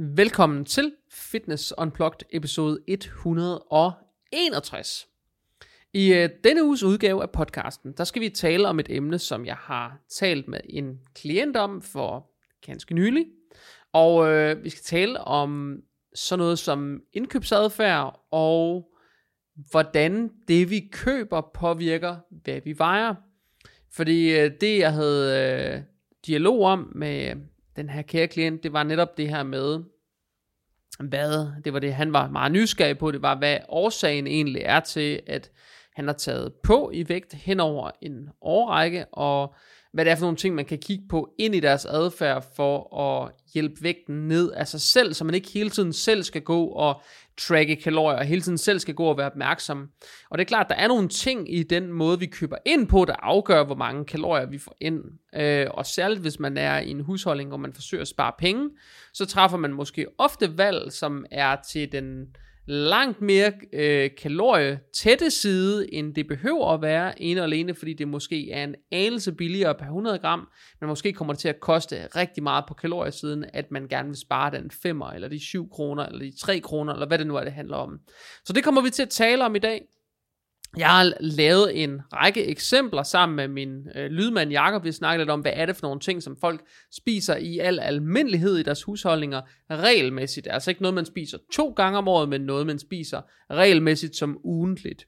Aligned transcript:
Velkommen 0.00 0.64
til 0.64 0.92
Fitness 1.10 1.74
Unplugged 1.78 2.20
episode 2.30 2.78
161. 2.86 5.08
I 5.92 6.12
øh, 6.12 6.30
denne 6.44 6.64
uges 6.64 6.82
udgave 6.82 7.22
af 7.22 7.30
podcasten, 7.30 7.92
der 7.92 8.04
skal 8.04 8.22
vi 8.22 8.28
tale 8.28 8.68
om 8.68 8.80
et 8.80 8.86
emne, 8.90 9.18
som 9.18 9.46
jeg 9.46 9.54
har 9.54 9.98
talt 10.10 10.48
med 10.48 10.60
en 10.64 10.98
klient 11.14 11.56
om 11.56 11.82
for 11.82 12.30
ganske 12.66 12.94
nylig. 12.94 13.26
Og 13.92 14.28
øh, 14.28 14.64
vi 14.64 14.70
skal 14.70 14.82
tale 14.82 15.20
om 15.20 15.80
sådan 16.14 16.38
noget 16.38 16.58
som 16.58 17.00
indkøbsadfærd 17.12 18.26
og 18.30 18.90
hvordan 19.70 20.30
det 20.48 20.70
vi 20.70 20.88
køber 20.92 21.40
påvirker, 21.54 22.16
hvad 22.30 22.60
vi 22.64 22.78
vejer. 22.78 23.14
Fordi 23.92 24.38
øh, 24.38 24.50
det 24.60 24.78
jeg 24.78 24.92
havde 24.92 25.74
øh, 25.74 25.82
dialog 26.26 26.60
om 26.60 26.92
med 26.94 27.34
den 27.78 27.88
her 27.88 28.02
kære 28.02 28.26
klient, 28.26 28.62
det 28.62 28.72
var 28.72 28.82
netop 28.82 29.16
det 29.16 29.28
her 29.28 29.42
med, 29.42 29.78
hvad, 31.00 31.46
det 31.64 31.72
var 31.72 31.78
det, 31.78 31.94
han 31.94 32.12
var 32.12 32.30
meget 32.30 32.52
nysgerrig 32.52 32.98
på, 32.98 33.10
det 33.10 33.22
var, 33.22 33.38
hvad 33.38 33.58
årsagen 33.68 34.26
egentlig 34.26 34.62
er 34.64 34.80
til, 34.80 35.20
at 35.26 35.50
han 35.94 36.06
har 36.06 36.14
taget 36.14 36.52
på 36.62 36.90
i 36.94 37.08
vægt 37.08 37.34
hen 37.34 37.60
over 37.60 37.90
en 38.02 38.28
årrække, 38.40 39.06
og 39.12 39.54
hvad 39.92 40.04
det 40.04 40.10
er 40.10 40.16
for 40.16 40.24
nogle 40.24 40.36
ting, 40.36 40.54
man 40.54 40.64
kan 40.64 40.78
kigge 40.78 41.04
på 41.08 41.34
ind 41.38 41.54
i 41.54 41.60
deres 41.60 41.84
adfærd 41.84 42.44
for 42.56 42.96
at 42.96 43.32
hjælpe 43.54 43.82
vægten 43.82 44.28
ned 44.28 44.52
af 44.52 44.68
sig 44.68 44.80
selv, 44.80 45.14
så 45.14 45.24
man 45.24 45.34
ikke 45.34 45.50
hele 45.50 45.70
tiden 45.70 45.92
selv 45.92 46.22
skal 46.22 46.42
gå 46.42 46.66
og 46.66 47.02
tracke 47.38 47.76
kalorier, 47.76 48.18
og 48.18 48.24
hele 48.24 48.40
tiden 48.40 48.58
selv 48.58 48.78
skal 48.78 48.94
gå 48.94 49.04
og 49.04 49.16
være 49.16 49.26
opmærksom. 49.26 49.88
Og 50.30 50.38
det 50.38 50.44
er 50.44 50.48
klart, 50.48 50.66
der 50.68 50.74
er 50.74 50.88
nogle 50.88 51.08
ting 51.08 51.54
i 51.54 51.62
den 51.62 51.92
måde, 51.92 52.18
vi 52.18 52.26
køber 52.26 52.56
ind 52.66 52.88
på, 52.88 53.04
der 53.04 53.14
afgør, 53.22 53.64
hvor 53.64 53.74
mange 53.74 54.04
kalorier 54.04 54.46
vi 54.46 54.58
får 54.58 54.76
ind. 54.80 55.02
Øh, 55.34 55.66
og 55.70 55.86
særligt 55.86 56.20
hvis 56.20 56.40
man 56.40 56.56
er 56.56 56.78
i 56.78 56.90
en 56.90 57.00
husholdning, 57.00 57.48
hvor 57.48 57.58
man 57.58 57.72
forsøger 57.72 58.02
at 58.02 58.08
spare 58.08 58.32
penge, 58.38 58.70
så 59.12 59.26
træffer 59.26 59.58
man 59.58 59.72
måske 59.72 60.06
ofte 60.18 60.58
valg, 60.58 60.92
som 60.92 61.24
er 61.30 61.56
til 61.70 61.92
den 61.92 62.26
langt 62.68 63.20
mere 63.20 63.52
øh, 63.72 64.10
kalorietætte 64.18 65.30
side, 65.30 65.94
end 65.94 66.14
det 66.14 66.26
behøver 66.28 66.66
at 66.66 66.82
være, 66.82 67.22
ene 67.22 67.40
og 67.40 67.44
alene, 67.44 67.74
fordi 67.74 67.94
det 67.94 68.08
måske 68.08 68.50
er 68.50 68.64
en 68.64 68.74
anelse 68.92 69.32
billigere 69.32 69.74
per 69.74 69.84
100 69.84 70.18
gram, 70.18 70.48
men 70.80 70.88
måske 70.88 71.12
kommer 71.12 71.32
det 71.32 71.40
til 71.40 71.48
at 71.48 71.60
koste 71.60 72.06
rigtig 72.16 72.42
meget 72.42 72.64
på 72.68 72.74
kaloriesiden, 72.74 73.44
at 73.52 73.70
man 73.70 73.88
gerne 73.88 74.08
vil 74.08 74.18
spare 74.18 74.50
den 74.50 74.70
5 74.70 75.02
eller 75.14 75.28
de 75.28 75.40
7 75.40 75.70
kroner, 75.70 76.06
eller 76.06 76.20
de 76.20 76.32
3 76.40 76.60
kroner, 76.60 76.92
eller 76.92 77.06
hvad 77.06 77.18
det 77.18 77.26
nu 77.26 77.36
er, 77.36 77.44
det 77.44 77.52
handler 77.52 77.76
om. 77.76 77.98
Så 78.44 78.52
det 78.52 78.64
kommer 78.64 78.80
vi 78.80 78.90
til 78.90 79.02
at 79.02 79.10
tale 79.10 79.44
om 79.44 79.56
i 79.56 79.58
dag. 79.58 79.82
Jeg 80.76 80.88
har 80.88 81.12
lavet 81.20 81.82
en 81.82 82.00
række 82.12 82.46
eksempler 82.46 83.02
sammen 83.02 83.36
med 83.36 83.48
min 83.48 83.88
øh, 83.94 84.10
lydmand 84.10 84.50
Jakob. 84.50 84.84
Vi 84.84 84.92
snakker 84.92 85.18
lidt 85.18 85.30
om, 85.30 85.40
hvad 85.40 85.52
er 85.54 85.66
det 85.66 85.76
for 85.76 85.86
nogle 85.86 86.00
ting, 86.00 86.22
som 86.22 86.36
folk 86.36 86.64
spiser 86.92 87.36
i 87.36 87.58
al 87.58 87.80
almindelighed 87.80 88.56
i 88.56 88.62
deres 88.62 88.82
husholdninger 88.82 89.40
regelmæssigt. 89.70 90.48
Altså 90.50 90.70
ikke 90.70 90.82
noget, 90.82 90.94
man 90.94 91.06
spiser 91.06 91.38
to 91.52 91.70
gange 91.70 91.98
om 91.98 92.08
året, 92.08 92.28
men 92.28 92.40
noget, 92.40 92.66
man 92.66 92.78
spiser 92.78 93.20
regelmæssigt 93.50 94.16
som 94.16 94.40
ugentligt. 94.44 95.06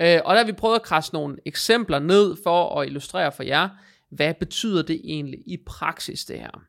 Øh, 0.00 0.20
og 0.24 0.34
der 0.34 0.40
har 0.40 0.46
vi 0.46 0.52
prøvet 0.52 0.76
at 0.76 0.82
krasse 0.82 1.14
nogle 1.14 1.36
eksempler 1.46 1.98
ned 1.98 2.36
for 2.44 2.80
at 2.80 2.86
illustrere 2.86 3.32
for 3.32 3.42
jer, 3.42 3.68
hvad 4.10 4.34
betyder 4.40 4.82
det 4.82 5.00
egentlig 5.04 5.40
i 5.46 5.56
praksis 5.66 6.24
det 6.24 6.38
her. 6.38 6.62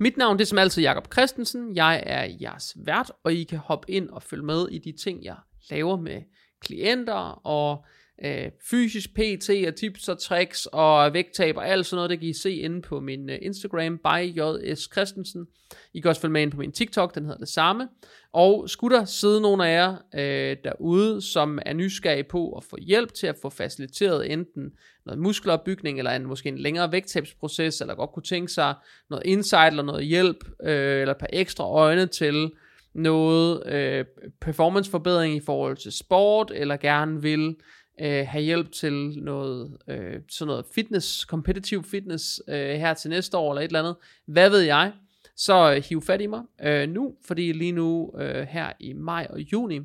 Mit 0.00 0.16
navn 0.16 0.38
det 0.38 0.44
er 0.44 0.46
som 0.46 0.58
altid 0.58 0.82
Jakob 0.82 1.12
Christensen. 1.12 1.76
Jeg 1.76 2.02
er 2.06 2.36
jeres 2.40 2.76
vært, 2.76 3.10
og 3.24 3.32
I 3.32 3.44
kan 3.44 3.58
hoppe 3.58 3.90
ind 3.90 4.08
og 4.08 4.22
følge 4.22 4.44
med 4.44 4.68
i 4.68 4.78
de 4.78 4.92
ting, 4.92 5.24
jeg 5.24 5.36
laver 5.70 5.96
med 5.96 6.22
klienter 6.60 7.46
og 7.46 7.84
øh, 8.24 8.50
fysisk 8.70 9.14
PT 9.14 9.50
og 9.66 9.74
tips 9.74 10.08
og 10.08 10.18
tricks 10.18 10.66
og 10.72 11.12
vægttab 11.12 11.56
og 11.56 11.68
alt 11.68 11.86
sådan 11.86 11.96
noget, 11.96 12.10
det 12.10 12.20
kan 12.20 12.28
I 12.28 12.32
se 12.32 12.54
inde 12.54 12.82
på 12.82 13.00
min 13.00 13.30
øh, 13.30 13.38
Instagram, 13.42 13.98
by 13.98 14.38
JS 14.38 14.88
Christensen. 14.92 15.46
I 15.94 16.00
kan 16.00 16.08
også 16.08 16.20
følge 16.20 16.32
med 16.32 16.42
ind 16.42 16.50
på 16.50 16.56
min 16.56 16.72
TikTok, 16.72 17.14
den 17.14 17.24
hedder 17.24 17.38
det 17.38 17.48
samme. 17.48 17.88
Og 18.32 18.70
skulle 18.70 18.96
der 18.96 19.04
sidde 19.04 19.40
nogle 19.40 19.68
af 19.68 19.74
jer 19.74 19.96
øh, 20.14 20.56
derude, 20.64 21.22
som 21.22 21.58
er 21.66 21.72
nysgerrige 21.72 22.24
på 22.24 22.52
at 22.52 22.64
få 22.64 22.76
hjælp 22.80 23.14
til 23.14 23.26
at 23.26 23.36
få 23.42 23.50
faciliteret 23.50 24.32
enten 24.32 24.72
noget 25.06 25.18
muskelopbygning, 25.18 25.98
eller 25.98 26.10
en, 26.10 26.26
måske 26.26 26.48
en 26.48 26.58
længere 26.58 26.92
vægttabsproces, 26.92 27.80
eller 27.80 27.94
godt 27.94 28.12
kunne 28.12 28.22
tænke 28.22 28.52
sig 28.52 28.74
noget 29.10 29.26
insight 29.26 29.70
eller 29.70 29.82
noget 29.82 30.06
hjælp, 30.06 30.44
øh, 30.62 31.00
eller 31.00 31.14
et 31.14 31.20
par 31.20 31.30
ekstra 31.32 31.64
øjne 31.64 32.06
til 32.06 32.50
noget 32.94 33.66
øh, 33.66 34.04
performanceforbedring 34.40 35.36
i 35.36 35.40
forhold 35.40 35.76
til 35.76 35.92
sport, 35.92 36.52
eller 36.54 36.76
gerne 36.76 37.22
vil 37.22 37.56
øh, 38.00 38.26
have 38.28 38.42
hjælp 38.42 38.72
til 38.72 39.18
noget, 39.18 39.78
øh, 39.88 40.20
sådan 40.28 40.46
noget 40.46 40.66
fitness, 40.74 41.20
competitive 41.20 41.84
fitness 41.84 42.42
øh, 42.48 42.54
her 42.54 42.94
til 42.94 43.10
næste 43.10 43.36
år, 43.36 43.52
eller 43.52 43.62
et 43.62 43.66
eller 43.66 43.78
andet, 43.78 43.96
hvad 44.26 44.50
ved 44.50 44.60
jeg, 44.60 44.92
så 45.36 45.74
øh, 45.74 45.82
hiv 45.88 46.02
fat 46.02 46.20
i 46.20 46.26
mig 46.26 46.42
øh, 46.62 46.88
nu, 46.88 47.14
fordi 47.26 47.52
lige 47.52 47.72
nu 47.72 48.12
øh, 48.18 48.46
her 48.46 48.72
i 48.80 48.92
maj 48.92 49.26
og 49.30 49.40
juni 49.40 49.80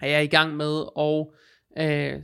er 0.00 0.08
jeg 0.08 0.24
i 0.24 0.26
gang 0.26 0.56
med 0.56 0.82
at 0.98 1.26
øh, 1.84 2.22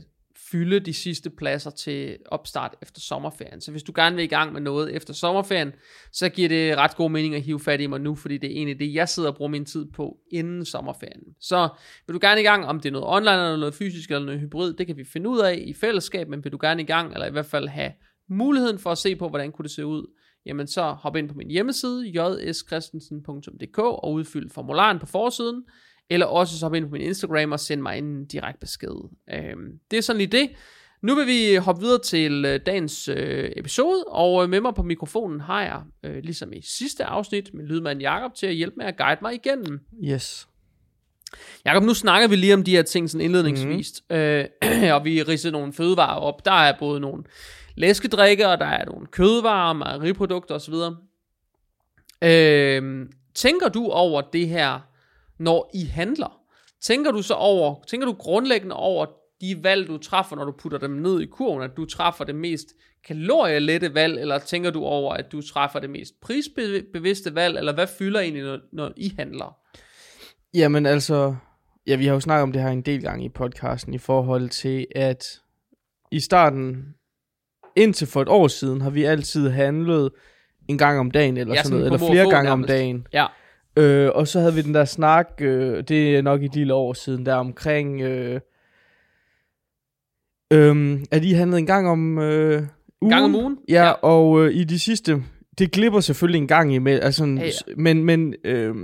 fylde 0.51 0.79
de 0.79 0.93
sidste 0.93 1.29
pladser 1.29 1.69
til 1.69 2.17
opstart 2.25 2.75
efter 2.81 3.01
sommerferien. 3.01 3.61
Så 3.61 3.71
hvis 3.71 3.83
du 3.83 3.91
gerne 3.95 4.15
vil 4.15 4.23
i 4.23 4.27
gang 4.27 4.53
med 4.53 4.61
noget 4.61 4.95
efter 4.95 5.13
sommerferien, 5.13 5.71
så 6.11 6.29
giver 6.29 6.49
det 6.49 6.77
ret 6.77 6.95
god 6.95 7.11
mening 7.11 7.35
at 7.35 7.41
hive 7.41 7.59
fat 7.59 7.81
i 7.81 7.87
mig 7.87 8.01
nu, 8.01 8.15
fordi 8.15 8.37
det 8.37 8.47
er 8.47 8.55
egentlig 8.55 8.79
det, 8.79 8.93
jeg 8.93 9.09
sidder 9.09 9.29
og 9.29 9.35
bruger 9.35 9.51
min 9.51 9.65
tid 9.65 9.85
på 9.91 10.17
inden 10.31 10.65
sommerferien. 10.65 11.21
Så 11.39 11.69
vil 12.07 12.13
du 12.13 12.19
gerne 12.21 12.41
i 12.41 12.43
gang, 12.43 12.65
om 12.65 12.79
det 12.79 12.89
er 12.89 12.93
noget 12.93 13.07
online, 13.07 13.43
eller 13.43 13.57
noget 13.57 13.73
fysisk, 13.73 14.11
eller 14.11 14.25
noget 14.25 14.41
hybrid, 14.41 14.73
det 14.73 14.87
kan 14.87 14.97
vi 14.97 15.03
finde 15.03 15.29
ud 15.29 15.39
af 15.39 15.63
i 15.67 15.73
fællesskab, 15.73 16.29
men 16.29 16.43
vil 16.43 16.51
du 16.51 16.57
gerne 16.61 16.81
i 16.81 16.85
gang, 16.85 17.13
eller 17.13 17.27
i 17.27 17.31
hvert 17.31 17.45
fald 17.45 17.67
have 17.67 17.91
muligheden 18.29 18.79
for 18.79 18.91
at 18.91 18.97
se 18.97 19.15
på, 19.15 19.29
hvordan 19.29 19.51
kunne 19.51 19.63
det 19.63 19.71
se 19.71 19.85
ud, 19.85 20.11
jamen 20.45 20.67
så 20.67 20.91
hop 20.91 21.15
ind 21.15 21.29
på 21.29 21.35
min 21.35 21.51
hjemmeside, 21.51 22.11
jskristensen.dk, 22.49 23.79
og 23.79 24.13
udfyld 24.13 24.49
formularen 24.49 24.99
på 24.99 25.05
forsiden, 25.05 25.63
eller 26.09 26.25
også 26.25 26.59
så 26.59 26.65
hop 26.65 26.73
ind 26.73 26.85
på 26.85 26.91
min 26.91 27.01
Instagram 27.01 27.51
og 27.51 27.59
send 27.59 27.81
mig 27.81 27.97
en 27.97 28.25
direkte 28.25 28.59
besked. 28.59 29.09
Øhm, 29.33 29.79
det 29.91 29.97
er 29.97 30.01
sådan 30.01 30.17
lige 30.17 30.31
det. 30.31 30.49
Nu 31.01 31.15
vil 31.15 31.27
vi 31.27 31.55
hoppe 31.55 31.81
videre 31.81 32.01
til 32.01 32.45
øh, 32.45 32.59
dagens 32.65 33.07
øh, 33.07 33.51
episode, 33.55 34.03
og 34.07 34.43
øh, 34.43 34.49
med 34.49 34.61
mig 34.61 34.75
på 34.75 34.83
mikrofonen 34.83 35.41
har 35.41 35.63
jeg, 35.63 35.81
øh, 36.03 36.23
ligesom 36.23 36.53
i 36.53 36.61
sidste 36.61 37.05
afsnit, 37.05 37.53
min 37.53 37.65
lydmand 37.65 37.99
Jakob 37.99 38.33
til 38.33 38.47
at 38.47 38.53
hjælpe 38.53 38.75
med 38.77 38.85
at 38.85 38.97
guide 38.97 39.19
mig 39.21 39.33
igennem. 39.33 39.79
Yes. 40.03 40.47
Jakob, 41.65 41.83
nu 41.83 41.93
snakker 41.93 42.27
vi 42.27 42.35
lige 42.35 42.53
om 42.53 42.63
de 42.63 42.71
her 42.71 42.81
ting 42.81 43.09
sådan 43.09 43.25
indledningsvis, 43.25 44.03
mm. 44.09 44.15
øh, 44.15 44.45
og 44.95 45.05
vi 45.05 45.23
ridser 45.23 45.51
nogle 45.51 45.73
fødevarer 45.73 46.19
op. 46.19 46.45
Der 46.45 46.51
er 46.51 46.73
både 46.79 46.99
nogle 46.99 47.23
læskedrikke, 47.75 48.47
og 48.47 48.57
der 48.57 48.65
er 48.65 48.85
nogle 48.85 49.07
kødvarer, 49.07 49.73
mejeriprodukter 49.73 50.55
osv. 50.55 50.73
Øh, 52.23 53.05
tænker 53.35 53.69
du 53.69 53.89
over 53.89 54.21
det 54.21 54.47
her 54.47 54.79
når 55.39 55.71
I 55.73 55.85
handler? 55.85 56.41
Tænker 56.81 57.11
du 57.11 57.21
så 57.21 57.33
over, 57.33 57.83
tænker 57.87 58.07
du 58.07 58.13
grundlæggende 58.13 58.75
over 58.75 59.05
de 59.41 59.63
valg, 59.63 59.87
du 59.87 59.97
træffer, 59.97 60.35
når 60.35 60.45
du 60.45 60.51
putter 60.51 60.77
dem 60.77 60.91
ned 60.91 61.21
i 61.21 61.25
kurven, 61.25 61.63
at 61.63 61.77
du 61.77 61.85
træffer 61.85 62.23
det 62.25 62.35
mest 62.35 62.67
kalorielette 63.07 63.93
valg, 63.93 64.19
eller 64.19 64.39
tænker 64.39 64.71
du 64.71 64.83
over, 64.83 65.13
at 65.13 65.31
du 65.31 65.41
træffer 65.41 65.79
det 65.79 65.89
mest 65.89 66.21
prisbevidste 66.21 67.35
valg, 67.35 67.57
eller 67.57 67.73
hvad 67.73 67.87
fylder 67.87 68.19
egentlig, 68.19 68.43
når, 68.43 68.59
når 68.73 68.91
I 68.97 69.13
handler? 69.17 69.57
Jamen 70.53 70.85
altså, 70.85 71.35
ja, 71.87 71.95
vi 71.95 72.05
har 72.05 72.13
jo 72.13 72.19
snakket 72.19 72.43
om 72.43 72.51
det 72.51 72.61
her 72.61 72.69
en 72.69 72.81
del 72.81 73.01
gange 73.01 73.25
i 73.25 73.29
podcasten, 73.29 73.93
i 73.93 73.97
forhold 73.97 74.49
til, 74.49 74.87
at 74.95 75.41
i 76.11 76.19
starten, 76.19 76.95
indtil 77.75 78.07
for 78.07 78.21
et 78.21 78.29
år 78.29 78.47
siden, 78.47 78.81
har 78.81 78.89
vi 78.89 79.03
altid 79.03 79.49
handlet 79.49 80.11
en 80.67 80.77
gang 80.77 80.99
om 80.99 81.11
dagen, 81.11 81.37
eller 81.37 81.53
ja, 81.53 81.63
sådan 81.63 81.77
noget, 81.77 81.93
eller 81.93 82.11
flere 82.11 82.29
gange 82.29 82.49
nærmest. 82.49 82.71
om 82.71 82.75
dagen. 82.77 83.07
Ja. 83.13 83.25
Øh, 83.77 84.09
og 84.15 84.27
så 84.27 84.39
havde 84.39 84.53
vi 84.53 84.61
den 84.61 84.73
der 84.73 84.85
snak, 84.85 85.27
øh, 85.41 85.83
det 85.83 86.17
er 86.17 86.21
nok 86.21 86.43
et 86.43 86.55
lille 86.55 86.73
år 86.73 86.93
siden, 86.93 87.25
der 87.25 87.35
omkring, 87.35 88.01
øh, 88.01 88.39
øh, 90.53 90.99
at 91.11 91.23
I 91.23 91.31
handlede 91.31 91.59
en 91.59 91.65
gang 91.65 91.87
om 91.87 92.17
øh, 92.17 92.53
ugen. 92.55 92.67
En 93.01 93.09
gang 93.09 93.25
om 93.25 93.35
ugen? 93.35 93.57
Ja, 93.69 93.83
ja. 93.83 93.91
og 93.91 94.45
øh, 94.45 94.55
i 94.55 94.63
de 94.63 94.79
sidste, 94.79 95.23
det 95.57 95.71
glipper 95.71 95.99
selvfølgelig 95.99 96.39
en 96.39 96.47
gang 96.47 96.73
imellem, 96.73 97.03
altså, 97.03 97.25
ja, 97.25 97.45
ja. 97.45 97.49
men, 97.77 98.03
men 98.03 98.33
øh, 98.43 98.75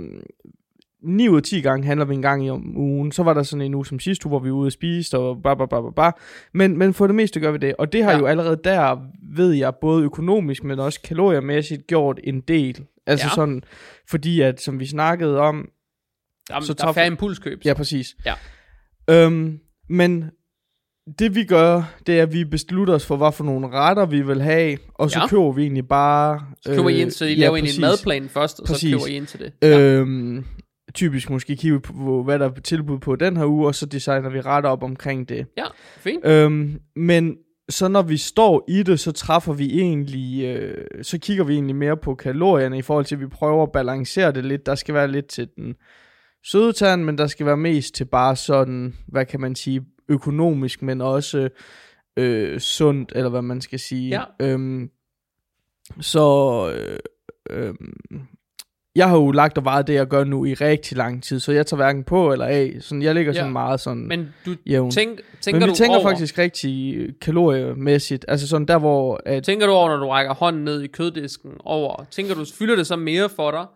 9 1.02 1.28
ud 1.28 1.36
af 1.36 1.42
10 1.42 1.60
gange 1.60 1.86
handler 1.86 2.04
vi 2.06 2.14
en 2.14 2.22
gang 2.22 2.46
i 2.46 2.50
om 2.50 2.76
ugen. 2.76 3.12
Så 3.12 3.22
var 3.22 3.34
der 3.34 3.42
sådan 3.42 3.66
en 3.66 3.74
uge 3.74 3.86
som 3.86 3.98
sidste 3.98 4.26
uge, 4.26 4.30
hvor 4.30 4.38
vi 4.38 4.50
var 4.50 4.56
ude 4.56 4.66
og 4.66 4.72
spise, 4.72 5.18
og 5.18 5.42
bla 5.42 5.54
bla 5.54 5.66
bla 5.66 5.90
bla 5.96 6.10
Men, 6.52 6.78
men 6.78 6.94
for 6.94 7.06
det 7.06 7.16
meste 7.16 7.40
gør 7.40 7.50
vi 7.50 7.58
det. 7.58 7.74
Og 7.78 7.92
det 7.92 8.04
har 8.04 8.12
ja. 8.12 8.18
jo 8.18 8.26
allerede 8.26 8.60
der, 8.64 8.98
ved 9.36 9.52
jeg, 9.52 9.74
både 9.80 10.04
økonomisk, 10.04 10.64
men 10.64 10.78
også 10.78 11.00
kaloriemæssigt 11.02 11.86
gjort 11.86 12.20
en 12.24 12.40
del. 12.40 12.86
Altså 13.06 13.26
ja. 13.26 13.34
sådan, 13.34 13.62
fordi 14.10 14.40
at, 14.40 14.60
som 14.60 14.80
vi 14.80 14.86
snakkede 14.86 15.38
om... 15.38 15.68
Jamen, 16.50 16.66
så 16.66 16.74
der 16.74 16.86
er 16.86 16.92
færre 16.92 17.06
impulskøb. 17.06 17.64
Ja, 17.64 17.74
præcis. 17.74 18.16
Ja. 18.26 18.34
Øhm, 19.10 19.58
men 19.88 20.30
det 21.18 21.34
vi 21.34 21.44
gør, 21.44 21.94
det 22.06 22.18
er, 22.18 22.22
at 22.22 22.32
vi 22.32 22.44
beslutter 22.44 22.94
os 22.94 23.06
for, 23.06 23.16
hvad 23.16 23.32
for 23.32 23.44
nogle 23.44 23.68
retter 23.68 24.06
vi 24.06 24.20
vil 24.20 24.42
have, 24.42 24.78
og 24.94 25.10
så 25.10 25.18
ja. 25.18 25.28
køber 25.28 25.52
vi 25.52 25.62
egentlig 25.62 25.88
bare... 25.88 26.46
Så 26.62 26.70
køber 26.70 26.88
øh, 26.88 26.92
I 26.92 27.00
ind, 27.00 27.10
så 27.10 27.24
I 27.24 27.34
ja, 27.34 27.40
laver 27.40 27.56
en 27.56 27.80
madplan 27.80 28.28
først, 28.28 28.60
og 28.60 28.66
præcis. 28.66 28.90
så 28.90 28.98
køber 28.98 29.06
I 29.06 29.16
ind 29.16 29.26
til 29.26 29.40
det. 29.40 29.52
Ja. 29.62 29.80
Øhm, 29.80 30.44
typisk 30.94 31.30
måske 31.30 31.56
kigge 31.56 31.80
på, 31.80 32.22
hvad 32.22 32.38
der 32.38 32.50
er 32.50 32.60
tilbud 32.60 32.98
på 32.98 33.16
den 33.16 33.36
her 33.36 33.46
uge, 33.46 33.66
og 33.66 33.74
så 33.74 33.86
designer 33.86 34.30
vi 34.30 34.40
retter 34.40 34.70
op 34.70 34.82
omkring 34.82 35.28
det. 35.28 35.46
Ja, 35.56 35.64
fint. 35.98 36.26
Øhm, 36.26 36.80
men 36.96 37.36
så 37.68 37.88
når 37.88 38.02
vi 38.02 38.16
står 38.16 38.64
i 38.68 38.82
det, 38.82 39.00
så 39.00 39.12
træffer 39.12 39.52
vi 39.52 39.80
egentlig, 39.80 40.44
øh, 40.44 41.04
så 41.04 41.18
kigger 41.18 41.44
vi 41.44 41.54
egentlig 41.54 41.76
mere 41.76 41.96
på 41.96 42.14
kalorierne 42.14 42.78
i 42.78 42.82
forhold 42.82 43.04
til, 43.04 43.14
at 43.14 43.20
vi 43.20 43.26
prøver 43.26 43.62
at 43.62 43.72
balancere 43.72 44.32
det 44.32 44.44
lidt. 44.44 44.66
Der 44.66 44.74
skal 44.74 44.94
være 44.94 45.08
lidt 45.08 45.26
til 45.26 45.48
den 45.56 45.74
søde 46.44 46.72
tand, 46.72 47.04
men 47.04 47.18
der 47.18 47.26
skal 47.26 47.46
være 47.46 47.56
mest 47.56 47.94
til 47.94 48.04
bare 48.04 48.36
sådan, 48.36 48.94
hvad 49.06 49.26
kan 49.26 49.40
man 49.40 49.54
sige, 49.54 49.86
økonomisk, 50.08 50.82
men 50.82 51.00
også 51.00 51.48
øh, 52.16 52.60
sundt, 52.60 53.12
eller 53.14 53.30
hvad 53.30 53.42
man 53.42 53.60
skal 53.60 53.78
sige. 53.78 54.08
Ja. 54.08 54.46
Øhm, 54.46 54.90
så 56.00 56.20
øh, 56.76 56.98
øh, 57.50 57.74
jeg 58.96 59.08
har 59.08 59.16
jo 59.16 59.30
lagt 59.30 59.58
og 59.58 59.64
vejet 59.64 59.86
det, 59.86 59.94
jeg 59.94 60.06
gør 60.06 60.24
nu 60.24 60.44
i 60.44 60.54
rigtig 60.54 60.96
lang 60.96 61.22
tid, 61.22 61.40
så 61.40 61.52
jeg 61.52 61.66
tager 61.66 61.76
hverken 61.76 62.04
på 62.04 62.32
eller 62.32 62.46
af. 62.46 62.76
Sådan, 62.80 63.02
jeg 63.02 63.14
ligger 63.14 63.32
Ja. 63.32 63.38
sådan 63.38 63.52
meget 63.52 63.80
sådan 63.80 64.08
Men 64.08 64.28
du 64.46 64.54
jævn. 64.66 64.90
tænk, 64.90 65.20
tænker 65.40 65.60
Men 65.60 65.66
vi 65.66 65.70
du 65.70 65.76
tænker 65.76 65.96
over, 65.96 66.08
faktisk 66.08 66.38
rigtig 66.38 66.98
kaloriemæssigt. 67.20 68.24
Altså 68.28 68.48
sådan 68.48 68.66
der, 68.68 68.78
hvor... 68.78 69.20
At, 69.26 69.44
tænker 69.44 69.66
du 69.66 69.72
over, 69.72 69.88
når 69.88 69.96
du 69.96 70.08
rækker 70.08 70.34
hånden 70.34 70.64
ned 70.64 70.82
i 70.82 70.86
køddisken 70.86 71.50
over, 71.60 72.04
tænker 72.10 72.34
du, 72.34 72.44
fylder 72.58 72.76
det 72.76 72.86
så 72.86 72.96
mere 72.96 73.28
for 73.28 73.50
dig, 73.50 73.66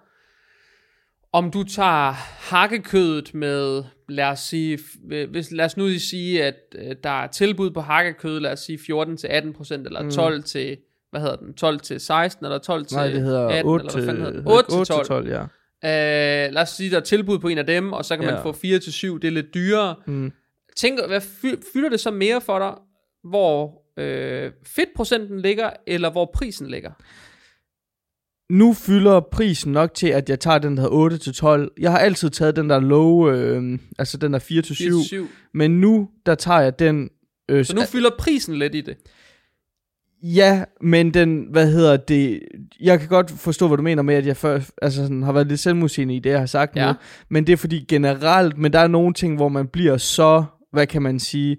om 1.33 1.51
du 1.51 1.63
tager 1.63 2.13
hakkekødet 2.57 3.35
med, 3.35 3.85
lad 4.09 4.25
os 4.25 4.39
sige, 4.41 4.79
f- 4.79 5.27
hvis, 5.31 5.53
lad 5.53 5.65
os 5.65 5.77
nu 5.77 5.89
sige, 5.99 6.45
at 6.45 6.55
øh, 6.75 6.97
der 7.05 7.23
er 7.23 7.27
tilbud 7.27 7.71
på 7.71 7.81
hakkekød, 7.81 8.41
lad 8.41 8.53
os 8.53 8.61
sige 8.61 8.79
14 8.87 9.17
til 9.17 9.27
18 9.29 9.53
procent, 9.53 9.87
eller 9.87 10.11
12 10.11 10.43
til, 10.43 10.77
hvad 11.11 11.21
hedder 11.21 11.37
den, 11.37 11.55
12 11.55 11.81
til 11.81 12.01
16, 12.01 12.47
eller 12.47 12.59
12 12.59 12.85
til 12.87 12.95
Mm. 12.97 12.99
nej, 13.03 13.09
det 13.13 13.23
hedder 13.23 13.47
18, 13.49 13.67
8, 13.73 13.83
eller 13.85 13.93
hvad 13.95 14.07
fanden 14.07 14.23
hedder 14.25 14.33
til, 14.39 14.45
det? 14.45 14.53
8 14.53 14.71
til 14.71 14.85
12. 14.87 15.07
12 15.07 15.29
ja. 15.29 15.43
Øh, 15.85 16.53
lad 16.53 16.63
os 16.63 16.69
sige, 16.69 16.91
der 16.91 16.97
er 16.97 17.01
tilbud 17.01 17.39
på 17.39 17.49
en 17.49 17.59
af 17.59 17.67
dem, 17.67 17.93
og 17.93 18.05
så 18.05 18.17
kan 18.17 18.25
man 18.25 18.35
Ja. 18.35 18.43
få 18.43 18.53
4 18.53 18.79
til 18.79 18.93
7, 18.93 19.21
det 19.21 19.29
er 19.29 19.33
lidt 19.33 19.55
dyrere. 19.55 19.95
Mm. 20.07 20.33
Tænker, 20.77 21.07
hvad 21.07 21.21
fy- 21.21 21.63
fylder 21.73 21.89
det 21.89 22.01
så 22.01 22.11
mere 22.11 22.41
for 22.41 22.59
dig, 22.59 22.73
hvor 23.31 23.83
øh, 23.99 24.53
fedtprocenten 24.67 25.41
ligger, 25.41 25.71
eller 25.87 26.11
hvor 26.11 26.31
prisen 26.35 26.67
ligger? 26.67 26.91
Nu 28.53 28.73
fylder 28.73 29.21
prisen 29.21 29.73
nok 29.73 29.95
til, 29.95 30.09
at 30.09 30.29
jeg 30.29 30.41
tager 30.41 30.59
den, 30.59 30.77
der 30.77 30.83
hedder 30.83 30.97
8 30.97 31.19
til 31.19 31.35
12. 31.35 31.73
Jeg 31.79 31.91
har 31.91 31.99
altid 31.99 32.31
taget 32.31 32.57
den 32.57 32.71
der 32.71 32.81
low, 32.81 33.29
øh, 33.31 33.79
altså 33.99 34.17
den 34.19 34.33
der 34.33 34.39
4 34.39 34.63
til 34.63 34.77
7. 34.77 34.99
7. 35.03 35.29
Men 35.55 35.81
nu, 35.81 36.09
der 36.27 36.35
tager 36.35 36.61
jeg 36.61 36.79
den... 36.79 37.11
Øh, 37.51 37.65
Så 37.65 37.75
nu 37.75 37.83
fylder 37.83 38.11
prisen 38.19 38.57
lidt 38.59 38.75
i 38.75 38.81
det. 38.81 38.97
Ja, 40.23 40.65
men 40.81 41.15
den, 41.15 41.47
hvad 41.51 41.73
hedder 41.73 41.97
det, 41.97 42.41
jeg 42.81 42.99
kan 43.01 43.09
godt 43.09 43.31
forstå, 43.31 43.67
hvad 43.69 43.77
du 43.77 43.83
mener 43.83 44.03
med, 44.03 44.15
at 44.15 44.27
jeg 44.27 44.37
før, 44.37 44.61
altså 44.83 45.03
sådan, 45.03 45.23
har 45.23 45.33
været 45.33 45.47
lidt 45.47 45.61
selvmodsigende 45.61 46.15
i 46.17 46.19
det, 46.19 46.31
jeg 46.31 46.39
har 46.39 46.47
sagt 46.47 46.77
Ja. 46.77 46.87
nu, 46.93 46.93
men 47.29 47.47
det 47.47 47.53
er 47.53 47.57
fordi 47.57 47.85
generelt, 47.89 48.59
men 48.59 48.73
der 48.73 48.79
er 48.79 48.89
nogle 48.89 49.15
ting, 49.15 49.37
hvor 49.37 49.49
man 49.49 49.67
bliver 49.67 49.97
så, 49.97 50.45
hvad 50.73 50.87
kan 50.87 51.03
man 51.03 51.21
sige, 51.21 51.57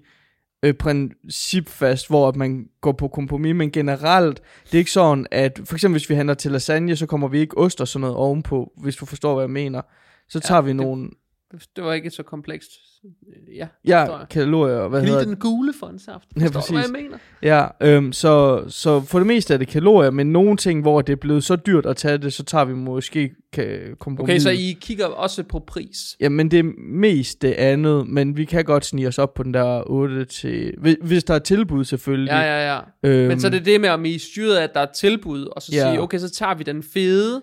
øh, 0.62 0.74
principfast, 0.74 2.08
hvor 2.08 2.28
at 2.28 2.36
man 2.36 2.66
går 2.80 2.92
på 2.92 3.08
kompromis, 3.08 3.54
men 3.54 3.70
generelt, 3.70 4.40
det 4.66 4.74
er 4.74 4.78
ikke 4.78 4.90
sådan, 4.92 5.26
at 5.30 5.60
for 5.64 5.74
eksempel 5.74 5.94
hvis 6.00 6.10
vi 6.10 6.14
handler 6.14 6.34
til 6.34 6.50
lasagne, 6.50 6.96
så 6.96 7.06
kommer 7.06 7.28
vi 7.28 7.38
ikke 7.38 7.58
ost 7.58 7.80
og 7.80 7.88
sådan 7.88 8.00
noget 8.00 8.16
ovenpå, 8.16 8.72
hvis 8.82 8.96
du 8.96 9.06
forstår, 9.06 9.34
hvad 9.34 9.42
jeg 9.42 9.50
mener. 9.50 9.82
Så 10.28 10.40
tager 10.40 10.60
vi 10.60 10.68
det- 10.68 10.76
nogle, 10.76 11.08
Det 11.76 11.84
var 11.84 11.92
ikke 11.92 12.10
så 12.10 12.22
komplekst. 12.22 12.68
Ja, 13.56 13.68
ja, 13.86 13.98
jeg. 13.98 14.26
kalorier, 14.30 14.88
hvad 14.88 15.00
Kan 15.00 15.08
hedder 15.08 15.24
den 15.24 15.36
gule 15.36 15.72
for 15.80 15.86
en 15.86 15.98
saft. 15.98 16.24
Ja, 16.40 16.44
Forstår 16.46 16.60
du, 16.60 16.72
hvad 16.72 16.82
jeg 16.82 16.90
præcis. 16.92 17.04
mener? 17.04 17.18
Ja, 17.82 17.96
øhm, 17.96 18.12
så, 18.12 18.64
så 18.68 19.00
for 19.00 19.18
det 19.18 19.26
meste 19.26 19.54
er 19.54 19.58
det 19.58 19.68
kalorier, 19.68 20.10
men 20.10 20.32
nogle 20.32 20.56
ting, 20.56 20.82
hvor 20.82 21.00
det 21.02 21.12
er 21.12 21.16
blevet 21.16 21.44
så 21.44 21.56
dyrt 21.56 21.86
at 21.86 21.96
tage 21.96 22.18
det, 22.18 22.32
så 22.32 22.44
tager 22.44 22.64
vi 22.64 22.74
måske 22.74 23.30
kompromis. 23.98 24.30
Okay, 24.30 24.38
så 24.38 24.50
I 24.50 24.76
kigger 24.80 25.06
også 25.06 25.42
på 25.42 25.58
pris. 25.58 26.16
Jamen 26.20 26.50
det 26.50 26.58
er 26.58 26.70
mest 26.78 27.42
det 27.42 27.52
andet, 27.52 28.06
men 28.08 28.36
vi 28.36 28.44
kan 28.44 28.64
godt 28.64 28.84
snige 28.86 29.08
os 29.08 29.18
op 29.18 29.34
på 29.34 29.42
den 29.42 29.54
der 29.54 29.82
8 29.90 30.24
til... 30.24 30.74
Hvis, 30.78 30.96
hvis 31.02 31.24
der 31.24 31.34
er 31.34 31.38
tilbud 31.38 31.84
selvfølgelig. 31.84 32.30
Ja, 32.30 32.40
ja, 32.40 32.74
ja. 32.74 32.80
Øhm, 33.02 33.28
Men 33.28 33.40
så 33.40 33.46
er 33.46 33.50
det 33.50 33.64
det 33.66 33.80
med, 33.80 33.88
om 33.88 34.04
I 34.04 34.14
er 34.14 34.18
styret 34.18 34.56
af, 34.56 34.62
at 34.62 34.74
der 34.74 34.80
er 34.80 34.92
tilbud, 34.96 35.44
og 35.44 35.62
så 35.62 35.70
Ja. 35.72 35.90
sige, 35.90 36.00
okay, 36.00 36.18
så 36.18 36.30
tager 36.30 36.54
vi 36.54 36.64
den 36.64 36.82
fede, 36.82 37.42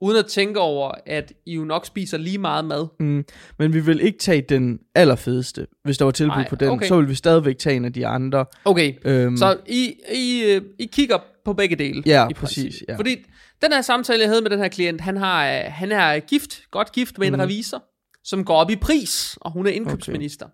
uden 0.00 0.18
at 0.18 0.26
tænke 0.26 0.60
over, 0.60 0.92
at 1.06 1.32
I 1.46 1.54
jo 1.54 1.64
nok 1.64 1.86
spiser 1.86 2.18
lige 2.18 2.38
meget 2.38 2.64
mad. 2.64 2.86
Mm, 3.00 3.24
men 3.58 3.72
vi 3.74 3.80
vil 3.80 4.00
ikke 4.00 4.18
tage 4.18 4.40
den 4.48 4.78
allerfedeste. 4.94 5.66
Hvis 5.84 5.98
der 5.98 6.04
var 6.04 6.12
tilbud 6.12 6.36
Nej, 6.36 6.48
på 6.48 6.56
den, 6.56 6.68
okay. 6.68 6.86
så 6.86 6.96
vil 7.00 7.08
vi 7.08 7.14
stadigvæk 7.14 7.58
tage 7.58 7.76
en 7.76 7.84
af 7.84 7.92
de 7.92 8.06
andre. 8.06 8.46
Okay, 8.64 8.94
Øhm, 9.04 9.36
så 9.36 9.56
I, 9.66 9.94
I, 10.14 10.42
øh, 10.46 10.62
I 10.78 10.86
kigger 10.92 11.18
på 11.44 11.52
begge 11.52 11.76
dele. 11.76 12.02
Ja, 12.06 12.28
i 12.30 12.34
præcis, 12.34 12.82
ja. 12.88 12.96
Fordi 12.96 13.16
den 13.62 13.72
her 13.72 13.82
samtale, 13.82 14.20
jeg 14.20 14.28
havde 14.28 14.42
med 14.42 14.50
den 14.50 14.58
her 14.58 14.68
klient, 14.68 15.00
han, 15.00 15.16
har, 15.16 15.46
øh, 15.46 15.60
han 15.68 15.92
er 15.92 16.18
gift, 16.18 16.62
godt 16.70 16.92
gift 16.92 17.18
med 17.18 17.26
en 17.26 17.32
Mhm. 17.32 17.40
revisor, 17.42 17.82
som 18.24 18.44
går 18.44 18.54
op 18.56 18.70
i 18.70 18.76
pris, 18.76 19.38
og 19.40 19.50
hun 19.52 19.66
er 19.66 19.70
indkøbsminister. 19.70 20.46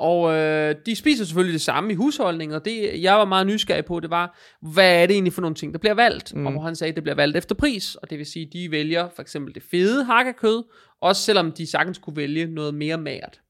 Og 0.00 0.34
øh, 0.34 0.74
de 0.86 0.96
spiser 0.96 1.24
selvfølgelig 1.24 1.52
det 1.52 1.60
samme 1.60 1.92
i 1.92 1.94
husholdningen, 1.94 2.54
og 2.54 2.64
det 2.64 3.02
jeg 3.02 3.14
var 3.14 3.24
meget 3.24 3.46
nysgerrig 3.46 3.84
på, 3.84 4.00
det 4.00 4.10
var, 4.10 4.38
hvad 4.62 5.02
er 5.02 5.06
det 5.06 5.14
egentlig 5.14 5.32
for 5.32 5.40
nogle 5.40 5.54
ting, 5.54 5.72
der 5.72 5.78
bliver 5.78 5.94
valgt? 5.94 6.34
Mm. 6.34 6.46
Og 6.46 6.52
hvor 6.52 6.62
han 6.62 6.76
sagde, 6.76 6.88
at 6.88 6.96
det 6.96 7.04
bliver 7.04 7.14
valgt 7.14 7.36
efter 7.36 7.54
pris, 7.54 7.94
og 7.94 8.10
det 8.10 8.18
vil 8.18 8.26
sige, 8.26 8.46
at 8.46 8.52
de 8.52 8.70
vælger 8.70 9.08
for 9.14 9.22
eksempel 9.22 9.54
det 9.54 9.62
fede 9.70 10.04
hakkekød, 10.04 10.62
også 11.00 11.22
selvom 11.22 11.52
de 11.52 11.66
sagtens 11.66 11.98
kunne 11.98 12.16
vælge 12.16 12.46
noget 12.46 12.74
mere 12.74 12.98
mært. 12.98 13.40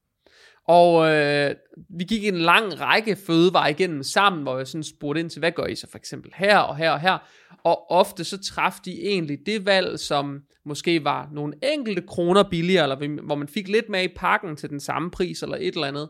Og 0.67 1.11
øh, 1.11 1.55
vi 1.89 2.03
gik 2.03 2.25
en 2.25 2.37
lang 2.37 2.81
række 2.81 3.15
fødevarer 3.15 3.67
igennem 3.67 4.03
sammen, 4.03 4.41
hvor 4.41 4.57
jeg 4.57 4.67
sådan 4.67 4.83
spurgte 4.83 5.19
ind 5.19 5.29
til, 5.29 5.39
hvad 5.39 5.51
gør 5.51 5.65
I 5.65 5.75
så 5.75 5.87
for 5.91 5.97
eksempel 5.97 6.31
her 6.35 6.57
og 6.57 6.77
her 6.77 6.91
og 6.91 6.99
her? 6.99 7.17
Og 7.63 7.91
ofte 7.91 8.23
så 8.23 8.43
traf 8.43 8.73
de 8.85 9.01
egentlig 9.01 9.37
det 9.45 9.65
valg, 9.65 9.99
som 9.99 10.41
måske 10.65 11.03
var 11.03 11.29
nogle 11.33 11.53
enkelte 11.73 12.01
kroner 12.01 12.43
billigere, 12.43 12.83
eller 12.83 13.21
hvor 13.25 13.35
man 13.35 13.47
fik 13.47 13.67
lidt 13.67 13.89
med 13.89 14.03
i 14.03 14.13
pakken 14.15 14.55
til 14.55 14.69
den 14.69 14.79
samme 14.79 15.11
pris, 15.11 15.43
eller 15.43 15.55
et 15.55 15.73
eller 15.73 15.87
andet, 15.87 16.09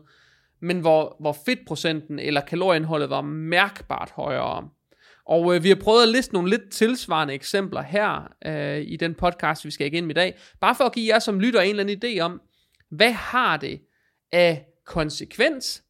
men 0.62 0.80
hvor, 0.80 1.16
hvor 1.20 1.36
fedtprocenten 1.44 2.18
eller 2.18 2.40
kalorieindholdet 2.40 3.10
var 3.10 3.20
mærkbart 3.20 4.10
højere. 4.10 4.68
Og 5.26 5.54
øh, 5.54 5.62
vi 5.62 5.68
har 5.68 5.76
prøvet 5.76 6.02
at 6.02 6.08
liste 6.08 6.34
nogle 6.34 6.50
lidt 6.50 6.70
tilsvarende 6.70 7.34
eksempler 7.34 7.82
her 7.82 8.32
øh, 8.46 8.80
i 8.86 8.96
den 8.96 9.14
podcast, 9.14 9.64
vi 9.64 9.70
skal 9.70 9.86
igennem 9.86 10.10
i 10.10 10.14
dag, 10.14 10.38
bare 10.60 10.74
for 10.74 10.84
at 10.84 10.92
give 10.92 11.14
jer 11.14 11.18
som 11.18 11.40
lytter 11.40 11.60
en 11.60 11.70
eller 11.70 11.82
anden 11.82 12.02
idé 12.04 12.20
om, 12.20 12.40
hvad 12.90 13.12
har 13.12 13.56
det 13.56 13.80
af 14.32 14.66
konsekvens, 14.86 15.82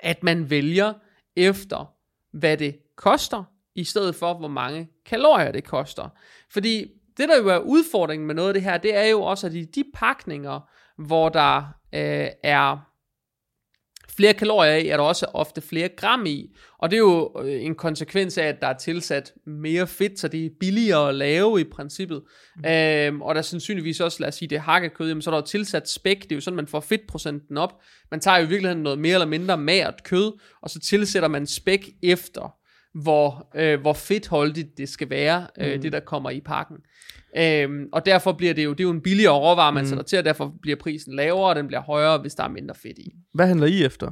at 0.00 0.22
man 0.22 0.50
vælger 0.50 0.92
efter, 1.36 1.94
hvad 2.32 2.56
det 2.56 2.78
koster, 2.96 3.44
i 3.74 3.84
stedet 3.84 4.14
for, 4.14 4.34
hvor 4.34 4.48
mange 4.48 4.88
kalorier 5.06 5.52
det 5.52 5.64
koster. 5.64 6.08
Fordi 6.50 6.86
det, 7.16 7.28
der 7.28 7.36
jo 7.38 7.48
er 7.48 7.58
udfordringen 7.58 8.26
med 8.26 8.34
noget 8.34 8.48
af 8.48 8.54
det 8.54 8.62
her, 8.62 8.78
det 8.78 8.96
er 8.96 9.04
jo 9.04 9.22
også, 9.22 9.46
at 9.46 9.54
i 9.54 9.64
de 9.64 9.84
pakninger, 9.94 10.60
hvor 10.96 11.28
der 11.28 11.58
øh, 11.94 12.28
er 12.42 12.85
flere 14.16 14.34
kalorier 14.34 14.74
i, 14.74 14.88
er 14.88 14.96
der 14.96 15.04
også 15.04 15.26
ofte 15.34 15.60
flere 15.60 15.88
gram 15.88 16.26
i. 16.26 16.50
Og 16.78 16.90
det 16.90 16.96
er 16.96 17.00
jo 17.00 17.32
øh, 17.44 17.64
en 17.64 17.74
konsekvens 17.74 18.38
af, 18.38 18.44
at 18.44 18.60
der 18.60 18.66
er 18.66 18.76
tilsat 18.76 19.32
mere 19.46 19.86
fedt, 19.86 20.18
så 20.18 20.28
det 20.28 20.46
er 20.46 20.50
billigere 20.60 21.08
at 21.08 21.14
lave 21.14 21.60
i 21.60 21.64
princippet. 21.64 22.22
Mm. 22.56 22.64
Øhm, 22.64 23.22
og 23.22 23.34
der 23.34 23.38
er 23.38 23.42
sandsynligvis 23.42 24.00
også, 24.00 24.20
lad 24.20 24.28
os 24.28 24.34
sige, 24.34 24.48
det 24.48 24.56
er 24.56 24.60
hakkekød, 24.60 25.08
jamen, 25.08 25.22
så 25.22 25.30
er 25.30 25.34
der 25.34 25.40
jo 25.40 25.46
tilsat 25.46 25.88
spæk, 25.88 26.22
det 26.22 26.32
er 26.32 26.36
jo 26.36 26.40
sådan, 26.40 26.56
man 26.56 26.66
får 26.66 26.80
fedtprocenten 26.80 27.56
op. 27.56 27.80
Man 28.10 28.20
tager 28.20 28.38
jo 28.38 28.44
i 28.44 28.48
virkeligheden 28.48 28.82
noget 28.82 28.98
mere 28.98 29.14
eller 29.14 29.26
mindre 29.26 29.58
magert 29.58 30.04
kød, 30.04 30.32
og 30.62 30.70
så 30.70 30.80
tilsætter 30.80 31.28
man 31.28 31.46
spæk 31.46 31.90
efter, 32.02 32.54
hvor, 33.02 33.50
øh, 33.54 33.80
hvor 33.80 33.92
fedtholdigt 33.92 34.78
det 34.78 34.88
skal 34.88 35.10
være, 35.10 35.46
øh, 35.60 35.74
Mm. 35.74 35.80
det 35.82 35.92
der 35.92 36.00
kommer 36.00 36.30
i 36.30 36.40
pakken. 36.40 36.76
Øhm, 37.38 37.88
og 37.92 38.06
derfor 38.06 38.32
bliver 38.32 38.54
det 38.54 38.64
jo, 38.64 38.70
det 38.70 38.80
er 38.80 38.84
jo 38.84 38.90
en 38.90 39.00
billigere 39.00 39.34
råvare, 39.34 39.72
man 39.72 39.82
Mm. 39.82 39.86
sætter 39.88 40.04
til, 40.04 40.18
og 40.18 40.24
derfor 40.24 40.54
bliver 40.62 40.76
prisen 40.76 41.14
lavere, 41.14 41.48
og 41.48 41.56
den 41.56 41.66
bliver 41.66 41.80
højere, 41.80 42.18
hvis 42.18 42.34
der 42.34 42.44
er 42.44 42.48
mindre 42.48 42.74
fedt 42.74 42.98
i. 42.98 43.12
Hvad 43.34 43.46
handler 43.46 43.66
I 43.66 43.84
efter? 43.84 44.10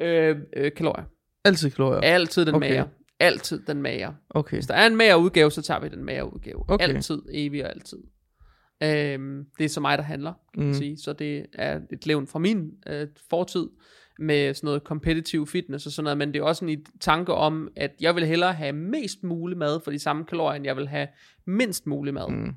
Øh, 0.00 0.36
øh, 0.56 0.72
kalorier. 0.76 1.04
Altid 1.44 1.70
kalorier? 1.70 2.00
Altid 2.00 2.46
den 2.46 2.54
Okay. 2.54 2.70
mager. 2.70 2.84
Altid 3.20 3.60
den 3.66 3.82
mager. 3.82 4.12
Okay. 4.30 4.56
Hvis 4.56 4.66
der 4.66 4.74
er 4.74 4.86
en 4.86 4.96
mager 4.96 5.14
udgave, 5.16 5.50
så 5.50 5.62
tager 5.62 5.80
vi 5.80 5.88
den 5.88 6.04
mager 6.04 6.22
udgave. 6.22 6.64
Okay. 6.70 6.84
Altid, 6.88 7.22
evig 7.32 7.64
og 7.64 7.70
altid. 7.70 7.98
Øhm, 8.82 9.44
det 9.58 9.64
er 9.64 9.68
så 9.68 9.80
mig, 9.80 9.98
der 9.98 10.04
handler, 10.04 10.32
kan 10.54 10.66
Mm. 10.66 10.74
sige. 10.74 10.98
Så 10.98 11.12
det 11.12 11.46
er 11.52 11.80
et 11.92 12.06
levn 12.06 12.26
fra 12.26 12.38
min 12.38 12.70
øh, 12.86 13.06
fortid 13.30 13.66
med 14.18 14.54
sådan 14.54 14.66
noget 14.66 14.82
competitive 14.82 15.46
fitness 15.46 15.86
og 15.86 15.92
sådan 15.92 16.04
noget, 16.04 16.18
men 16.18 16.34
det 16.34 16.40
er 16.40 16.44
også 16.44 16.64
en 16.64 16.86
tanke 17.00 17.34
om, 17.34 17.68
at 17.76 17.90
jeg 18.00 18.14
vil 18.14 18.26
hellere 18.26 18.52
have 18.52 18.72
mest 18.72 19.24
mulig 19.24 19.58
mad 19.58 19.80
for 19.84 19.90
de 19.90 19.98
samme 19.98 20.24
kalorier, 20.24 20.56
end 20.56 20.64
jeg 20.64 20.76
vil 20.76 20.88
have 20.88 21.08
mindst 21.44 21.86
mulig 21.86 22.14
mad. 22.14 22.28
Mm. 22.30 22.54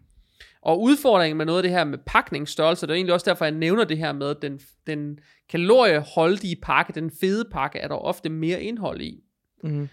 Og 0.62 0.82
udfordringen 0.82 1.38
med 1.38 1.46
noget 1.46 1.60
af 1.60 1.64
det 1.64 1.72
her 1.72 1.84
med 1.84 1.98
pakningsstørrelse, 2.06 2.88
det 2.88 2.92
er 2.92 2.96
egentlig 2.96 3.14
også 3.14 3.30
derfor, 3.30 3.46
jeg 3.46 3.54
nævner 3.54 3.84
det 3.84 3.98
her 3.98 4.12
med, 4.12 4.30
at 4.30 4.42
den, 4.42 4.60
den 4.88 5.20
kalorieholdige 5.50 6.56
pakke, 6.56 6.94
den 6.94 7.12
fede 7.12 7.46
pakke, 7.52 7.80
er 7.80 7.88
der 7.88 7.96
ofte 7.96 8.30
mere 8.30 8.64
indhold 8.64 9.02
i. 9.02 9.24
Mm. 9.64 9.90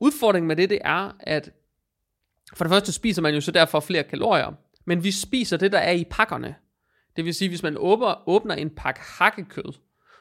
Udfordringen 0.00 0.48
med 0.48 0.56
det, 0.56 0.70
det 0.70 0.78
er, 0.84 1.16
at 1.20 1.50
for 2.54 2.64
det 2.64 2.70
første 2.70 2.92
spiser 2.92 3.22
man 3.22 3.34
jo 3.34 3.40
så 3.40 3.52
derfor 3.52 3.80
flere 3.80 4.02
kalorier, 4.02 4.52
men 4.84 5.04
vi 5.04 5.10
spiser 5.10 5.56
det, 5.56 5.72
der 5.72 5.78
er 5.78 5.92
i 5.92 6.04
pakkerne. 6.10 6.54
Det 7.16 7.24
vil 7.24 7.34
sige, 7.34 7.48
hvis 7.48 7.62
man 7.62 7.76
åbner, 7.78 8.28
åbner 8.28 8.54
en 8.54 8.70
pakke 8.70 9.00
hakkekød, 9.00 9.72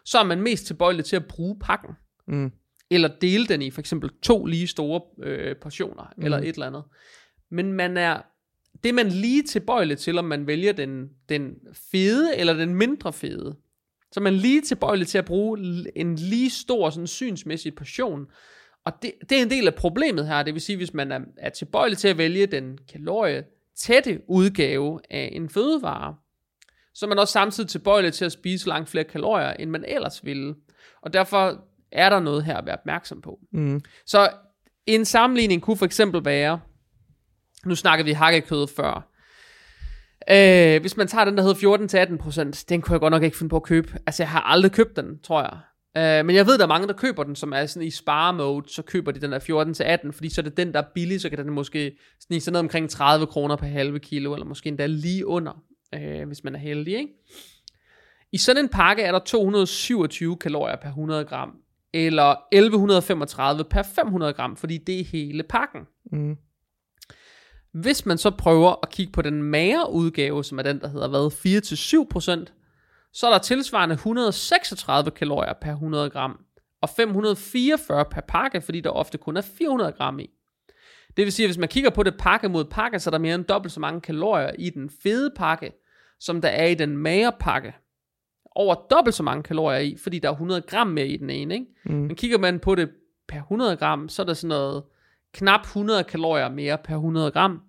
så 0.05 0.19
er 0.19 0.23
man 0.23 0.41
mest 0.41 0.65
tilbøjelig 0.65 1.05
til 1.05 1.15
at 1.15 1.25
bruge 1.25 1.59
pakken. 1.59 1.89
Mm. 2.27 2.51
Eller 2.89 3.09
dele 3.21 3.47
den 3.47 3.61
i 3.61 3.71
for 3.71 3.79
eksempel 3.79 4.09
to 4.21 4.45
lige 4.45 4.67
store 4.67 5.01
øh, 5.23 5.55
portioner, 5.61 6.13
mm. 6.17 6.23
eller 6.23 6.37
et 6.37 6.47
eller 6.47 6.67
andet. 6.67 6.83
Men 7.51 7.73
man 7.73 7.97
er, 7.97 8.21
det 8.83 8.89
er 8.89 8.93
man 8.93 9.09
lige 9.09 9.43
tilbøjelig 9.43 9.97
til, 9.97 10.17
om 10.17 10.25
man 10.25 10.47
vælger 10.47 10.73
den, 10.73 11.09
den 11.29 11.53
fede 11.91 12.37
eller 12.37 12.53
den 12.53 12.75
mindre 12.75 13.13
fede. 13.13 13.55
Så 14.11 14.19
er 14.19 14.21
man 14.21 14.33
lige 14.33 14.61
tilbøjelig 14.61 15.07
til 15.07 15.17
at 15.17 15.25
bruge 15.25 15.59
en 15.95 16.15
lige 16.15 16.49
stor 16.49 16.89
sådan 16.89 17.07
synsmæssig 17.07 17.75
portion. 17.75 18.25
Og 18.85 18.93
det, 19.01 19.11
det 19.29 19.37
er 19.37 19.41
en 19.41 19.49
del 19.49 19.67
af 19.67 19.75
problemet 19.75 20.27
her. 20.27 20.43
Det 20.43 20.53
vil 20.53 20.61
sige, 20.61 20.77
hvis 20.77 20.93
man 20.93 21.11
er, 21.11 21.19
er 21.37 21.49
tilbøjelig 21.49 21.97
til 21.97 22.07
at 22.07 22.17
vælge 22.17 22.45
den 22.45 22.77
kalorie 22.91 23.43
tætte 23.75 24.21
udgave 24.27 24.99
af 25.09 25.29
en 25.31 25.49
fødevare, 25.49 26.15
så 26.93 27.05
er 27.05 27.09
man 27.09 27.19
også 27.19 27.31
samtidig 27.31 27.69
tilbøjelig 27.69 28.13
til 28.13 28.25
at 28.25 28.31
spise 28.31 28.67
langt 28.67 28.89
flere 28.89 29.03
kalorier, 29.03 29.53
end 29.53 29.69
man 29.69 29.85
ellers 29.87 30.25
ville. 30.25 30.55
Og 31.01 31.13
derfor 31.13 31.63
er 31.91 32.09
der 32.09 32.19
noget 32.19 32.43
her 32.43 32.57
at 32.57 32.65
være 32.65 32.77
opmærksom 32.77 33.21
på. 33.21 33.39
Mm. 33.53 33.81
Så 34.05 34.29
en 34.85 35.05
sammenligning 35.05 35.61
kunne 35.61 35.77
for 35.77 35.85
eksempel 35.85 36.25
være, 36.25 36.59
nu 37.65 37.75
snakker 37.75 38.05
vi 38.05 38.11
hakkekød 38.11 38.67
før, 38.67 39.11
Øh, 40.29 40.81
hvis 40.81 40.97
man 40.97 41.07
tager 41.07 41.25
den, 41.25 41.37
der 41.37 41.43
hedder 41.43 42.47
14-18%, 42.55 42.65
den 42.69 42.81
kunne 42.81 42.93
jeg 42.93 42.99
godt 42.99 43.11
nok 43.11 43.23
ikke 43.23 43.37
finde 43.37 43.49
på 43.49 43.55
at 43.55 43.63
købe. 43.63 43.93
Altså, 44.05 44.23
jeg 44.23 44.29
har 44.29 44.41
aldrig 44.41 44.71
købt 44.71 44.95
den, 44.95 45.19
tror 45.23 45.41
jeg. 45.41 45.57
Øh, 45.97 46.25
men 46.25 46.35
jeg 46.35 46.45
ved, 46.45 46.57
der 46.57 46.63
er 46.63 46.67
mange, 46.67 46.87
der 46.87 46.93
køber 46.93 47.23
den, 47.23 47.35
som 47.35 47.53
er 47.53 47.65
sådan 47.65 47.87
i 47.87 47.91
spare-mode, 47.91 48.69
så 48.69 48.81
køber 48.81 49.11
de 49.11 49.21
den 49.21 49.31
der 49.31 49.39
14-18, 50.07 50.11
fordi 50.11 50.29
så 50.29 50.41
er 50.41 50.43
det 50.43 50.57
den, 50.57 50.73
der 50.73 50.79
er 50.79 50.85
billig, 50.95 51.21
så 51.21 51.29
kan 51.29 51.37
den 51.37 51.53
måske 51.53 51.97
snige 52.27 52.41
sig 52.41 52.53
ned 52.53 52.59
omkring 52.59 52.89
30 52.89 53.27
kroner 53.27 53.55
per 53.55 53.67
halve 53.67 53.99
kilo, 53.99 54.33
eller 54.33 54.45
måske 54.45 54.67
endda 54.67 54.85
lige 54.85 55.27
under, 55.27 55.63
øh, 55.93 56.27
hvis 56.27 56.43
man 56.43 56.55
er 56.55 56.59
heldig, 56.59 56.93
ikke? 56.93 57.13
I 58.31 58.37
sådan 58.37 58.63
en 58.63 58.69
pakke 58.69 59.03
er 59.03 59.11
der 59.11 59.19
227 59.19 60.37
kalorier 60.37 60.75
per 60.75 60.87
100 60.87 61.25
gram, 61.25 61.55
eller 61.93 62.35
1135 62.51 63.63
per 63.63 63.83
500 63.83 64.33
gram, 64.33 64.55
fordi 64.55 64.77
det 64.77 64.99
er 64.99 65.03
hele 65.03 65.43
pakken. 65.43 65.81
Mm. 66.11 66.37
Hvis 67.71 68.05
man 68.05 68.17
så 68.17 68.31
prøver 68.31 68.75
at 68.83 68.89
kigge 68.89 69.11
på 69.11 69.21
den 69.21 69.43
magre 69.43 69.91
udgave, 69.91 70.43
som 70.43 70.59
er 70.59 70.63
den, 70.63 70.79
der 70.79 70.87
hedder 70.87 71.07
hvad, 71.07 72.45
4-7%, 72.47 73.11
så 73.13 73.27
er 73.27 73.31
der 73.31 73.37
tilsvarende 73.37 73.93
136 73.93 75.11
kalorier 75.11 75.53
per 75.61 75.71
100 75.71 76.09
gram, 76.09 76.39
og 76.81 76.89
544 76.89 78.05
per 78.05 78.21
pakke, 78.21 78.61
fordi 78.61 78.81
der 78.81 78.89
ofte 78.89 79.17
kun 79.17 79.37
er 79.37 79.41
400 79.41 79.91
gram 79.91 80.19
i. 80.19 80.29
Det 81.17 81.25
vil 81.25 81.31
sige, 81.31 81.45
at 81.45 81.49
hvis 81.49 81.57
man 81.57 81.69
kigger 81.69 81.89
på 81.89 82.03
det 82.03 82.17
pakke 82.19 82.49
mod 82.49 82.65
pakke, 82.65 82.99
så 82.99 83.09
er 83.09 83.11
der 83.11 83.17
mere 83.17 83.35
end 83.35 83.45
dobbelt 83.45 83.73
så 83.73 83.79
mange 83.79 84.01
kalorier 84.01 84.51
i 84.59 84.69
den 84.69 84.89
fede 85.03 85.31
pakke, 85.35 85.71
som 86.21 86.41
der 86.41 86.49
er 86.49 86.65
i 86.65 86.75
den 86.75 86.97
magre 86.97 87.31
pakke. 87.39 87.75
Over 88.55 88.75
dobbelt 88.75 89.15
så 89.15 89.23
mange 89.23 89.43
kalorier 89.43 89.79
i, 89.79 89.97
fordi 89.97 90.19
der 90.19 90.27
er 90.29 90.33
100 90.33 90.61
gram 90.61 90.87
mere 90.87 91.07
i 91.07 91.17
den 91.17 91.29
ene. 91.29 91.53
Ikke? 91.53 91.65
Mm. 91.85 91.93
Men 91.93 92.15
kigger 92.15 92.37
man 92.37 92.59
på 92.59 92.75
det 92.75 92.89
per 93.27 93.37
100 93.37 93.77
gram, 93.77 94.09
så 94.09 94.21
er 94.21 94.25
der 94.25 94.33
sådan 94.33 94.49
noget 94.49 94.83
knap 95.33 95.61
100 95.61 96.03
kalorier 96.03 96.49
mere 96.49 96.77
per 96.77 96.95
100 96.95 97.31
gram. 97.31 97.61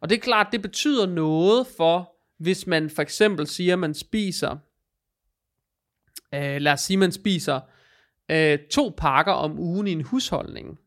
Og 0.00 0.10
det 0.10 0.16
er 0.16 0.20
klart, 0.20 0.48
det 0.52 0.62
betyder 0.62 1.06
noget 1.06 1.66
for, 1.76 2.12
hvis 2.38 2.66
man 2.66 2.90
for 2.90 3.02
eksempel 3.02 3.46
siger, 3.46 3.72
at 3.72 3.78
man 3.78 3.94
spiser, 3.94 4.56
øh, 6.34 6.60
lad 6.60 6.72
os 6.72 6.80
sige, 6.80 6.96
man 6.96 7.12
spiser 7.12 7.60
øh, 8.30 8.58
to 8.70 8.94
pakker 8.96 9.32
om 9.32 9.58
ugen 9.58 9.86
i 9.86 9.92
en 9.92 10.02
husholdning. 10.02 10.78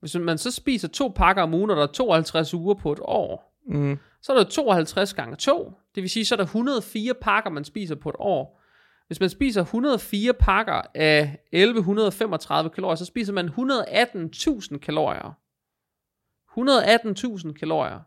Hvis 0.00 0.14
man 0.14 0.38
så 0.38 0.50
spiser 0.50 0.88
to 0.88 1.12
pakker 1.16 1.42
om 1.42 1.54
ugen, 1.54 1.70
og 1.70 1.76
der 1.76 1.82
er 1.82 1.86
52 1.86 2.54
uger 2.54 2.74
på 2.74 2.92
et 2.92 3.00
år, 3.02 3.50
Mm 3.66 3.98
så 4.22 4.32
er 4.32 4.36
der 4.36 4.44
52 4.44 5.14
gange 5.14 5.36
2. 5.36 5.72
Det 5.94 6.02
vil 6.02 6.10
sige, 6.10 6.24
så 6.24 6.34
er 6.34 6.36
der 6.36 6.44
104 6.44 7.14
pakker, 7.14 7.50
man 7.50 7.64
spiser 7.64 7.94
på 7.94 8.08
et 8.08 8.16
år. 8.18 8.60
Hvis 9.06 9.20
man 9.20 9.30
spiser 9.30 9.60
104 9.60 10.34
pakker 10.34 10.82
af 10.94 11.38
1135 11.52 12.70
kalorier, 12.70 12.94
så 12.94 13.04
spiser 13.04 13.32
man 13.32 13.48
118.000 13.48 14.78
kalorier. 14.78 15.38
118.000 16.58 17.52
kalorier. 17.52 18.00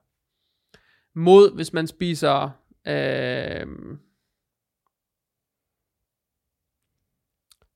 Mod 1.20 1.55
hvis 1.55 1.74
man 1.74 1.88
spiser 1.88 2.50
øh, 2.88 3.67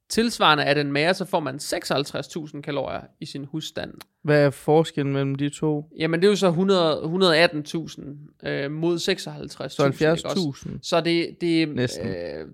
tilsvarende 0.10 0.64
af 0.64 0.76
den 0.76 0.92
mere, 0.92 1.14
så 1.14 1.26
får 1.26 1.40
man 1.40 1.56
56.000 1.56 2.62
kalorier 2.62 3.02
i 3.20 3.26
sin 3.26 3.46
husstand. 3.46 3.94
Hvad 4.24 4.46
er 4.46 4.50
forskellen 4.50 5.14
mellem 5.14 5.36
de 5.36 5.50
to? 5.50 5.86
Jamen 6.00 6.20
det 6.22 6.28
er 6.28 6.32
jo 6.32 6.36
så 6.36 6.48
100 6.48 7.02
118.000 8.44 8.48
øh, 8.50 8.72
mod 8.72 8.96
56.000. 8.98 9.68
Så 9.70 9.86
ikke 9.86 10.12
også? 10.12 10.28
70.000. 10.68 10.80
Så 10.82 11.02
det, 11.02 11.38
det, 11.42 11.68
øh, 11.70 11.78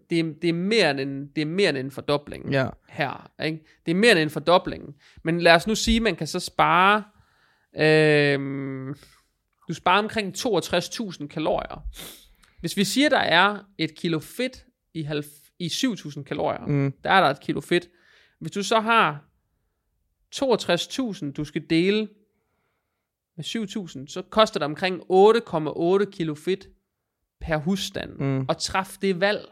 det, 0.10 0.20
er- 0.20 0.34
det, 0.42 0.50
er 0.50 0.54
mere 0.54 0.92
end 0.92 1.00
en, 1.00 1.28
det 1.36 1.42
er 1.42 1.46
mere 1.46 1.70
end 1.70 1.78
en 1.78 1.92
fordobling 1.92 2.52
Ja. 2.52 2.68
her. 2.90 3.32
Ikke? 3.44 3.60
Det 3.86 3.92
er 3.92 3.96
mere 3.96 4.12
end 4.12 4.20
en 4.20 4.30
fordobling. 4.30 4.96
Men 5.24 5.42
lad 5.42 5.56
os 5.56 5.68
nu 5.68 5.76
sige, 5.76 5.96
at 5.96 6.02
man 6.02 6.16
kan 6.16 6.28
så 6.28 6.40
spare... 6.40 7.04
Øh, 7.78 8.40
du 9.68 9.74
sparer 9.74 10.00
omkring 10.00 10.34
62.000 10.38 11.28
kalorier. 11.28 11.84
Hvis 12.60 12.78
vi 12.78 12.84
siger, 12.84 13.10
der 13.10 13.18
er 13.20 13.58
et 13.78 13.96
kilo 13.96 14.20
fedt 14.20 14.66
i, 14.94 15.02
halv, 15.04 15.24
i 15.64 15.68
7.000 15.68 16.24
kalorier, 16.24 16.66
Mm. 16.68 16.94
der 17.04 17.10
er 17.12 17.22
der 17.22 17.30
et 17.30 17.40
kilo 17.40 17.62
fedt. 17.62 17.90
Hvis 18.40 18.52
du 18.52 18.64
så 18.64 18.80
har 18.80 19.24
62.000, 20.36 21.32
du 21.32 21.44
skal 21.44 21.64
dele 21.70 22.08
med 23.38 23.44
7.000, 23.46 24.08
så 24.08 24.22
koster 24.22 24.60
det 24.60 24.66
omkring 24.66 25.02
8,8 25.10 26.06
kilo 26.12 26.36
fedt 26.36 26.68
per 27.42 27.58
husstand. 27.58 28.12
Mm. 28.20 28.46
Og 28.50 28.58
træffe 28.58 28.98
det 29.02 29.20
valg. 29.22 29.46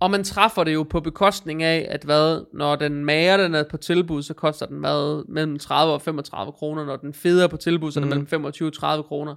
Og 0.00 0.10
man 0.10 0.24
træffer 0.24 0.64
det 0.64 0.74
jo 0.74 0.82
på 0.82 1.00
bekostning 1.00 1.62
af, 1.62 1.86
at 1.90 2.04
hvad, 2.04 2.44
når 2.52 2.76
den 2.76 3.04
mager 3.04 3.36
den 3.36 3.54
er 3.54 3.64
på 3.70 3.76
tilbud, 3.76 4.22
så 4.22 4.34
koster 4.34 4.66
den 4.66 4.78
hvad, 4.78 5.24
mellem 5.28 5.58
30 5.58 5.92
og 5.92 6.02
35 6.02 6.52
kroner. 6.52 6.84
Når 6.84 6.96
den 6.96 7.14
fede 7.14 7.42
er 7.44 7.48
på 7.48 7.56
tilbud, 7.56 7.92
så 7.92 8.00
er 8.00 8.02
den 8.02 8.08
Mhm. 8.08 8.10
mellem 8.16 8.26
25 8.26 8.68
og 8.68 8.72
30 8.72 9.04
kroner. 9.04 9.36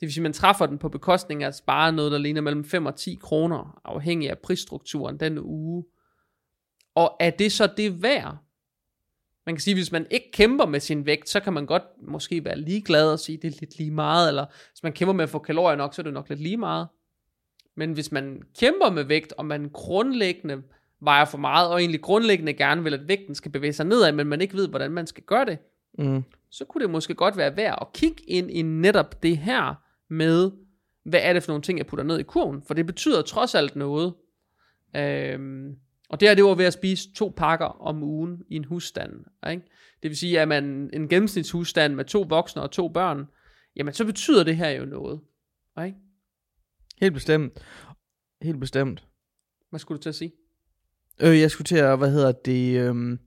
Det 0.00 0.06
vil 0.06 0.12
sige, 0.12 0.22
man 0.22 0.32
træffer 0.32 0.66
den 0.66 0.78
på 0.78 0.88
bekostning 0.88 1.42
af 1.42 1.48
at 1.48 1.56
spare 1.56 1.92
noget, 1.92 2.12
der 2.12 2.18
ligner 2.18 2.40
mellem 2.40 2.64
5 2.64 2.86
og 2.86 2.96
10 2.96 3.18
kroner, 3.22 3.80
afhængig 3.84 4.30
af 4.30 4.38
prisstrukturen 4.38 5.20
den 5.20 5.38
uge. 5.38 5.84
Og 6.94 7.16
er 7.20 7.30
det 7.30 7.52
så 7.52 7.68
det 7.76 8.02
værd? 8.02 8.36
Man 9.46 9.54
kan 9.54 9.60
sige, 9.62 9.74
hvis 9.74 9.92
man 9.92 10.06
ikke 10.10 10.30
kæmper 10.32 10.66
med 10.66 10.80
sin 10.80 11.06
vægt, 11.06 11.28
så 11.28 11.40
kan 11.40 11.52
man 11.52 11.66
godt 11.66 11.82
måske 12.08 12.44
være 12.44 12.58
ligeglad 12.58 13.12
og 13.12 13.18
sige, 13.18 13.38
det 13.42 13.54
er 13.54 13.56
lidt 13.60 13.78
lige 13.78 13.90
meget, 13.90 14.28
eller 14.28 14.46
hvis 14.70 14.82
man 14.82 14.92
kæmper 14.92 15.12
med 15.12 15.22
at 15.24 15.30
få 15.30 15.38
kalorier 15.38 15.76
nok, 15.76 15.94
så 15.94 16.02
er 16.02 16.04
det 16.04 16.12
nok 16.12 16.28
lidt 16.28 16.40
lige 16.40 16.56
meget. 16.56 16.88
Men 17.76 17.92
hvis 17.92 18.12
man 18.12 18.42
kæmper 18.58 18.90
med 18.90 19.04
vægt, 19.04 19.32
og 19.32 19.46
man 19.46 19.70
grundlæggende 19.72 20.62
vejer 21.00 21.24
for 21.24 21.38
meget, 21.38 21.70
og 21.70 21.80
egentlig 21.80 22.00
grundlæggende 22.00 22.52
gerne 22.52 22.82
vil, 22.82 22.94
at 22.94 23.08
vægten 23.08 23.34
skal 23.34 23.50
bevæge 23.50 23.72
sig 23.72 23.86
nedad, 23.86 24.12
men 24.12 24.26
man 24.26 24.40
ikke 24.40 24.54
ved, 24.54 24.68
hvordan 24.68 24.90
man 24.90 25.06
skal 25.06 25.24
gøre 25.24 25.44
det, 25.44 25.58
Mm. 25.98 26.22
så 26.50 26.64
kunne 26.64 26.82
det 26.82 26.90
måske 26.90 27.14
godt 27.14 27.36
være 27.36 27.56
værd 27.56 27.78
at 27.80 27.92
kigge 27.92 28.22
ind 28.22 28.50
i 28.50 28.62
netop 28.62 29.22
det 29.22 29.36
her 29.38 29.74
med, 30.10 30.50
hvad 31.04 31.20
er 31.22 31.32
det 31.32 31.42
for 31.42 31.52
nogle 31.52 31.62
ting, 31.62 31.78
jeg 31.78 31.86
putter 31.86 32.04
ned 32.04 32.18
i 32.18 32.22
kurven, 32.22 32.62
for 32.66 32.74
det 32.74 32.86
betyder 32.86 33.22
trods 33.22 33.54
alt 33.54 33.76
noget. 33.76 34.14
Øhm, 34.96 35.76
og 36.08 36.20
det 36.20 36.28
er 36.28 36.34
det 36.34 36.44
var 36.44 36.54
ved 36.54 36.64
at 36.64 36.72
spise 36.72 37.12
to 37.12 37.34
pakker 37.36 37.66
om 37.66 38.02
ugen 38.02 38.42
i 38.48 38.56
en 38.56 38.64
husstand. 38.64 39.12
Ikke? 39.50 39.62
Det 40.02 40.08
vil 40.10 40.16
sige, 40.16 40.40
at 40.40 40.48
man 40.48 40.90
en 40.92 41.08
gennemsnitshusstand 41.08 41.94
med 41.94 42.04
to 42.04 42.26
voksne 42.28 42.62
og 42.62 42.70
to 42.70 42.88
børn, 42.88 43.26
jamen 43.76 43.94
så 43.94 44.04
betyder 44.04 44.44
det 44.44 44.56
her 44.56 44.70
jo 44.70 44.84
noget. 44.84 45.20
Ikke? 45.84 45.98
Helt 47.00 47.14
bestemt. 47.14 47.66
Helt 48.42 48.60
bestemt. 48.60 49.06
Hvad 49.70 49.80
skulle 49.80 49.98
du 49.98 50.02
til 50.02 50.08
at 50.08 50.14
sige? 50.14 50.32
Øh, 51.20 51.40
jeg 51.40 51.50
skulle 51.50 51.66
til 51.66 51.76
at, 51.76 51.98
hvad 51.98 52.10
hedder 52.10 52.32
det, 52.32 52.80
øhm... 52.80 53.18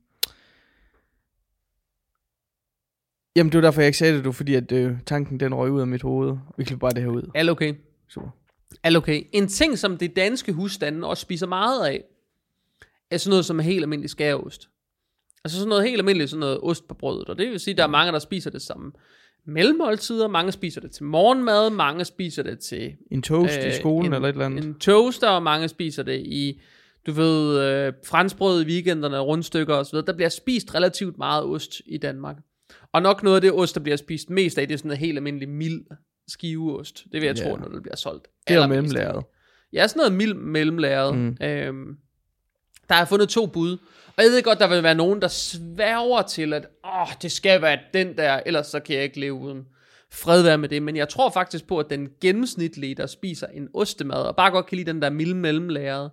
Jamen, 3.36 3.52
det 3.52 3.56
var 3.56 3.62
derfor, 3.62 3.80
jeg 3.80 3.86
ikke 3.86 3.98
sagde 3.98 4.16
det, 4.16 4.24
du, 4.24 4.32
fordi 4.32 4.54
at 4.54 4.72
øh, 4.72 4.92
tanken, 5.06 5.40
den 5.40 5.54
røg 5.54 5.70
ud 5.70 5.80
af 5.80 5.86
mit 5.86 6.02
hoved. 6.02 6.36
Vi 6.58 6.64
klipper 6.64 6.86
bare 6.86 6.94
det 6.94 7.02
her 7.02 7.10
ud. 7.10 7.30
Alt 7.34 7.50
okay. 7.50 7.74
Super. 8.08 8.28
Alt 8.82 8.96
okay. 8.96 9.22
En 9.32 9.48
ting, 9.48 9.78
som 9.78 9.96
det 9.96 10.16
danske 10.16 10.52
husstande 10.52 11.08
også 11.08 11.20
spiser 11.20 11.46
meget 11.46 11.86
af, 11.86 12.04
er 13.10 13.16
sådan 13.16 13.30
noget 13.30 13.44
som 13.44 13.58
helt 13.58 13.82
almindelig 13.82 14.10
skæreost. 14.10 14.68
Altså 15.44 15.58
sådan 15.58 15.68
noget 15.68 15.84
helt 15.84 15.98
almindeligt, 15.98 16.30
sådan 16.30 16.40
noget 16.40 16.58
ost 16.62 16.88
på 16.88 16.94
brødet. 16.94 17.28
Og 17.28 17.38
det 17.38 17.50
vil 17.50 17.60
sige, 17.60 17.72
at 17.72 17.78
der 17.78 17.84
er 17.84 17.88
mange, 17.88 18.12
der 18.12 18.18
spiser 18.18 18.50
det 18.50 18.62
som 18.62 18.94
mellemmåltider. 19.46 20.28
Mange 20.28 20.52
spiser 20.52 20.80
det 20.80 20.90
til 20.90 21.04
morgenmad. 21.04 21.70
Mange 21.70 22.04
spiser 22.04 22.42
det 22.42 22.58
til 22.58 22.92
En 23.10 23.22
toast 23.22 23.58
øh, 23.62 23.68
i 23.68 23.72
skolen 23.72 24.06
en, 24.06 24.14
eller 24.14 24.28
et 24.28 24.32
eller 24.32 24.46
andet. 24.46 24.64
en 24.64 24.74
toaster. 24.74 25.28
Og 25.28 25.42
mange 25.42 25.68
spiser 25.68 26.02
det 26.02 26.20
i, 26.20 26.60
du 27.06 27.12
ved, 27.12 27.60
øh, 27.60 27.92
franskbrød 28.06 28.62
i 28.62 28.66
weekenderne, 28.66 29.18
rundstykker 29.18 29.74
osv. 29.74 29.96
Der 29.96 30.12
bliver 30.12 30.28
spist 30.28 30.74
relativt 30.74 31.18
meget 31.18 31.44
ost 31.44 31.82
i 31.86 31.98
Danmark. 31.98 32.36
Og 32.92 33.02
nok 33.02 33.22
noget 33.22 33.36
af 33.36 33.40
det 33.42 33.52
ost, 33.52 33.74
der 33.74 33.80
bliver 33.80 33.96
spist 33.96 34.30
mest 34.30 34.58
af, 34.58 34.68
det 34.68 34.74
er 34.74 34.78
sådan 34.78 34.88
noget 34.88 34.98
helt 34.98 35.18
almindelig 35.18 35.48
mild 35.48 35.80
skiveost. 36.28 37.04
Det 37.12 37.20
vil 37.20 37.26
jeg 37.26 37.38
Ja. 37.38 37.44
tro, 37.44 37.56
når 37.56 37.68
det 37.68 37.82
bliver 37.82 37.96
solgt. 37.96 38.28
det 38.48 38.56
er 38.56 38.66
mellemlæret. 38.66 39.24
Ja, 39.72 39.86
sådan 39.86 39.98
noget 40.00 40.12
mild 40.12 40.34
mellemlæret. 40.34 41.18
Mm. 41.18 41.36
Øhm, 41.42 41.96
der 42.88 42.94
har 42.94 43.00
jeg 43.00 43.08
fundet 43.08 43.28
to 43.28 43.46
bud. 43.46 43.72
Og 44.16 44.22
jeg 44.24 44.30
ved 44.32 44.42
godt, 44.42 44.58
der 44.58 44.68
vil 44.68 44.82
være 44.82 44.94
nogen, 44.94 45.22
der 45.22 45.28
sværger 45.28 46.22
til, 46.22 46.52
at 46.52 46.66
åh, 46.84 47.08
det 47.22 47.32
skal 47.32 47.62
være 47.62 47.78
den 47.94 48.16
der, 48.16 48.40
ellers 48.46 48.66
så 48.66 48.80
kan 48.80 48.94
jeg 48.96 49.04
ikke 49.04 49.20
leve 49.20 49.32
uden 49.34 49.64
fred 50.12 50.42
være 50.42 50.58
med 50.58 50.68
det. 50.68 50.82
Men 50.82 50.96
jeg 50.96 51.08
tror 51.08 51.30
faktisk 51.30 51.66
på, 51.66 51.78
at 51.78 51.90
den 51.90 52.08
gennemsnitlige, 52.20 52.94
der 52.94 53.06
spiser 53.06 53.46
en 53.46 53.68
ostemad, 53.74 54.22
og 54.22 54.36
bare 54.36 54.50
godt 54.50 54.66
kan 54.66 54.76
lide 54.78 54.92
den 54.92 55.02
der 55.02 55.10
milde 55.10 55.34
mellemlæret, 55.34 56.10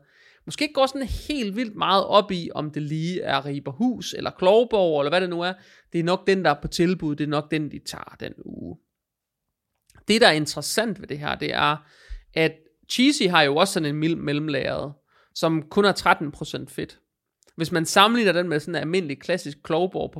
måske 0.48 0.64
ikke 0.64 0.74
går 0.74 0.86
sådan 0.86 1.08
helt 1.08 1.56
vildt 1.56 1.76
meget 1.76 2.06
op 2.06 2.32
i, 2.32 2.50
om 2.56 2.72
det 2.72 2.82
lige 2.82 3.22
er 3.22 3.46
Riberhus, 3.46 4.14
eller 4.14 4.32
Klovborg, 4.32 5.02
eller 5.02 5.12
hvad 5.12 5.22
det 5.22 5.30
nu 5.30 5.42
er. 5.42 5.54
Det 5.94 6.00
er 6.00 6.04
nok 6.04 6.28
den, 6.28 6.46
der 6.46 6.50
er 6.50 6.62
på 6.62 6.68
tilbud, 6.68 7.16
det 7.16 7.24
er 7.24 7.28
nok 7.28 7.52
den, 7.52 7.72
de 7.72 7.80
tager 7.86 8.16
den 8.20 8.34
uge. 8.46 8.78
Det, 10.08 10.22
der 10.22 10.28
er 10.28 10.32
interessant 10.32 11.02
ved 11.02 11.08
det 11.08 11.20
her, 11.20 11.36
det 11.36 11.54
er, 11.54 11.78
at 12.34 12.52
Cheesy 12.92 13.24
har 13.24 13.42
jo 13.42 13.56
også 13.56 13.74
sådan 13.74 13.90
en 13.90 13.96
mild 13.96 14.16
mellemlagret, 14.16 14.94
som 15.36 15.62
kun 15.70 15.86
har 15.86 15.94
13% 16.62 16.66
fedt. 16.68 17.00
Hvis 17.56 17.72
man 17.72 17.86
sammenligner 17.86 18.32
den 18.32 18.50
med 18.50 18.60
sådan 18.60 18.76
en 18.76 18.82
almindelig 18.82 19.20
klassisk 19.20 19.58
Klovborg 19.64 20.12
på 20.12 20.20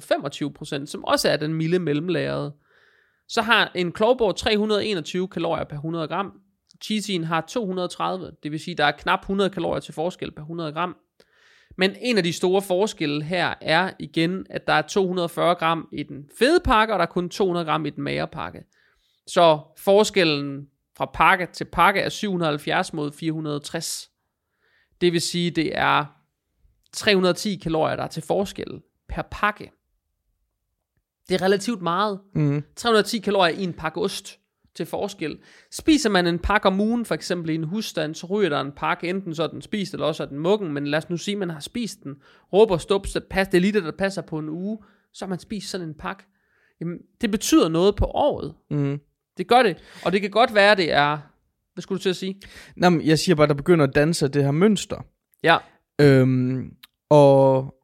25%, 0.80 0.86
som 0.86 1.04
også 1.04 1.30
er 1.30 1.38
den 1.38 1.54
milde 1.54 1.80
mellemlagrede, 1.80 2.56
så 3.28 3.42
har 3.42 3.72
en 3.76 3.92
Klovborg 3.92 4.36
321 4.36 5.28
kalorier 5.28 5.64
per 5.64 5.76
100 5.76 6.08
gram. 6.08 6.32
Cheesyen 6.82 7.24
har 7.24 7.42
230, 7.42 8.32
det 8.44 8.52
vil 8.52 8.60
sige, 8.60 8.76
der 8.76 8.86
er 8.86 8.92
knap 8.92 9.20
100 9.20 9.50
kalorier 9.50 9.80
til 9.80 9.94
forskel 9.94 10.32
per 10.32 10.42
100 10.42 10.72
gram. 10.72 10.96
Men 11.78 11.96
en 12.02 12.18
af 12.18 12.24
de 12.24 12.34
store 12.34 12.62
forskelle 12.62 13.24
her 13.24 13.54
er 13.62 13.92
igen, 14.00 14.46
at 14.50 14.68
der 14.68 14.74
er 14.74 14.82
240 14.82 15.56
gram 15.56 15.88
i 15.94 16.04
den 16.04 16.30
fede 16.40 16.60
pakke, 16.60 16.94
og 16.94 17.00
der 17.00 17.06
er 17.06 17.10
kun 17.10 17.30
200 17.30 17.66
gram 17.66 17.86
i 17.86 17.90
den 17.90 18.04
magre 18.04 18.28
pakke. 18.28 18.64
Så 19.28 19.60
forskellen 19.78 20.68
fra 20.98 21.06
pakke 21.14 21.48
til 21.54 21.66
pakke 21.66 22.00
er 22.02 22.10
770 22.10 22.94
mod 22.94 23.12
460. 23.12 24.10
Det 25.02 25.14
vil 25.14 25.22
sige, 25.22 25.52
det 25.52 25.78
er 25.78 26.06
310 26.94 27.56
kalorier, 27.56 27.96
der 27.96 28.04
er 28.04 28.08
til 28.08 28.24
forskel 28.24 28.82
per 29.10 29.22
pakke. 29.32 29.72
Det 31.30 31.36
er 31.36 31.42
relativt 31.42 31.82
meget. 31.82 32.20
Mm. 32.36 32.64
310 32.76 33.20
kalorier 33.20 33.58
i 33.58 33.64
en 33.64 33.74
pakke 33.74 34.02
ost 34.02 34.40
til 34.78 34.86
forskel. 34.86 35.40
Spiser 35.72 36.10
man 36.10 36.28
en 36.28 36.40
pakke 36.40 36.68
om 36.68 36.80
ugen, 36.80 37.06
for 37.06 37.16
eksempel 37.16 37.50
i 37.50 37.56
en 37.56 37.64
husstand, 37.64 38.16
så 38.16 38.28
ryger 38.28 38.50
der 38.50 38.62
en 38.62 38.72
pakke, 38.72 39.10
enten 39.10 39.36
så 39.36 39.44
er 39.44 39.48
den 39.48 39.62
spist, 39.62 39.94
eller 39.94 40.06
også 40.06 40.24
er 40.24 40.28
den 40.28 40.40
muggen, 40.40 40.74
men 40.74 40.88
lad 40.88 40.98
os 40.98 41.10
nu 41.10 41.18
sige, 41.18 41.36
at 41.36 41.40
man 41.40 41.50
har 41.50 41.60
spist 41.60 42.04
den, 42.04 42.16
råber 42.54 42.78
stup, 42.78 43.08
så 43.08 43.22
pas, 43.30 43.48
det 43.48 43.58
er 43.58 43.62
lige 43.62 43.74
det, 43.74 43.84
der 43.84 43.92
passer 43.92 44.22
på 44.22 44.40
en 44.40 44.50
uge, 44.50 44.78
så 45.14 45.26
har 45.26 45.30
man 45.30 45.40
spist 45.40 45.70
sådan 45.70 45.88
en 45.88 45.94
pakke. 45.94 46.24
Jamen, 46.80 46.98
det 47.22 47.32
betyder 47.32 47.70
noget 47.70 47.96
på 47.96 48.06
året. 48.06 48.54
Mm. 48.70 49.00
Det 49.38 49.48
gør 49.48 49.64
det. 49.64 49.78
Og 50.06 50.12
det 50.12 50.22
kan 50.22 50.32
godt 50.32 50.56
være, 50.56 50.76
det 50.76 50.94
er... 50.94 51.18
Hvad 51.74 51.82
skulle 51.82 51.98
du 51.98 52.02
til 52.02 52.10
at 52.10 52.16
sige? 52.16 52.42
Nå, 52.76 52.90
men 52.90 53.02
jeg 53.02 53.20
siger 53.20 53.36
bare, 53.36 53.48
der 53.48 53.54
begynder 53.54 53.88
at 53.88 53.96
danse 53.96 54.28
det 54.28 54.44
her 54.44 54.52
mønster. 54.52 55.02
Ja. 55.44 55.58
Øhm, 56.02 56.74
og, 57.10 57.76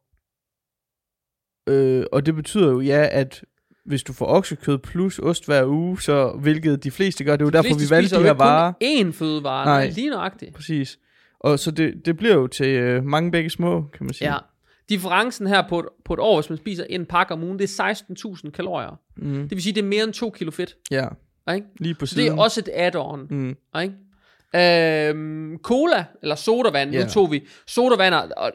øh, 1.70 2.06
og 2.12 2.26
det 2.26 2.36
betyder 2.36 2.72
jo, 2.72 2.80
ja, 2.80 3.08
at 3.12 3.44
hvis 3.86 4.04
du 4.04 4.14
får 4.14 4.26
oksekød 4.26 4.78
plus 4.78 5.20
ost 5.20 5.46
hver 5.46 5.66
uge, 5.66 6.02
så 6.02 6.30
hvilket 6.42 6.84
de 6.84 6.92
fleste 6.92 7.24
gør, 7.24 7.32
det 7.36 7.42
er 7.42 7.46
jo 7.46 7.50
De 7.50 7.58
derfor, 7.58 7.80
vi 7.80 7.90
valgte 7.90 8.16
de 8.20 8.24
her 8.24 8.34
varer. 8.34 8.74
én 8.84 9.12
fødevare. 9.12 9.66
Nej. 9.66 9.90
Lige 9.90 10.10
nøjagtigt. 10.10 10.56
Præcis. 10.56 11.00
Og 11.40 11.60
så 11.60 11.72
det, 11.72 11.94
det 12.06 12.18
bliver 12.18 12.34
jo 12.36 12.48
til 12.48 12.68
øh, 12.68 13.04
mange 13.04 13.32
begge 13.32 13.50
små, 13.50 13.82
kan 13.98 14.06
man 14.06 14.14
sige. 14.14 14.32
Ja. 14.34 14.38
Differencen 14.90 15.48
her 15.48 15.64
på 15.70 15.80
et, 15.80 15.86
på 16.06 16.14
et 16.14 16.20
år, 16.20 16.42
hvis 16.42 16.50
man 16.50 16.58
spiser 16.58 16.84
en 16.90 17.06
pakke 17.06 17.34
om 17.34 17.44
ugen, 17.44 17.60
det 17.60 17.80
er 17.80 17.94
16.000 18.46 18.50
kalorier. 18.52 19.00
Mm. 19.18 19.42
Det 19.42 19.52
vil 19.52 19.64
sige, 19.64 19.74
det 19.74 19.82
er 19.84 19.88
mere 19.88 20.04
end 20.04 20.14
2 20.14 20.30
kilo 20.30 20.52
fedt. 20.52 20.76
Ja, 20.92 21.08
Ikke? 21.54 21.68
lige 21.80 21.94
på 21.96 22.06
Så 22.06 22.16
det 22.16 22.24
siden. 22.24 22.38
er 22.40 22.44
også 22.44 22.60
et 22.60 22.70
add-on. 22.74 23.28
Mm. 23.30 23.56
Ikke? 23.82 23.94
Øhm, 25.10 25.58
cola, 25.64 26.06
eller 26.22 26.36
sodavand, 26.36 26.92
Ja. 26.92 27.04
nu 27.04 27.10
tog 27.10 27.32
vi 27.32 27.48
sodavand, 27.68 28.14
og 28.38 28.52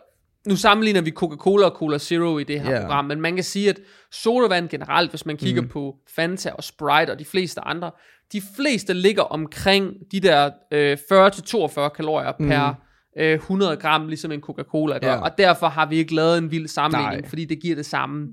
nu 0.49 0.57
sammenligner 0.57 1.01
vi 1.01 1.11
Coca-Cola 1.11 1.67
og 1.67 1.73
Cola 1.77 1.99
Zero 1.99 2.39
i 2.39 2.45
det 2.45 2.61
her 2.61 2.71
Ja. 2.71 2.81
program, 2.81 3.05
men 3.05 3.21
man 3.21 3.35
kan 3.35 3.45
sige, 3.45 3.69
at 3.71 3.81
sodavand 4.13 4.69
generelt, 4.69 5.11
hvis 5.11 5.27
man 5.27 5.37
kigger 5.37 5.63
mm. 5.63 5.69
på 5.69 5.97
Fanta 6.17 6.51
og 6.51 6.65
Sprite 6.65 7.11
og 7.11 7.19
de 7.19 7.25
fleste 7.25 7.61
andre, 7.61 7.91
de 8.33 8.43
fleste 8.57 8.93
ligger 8.95 9.23
omkring 9.23 9.93
de 10.13 10.21
der 10.21 10.51
øh, 10.73 10.99
40-42 11.13 11.89
kalorier 11.89 12.33
mm. 12.41 12.49
per 12.49 12.75
øh, 13.19 13.35
100 13.35 13.77
gram, 13.77 14.09
ligesom 14.09 14.33
en 14.33 14.41
Coca-Cola 14.41 14.99
gør, 14.99 15.13
Ja. 15.13 15.21
og 15.21 15.39
derfor 15.39 15.67
har 15.69 15.87
vi 15.87 15.97
ikke 15.97 16.15
lavet 16.15 16.39
en 16.39 16.51
vild 16.51 16.69
sammenligning, 16.69 17.21
Nej. 17.21 17.29
fordi 17.29 17.45
det 17.45 17.61
giver 17.63 17.77
det 17.77 17.87
samme. 17.87 18.27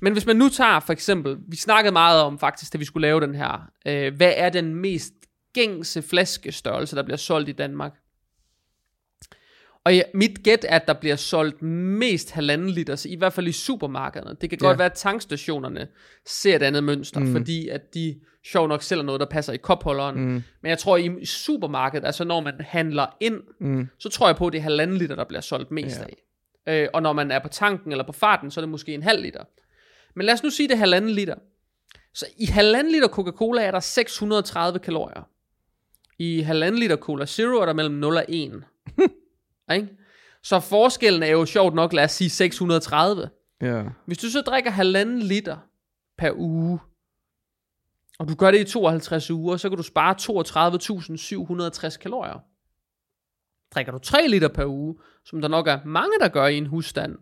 Men 0.00 0.12
hvis 0.12 0.26
man 0.26 0.36
nu 0.36 0.48
tager 0.48 0.80
for 0.80 0.92
eksempel, 0.92 1.36
vi 1.48 1.56
snakkede 1.56 1.92
meget 1.92 2.20
om 2.22 2.38
faktisk, 2.38 2.72
da 2.72 2.78
vi 2.78 2.84
skulle 2.84 3.08
lave 3.08 3.20
den 3.20 3.34
her, 3.34 3.68
øh, 3.88 4.16
hvad 4.16 4.32
er 4.36 4.48
den 4.48 4.74
mest 4.74 5.12
gængse 5.54 6.02
flaskestørrelse, 6.02 6.96
der 6.96 7.02
bliver 7.02 7.16
solgt 7.16 7.48
i 7.48 7.52
Danmark? 7.52 7.92
Og 9.86 9.94
ja, 9.96 10.02
mit 10.14 10.42
gæt 10.42 10.66
er, 10.68 10.76
at 10.76 10.86
der 10.88 10.92
bliver 10.94 11.16
solgt 11.16 11.62
mest 11.62 12.30
halvanden 12.30 12.70
liter, 12.70 13.06
i 13.08 13.16
hvert 13.16 13.32
fald 13.32 13.48
i 13.48 13.52
supermarkederne. 13.52 14.36
Det 14.40 14.50
kan 14.50 14.58
Ja. 14.62 14.66
godt 14.66 14.78
være, 14.78 14.86
at 14.86 14.92
tankstationerne 14.92 15.88
ser 16.26 16.56
et 16.56 16.62
andet 16.62 16.84
mønster, 16.84 17.20
mm. 17.20 17.32
fordi 17.32 17.68
at 17.68 17.94
de 17.94 18.20
sjov 18.46 18.68
nok 18.68 18.82
sælger 18.82 19.02
noget, 19.04 19.20
der 19.20 19.26
passer 19.26 19.52
i 19.52 19.56
kopholderen. 19.56 20.16
Mm. 20.20 20.42
Men 20.62 20.70
jeg 20.70 20.78
tror, 20.78 20.96
i 20.96 21.24
supermarkedet, 21.24 22.06
altså 22.06 22.24
når 22.24 22.40
man 22.40 22.54
handler 22.60 23.06
ind, 23.20 23.40
Mm. 23.60 23.88
så 23.98 24.08
tror 24.08 24.26
jeg 24.28 24.36
på, 24.36 24.46
at 24.46 24.52
det 24.52 24.58
er 24.58 24.62
halvanden 24.62 24.96
liter, 24.96 25.14
der 25.14 25.24
bliver 25.24 25.40
solgt 25.40 25.70
mest 25.70 25.98
Ja. 25.98 26.04
af. 26.66 26.82
Øh, 26.82 26.88
og 26.94 27.02
når 27.02 27.12
man 27.12 27.30
er 27.30 27.38
på 27.38 27.48
tanken 27.48 27.90
eller 27.92 28.04
på 28.04 28.12
farten, 28.12 28.50
så 28.50 28.60
er 28.60 28.62
det 28.62 28.68
måske 28.70 28.94
en 28.94 29.02
halv 29.02 29.22
liter. 29.22 29.44
Men 30.16 30.26
lad 30.26 30.34
os 30.34 30.42
nu 30.42 30.50
sige, 30.50 30.68
det 30.68 30.74
er 30.74 30.78
halvanden 30.78 31.10
liter. 31.10 31.34
Så 32.14 32.26
i 32.38 32.46
halvanden 32.46 32.92
liter 32.92 33.08
Coca-Cola 33.08 33.62
er 33.62 33.70
der 33.70 33.80
630 33.80 34.78
kalorier. 34.78 35.28
I 36.18 36.40
halvanden 36.40 36.78
liter 36.80 36.96
Cola 36.96 37.26
Zero 37.26 37.56
er 37.60 37.66
der 37.66 37.72
mellem 37.72 37.94
0 37.94 38.16
og 38.16 38.24
1. 38.28 38.62
ikke? 39.74 39.88
Så 40.42 40.60
forskellen 40.60 41.22
er 41.22 41.30
jo 41.30 41.46
sjovt 41.46 41.74
nok, 41.74 41.92
lad 41.92 42.04
os 42.04 42.12
sige 42.12 42.30
630. 42.30 43.28
Ja. 43.60 43.84
Hvis 44.06 44.18
du 44.18 44.30
så 44.30 44.40
drikker 44.40 44.70
halvanden 44.70 45.18
liter 45.18 45.56
per 46.18 46.30
uge, 46.36 46.78
og 48.18 48.28
du 48.28 48.34
gør 48.34 48.50
det 48.50 48.60
i 48.60 48.64
52 48.64 49.30
uger, 49.30 49.56
så 49.56 49.68
kan 49.68 49.76
du 49.76 49.82
spare 49.82 50.14
32.760 51.90 51.98
kalorier. 51.98 52.40
Drikker 53.74 53.92
du 53.92 53.98
3 53.98 54.28
liter 54.28 54.48
per 54.48 54.64
uge, 54.66 54.96
som 55.24 55.40
der 55.40 55.48
nok 55.48 55.66
er 55.66 55.78
mange, 55.84 56.12
der 56.20 56.28
gør 56.28 56.46
i 56.46 56.56
en 56.56 56.66
husstand, 56.66 57.16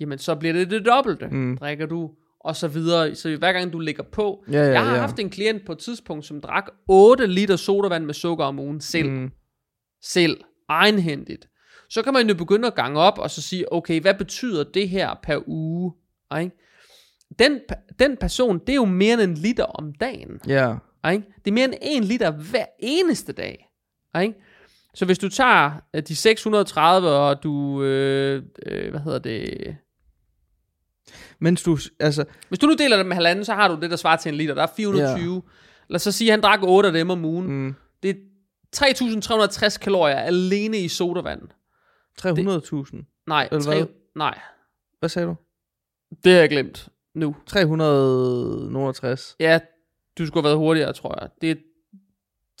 jamen 0.00 0.18
så 0.18 0.34
bliver 0.34 0.52
det 0.52 0.70
det 0.70 0.86
dobbelte. 0.86 1.26
Mm. 1.26 1.58
Drikker 1.58 1.86
du 1.86 2.10
og 2.40 2.56
så 2.56 2.68
videre. 2.68 3.14
Så 3.14 3.36
hver 3.36 3.52
gang 3.52 3.72
du 3.72 3.78
lægger 3.78 4.02
på. 4.02 4.44
Ja, 4.50 4.58
ja, 4.58 4.70
jeg 4.70 4.84
har 4.84 4.94
ja. 4.94 5.00
haft 5.00 5.18
en 5.18 5.30
klient 5.30 5.62
på 5.66 5.72
et 5.72 5.78
tidspunkt, 5.78 6.24
som 6.24 6.40
drak 6.40 6.70
8 6.88 7.26
liter 7.26 7.56
sodavand 7.56 8.04
med 8.04 8.14
sukker 8.14 8.44
om 8.44 8.58
ugen 8.58 8.80
selv. 8.80 9.10
Mm. 9.10 9.30
Selv. 10.02 10.40
Egenhændigt. 10.68 11.48
Så 11.92 12.02
kan 12.02 12.12
man 12.12 12.28
jo 12.28 12.34
begynde 12.34 12.66
at 12.66 12.74
gange 12.74 13.00
op 13.00 13.18
og 13.18 13.30
så 13.30 13.42
sige, 13.42 13.72
okay, 13.72 14.00
hvad 14.00 14.14
betyder 14.14 14.64
det 14.64 14.88
her 14.88 15.14
per 15.22 15.48
uge? 15.48 15.92
Ikke? 16.40 16.56
Den, 17.38 17.60
den 17.98 18.16
person, 18.16 18.58
det 18.58 18.68
er 18.68 18.74
jo 18.74 18.84
mere 18.84 19.12
end 19.14 19.22
en 19.22 19.34
liter 19.34 19.64
om 19.64 19.92
dagen. 19.92 20.40
Ja. 20.46 20.74
Ikke? 21.12 21.24
Det 21.44 21.50
er 21.50 21.52
mere 21.52 21.64
end 21.64 21.74
en 21.82 22.04
liter 22.04 22.30
hver 22.30 22.64
eneste 22.78 23.32
dag. 23.32 23.68
Ikke? 24.22 24.34
Så 24.94 25.04
hvis 25.04 25.18
du 25.18 25.28
tager 25.28 25.70
øh, 25.94 26.02
de 26.02 26.16
630, 26.16 27.08
og 27.08 27.42
du, 27.42 27.82
øh, 27.82 28.42
øh, 28.66 28.90
hvad 28.90 29.00
hedder 29.00 29.18
det, 29.18 29.76
Mens 31.38 31.62
du, 31.62 31.78
altså, 32.00 32.24
hvis 32.48 32.58
du 32.58 32.66
nu 32.66 32.74
deler 32.74 32.96
det 32.96 33.06
med 33.06 33.14
halvanden, 33.14 33.44
så 33.44 33.54
har 33.54 33.68
du 33.68 33.78
det, 33.80 33.90
der 33.90 33.96
svarer 33.96 34.16
til 34.16 34.28
en 34.28 34.34
liter. 34.34 34.54
Der 34.54 34.62
er 34.62 34.72
420. 34.76 35.34
Ja. 35.34 35.40
Lad 35.88 35.96
os 35.96 36.02
så 36.02 36.12
sige, 36.12 36.28
at 36.28 36.32
han 36.32 36.40
drak 36.42 36.58
8 36.62 36.86
af 36.86 36.92
dem 36.92 37.10
om 37.10 37.24
ugen. 37.24 37.46
Mm, 37.46 37.74
Det 38.02 38.10
er 38.10 38.14
3.360 38.76 39.78
kalorier 39.78 40.16
alene 40.16 40.78
i 40.78 40.88
sodavand. 40.88 41.42
300.000. 42.20 43.24
Nej, 43.26 43.48
Eller 43.52 43.64
tre, 43.64 43.76
hvad? 43.76 43.86
nej, 44.14 44.38
Hvad 44.98 45.08
sagde 45.08 45.28
du? 45.28 45.34
det 46.24 46.32
har 46.32 46.40
jeg 46.40 46.48
glemt 46.50 46.88
nu. 47.14 47.36
360. 47.46 49.36
Ja, 49.40 49.60
du 50.18 50.26
skulle 50.26 50.42
have 50.42 50.48
været 50.48 50.58
hurtigere, 50.58 50.92
tror 50.92 51.20
jeg. 51.20 51.28
Det 51.40 51.50
er 51.50 51.54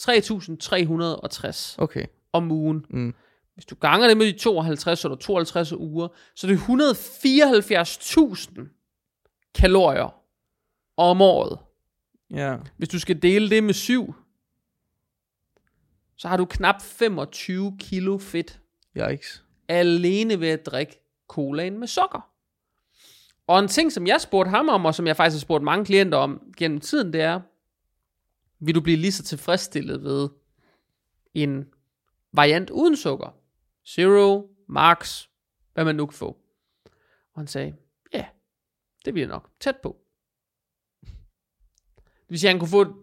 3.360 0.00 1.74
Okay. 1.78 2.06
om 2.32 2.50
ugen. 2.50 2.86
Mm. 2.90 3.14
Hvis 3.54 3.64
du 3.64 3.74
ganger 3.74 4.08
det 4.08 4.16
med 4.16 4.26
de 4.26 4.32
52 4.38 5.04
eller 5.04 5.16
52 5.16 5.72
uger, 5.72 6.08
så 6.36 6.46
er 6.46 6.50
det 6.50 6.58
174.000 6.58 8.60
kalorier 9.54 10.14
om 10.96 11.20
året. 11.22 11.58
Ja. 12.30 12.56
Hvis 12.76 12.88
du 12.88 12.98
skal 12.98 13.22
dele 13.22 13.50
det 13.50 13.64
med 13.64 13.74
7, 13.74 14.14
så 16.16 16.28
har 16.28 16.36
du 16.36 16.44
knap 16.44 16.82
25 16.82 17.76
kilo 17.80 18.18
fedt 18.18 18.60
Yikes. 18.96 19.44
alene 19.68 20.40
ved 20.40 20.48
at 20.48 20.66
drikke 20.66 21.00
colaen 21.28 21.78
med 21.78 21.86
sukker. 21.86 22.32
Og 23.46 23.58
en 23.58 23.68
ting, 23.68 23.92
som 23.92 24.06
jeg 24.06 24.20
spurgte 24.20 24.50
ham 24.50 24.68
om, 24.68 24.84
og 24.84 24.94
som 24.94 25.06
jeg 25.06 25.16
faktisk 25.16 25.34
har 25.40 25.46
spurgt 25.46 25.64
mange 25.64 25.84
klienter 25.84 26.18
om 26.18 26.52
gennem 26.56 26.80
tiden, 26.80 27.12
det 27.12 27.20
er, 27.20 27.40
vil 28.58 28.74
du 28.74 28.80
blive 28.80 28.96
lige 28.96 29.12
så 29.12 29.22
tilfredsstillet 29.22 30.02
ved 30.04 30.28
en 31.34 31.74
variant 32.32 32.70
uden 32.70 32.96
sukker? 32.96 33.36
Zero, 33.88 34.50
Max, 34.68 35.26
hvad 35.72 35.84
man 35.84 35.94
nu 35.94 36.06
kan 36.06 36.16
få. 36.16 36.38
Og 37.34 37.40
han 37.40 37.46
sagde, 37.46 37.74
ja, 38.12 38.26
det 39.04 39.12
bliver 39.12 39.28
nok 39.28 39.50
tæt 39.60 39.76
på. 39.76 39.96
Det 42.04 42.28
vil 42.28 42.40
sige, 42.40 42.48
at 42.48 42.54
han 42.54 42.60
kunne 42.60 42.68
få 42.68 42.96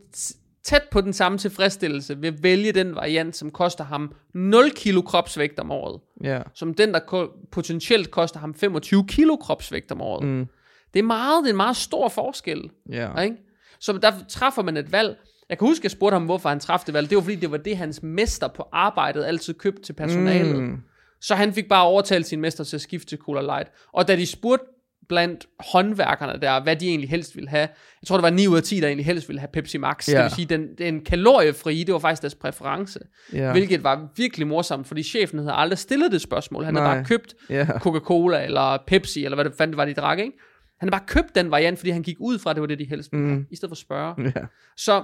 tæt 0.64 0.84
på 0.92 1.02
den 1.02 1.14
samme 1.14 1.38
tilfredsstillelse 1.38 2.22
ved 2.22 2.28
at 2.28 2.44
vælge 2.44 2.72
den 2.72 2.96
variant, 2.96 3.36
som 3.36 3.52
koster 3.52 3.84
ham 3.84 4.14
0 4.34 4.72
kilo 4.72 5.02
kropsvægt 5.02 5.60
om 5.60 5.72
året 5.72 6.02
Ja. 6.24 6.42
som 6.56 6.74
den, 6.74 6.94
der 6.94 7.00
ko- 7.00 7.30
potentielt 7.52 8.12
koster 8.12 8.40
ham 8.40 8.54
25 8.54 9.08
kilo 9.08 9.36
kropsvægt 9.36 9.92
om 9.92 10.02
året. 10.02 10.28
Mm. 10.28 10.46
Det 10.94 11.00
er 11.00 11.04
meget, 11.04 11.44
det 11.44 11.50
er 11.50 11.54
en 11.54 11.58
meget 11.58 11.76
stor 11.78 12.08
forskel. 12.10 12.70
Ja. 12.90 13.22
Ikke? 13.22 13.36
Så 13.80 13.94
der 13.94 14.12
træffer 14.30 14.62
man 14.64 14.78
et 14.78 14.92
valg. 14.92 15.18
Jeg 15.50 15.58
kan 15.58 15.68
huske, 15.68 15.82
at 15.82 15.84
jeg 15.84 15.92
spurgte 15.92 16.14
ham, 16.16 16.26
hvorfor 16.26 16.50
han 16.50 16.60
træffede 16.60 16.86
det 16.86 16.94
valg. 16.94 17.10
Det 17.10 17.16
var 17.16 17.22
fordi, 17.22 17.36
det 17.36 17.52
var 17.52 17.58
det, 17.58 17.78
hans 17.78 18.04
mester 18.04 18.48
på 18.48 18.68
arbejdet 18.72 19.24
altid 19.26 19.54
købte 19.54 19.82
til 19.82 19.94
personalet. 19.94 20.64
Mm. 20.64 20.78
Så 21.22 21.36
han 21.36 21.54
fik 21.54 21.70
bare 21.70 21.84
overtalt 21.86 22.26
sin 22.28 22.42
mester 22.42 22.64
til 22.64 22.78
at 22.78 22.82
skifte 22.82 23.08
til 23.08 23.18
Cola 23.18 23.42
Light. 23.42 23.72
Og 23.94 24.08
da 24.08 24.16
de 24.16 24.26
spurgte 24.26 24.66
blandt 25.10 25.48
håndværkerne 25.60 26.42
der, 26.42 26.64
hvad 26.64 26.76
de 26.76 26.88
egentlig 26.88 27.10
helst 27.10 27.36
ville 27.36 27.50
have. 27.50 27.68
Jeg 28.02 28.08
tror, 28.08 28.18
det 28.18 28.24
var 28.24 28.30
9 28.30 28.48
ud 28.48 28.58
af 28.58 28.64
10, 28.64 28.80
der 28.80 28.88
egentlig 28.88 29.06
helst 29.06 29.30
ville 29.30 29.40
have 29.40 29.50
Pepsi 29.54 29.78
Max. 29.78 30.10
Ja. 30.10 30.14
Det 30.14 30.24
vil 30.24 30.32
sige, 30.32 30.46
den, 30.46 30.68
den 30.78 31.04
kaloriefri, 31.06 31.84
det 31.84 31.94
var 31.94 32.00
faktisk 32.00 32.22
deres 32.22 32.36
præference. 32.36 33.00
Ja. 33.34 33.52
Hvilket 33.52 33.84
var 33.84 34.08
virkelig 34.16 34.48
morsomt, 34.48 34.88
fordi 34.88 35.04
chefen 35.04 35.40
havde 35.40 35.54
aldrig 35.54 35.78
stillet 35.78 36.12
det 36.12 36.22
spørgsmål. 36.22 36.64
Han 36.64 36.74
Nej. 36.74 36.84
havde 36.84 36.96
bare 36.96 37.06
købt 37.06 37.36
ja. 37.50 37.66
Coca-Cola 37.80 38.46
eller 38.46 38.78
Pepsi, 38.88 39.26
eller 39.26 39.36
hvad 39.36 39.46
det 39.46 39.54
fandt 39.58 39.78
var, 39.78 39.86
de 39.86 39.94
drak, 39.94 40.20
ikke? 40.20 40.32
Han 40.80 40.90
havde 40.90 41.00
bare 41.00 41.08
købt 41.08 41.36
den 41.36 41.52
variant, 41.52 41.80
fordi 41.80 41.92
han 41.92 42.04
gik 42.04 42.18
ud 42.20 42.40
fra, 42.40 42.50
at 42.50 42.56
det 42.56 42.62
var 42.62 42.68
det, 42.68 42.80
de 42.80 42.86
helst 42.86 43.12
ville 43.12 43.26
mm. 43.28 43.46
i 43.52 43.56
stedet 43.56 43.70
for 43.70 43.74
at 43.74 43.78
spørge. 43.78 44.32
Ja. 44.36 44.46
Så 44.78 45.04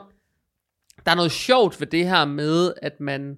der 1.06 1.12
er 1.12 1.16
noget 1.16 1.32
sjovt 1.32 1.80
ved 1.80 1.88
det 1.88 2.08
her 2.08 2.26
med, 2.26 2.74
at 2.82 3.00
man 3.00 3.36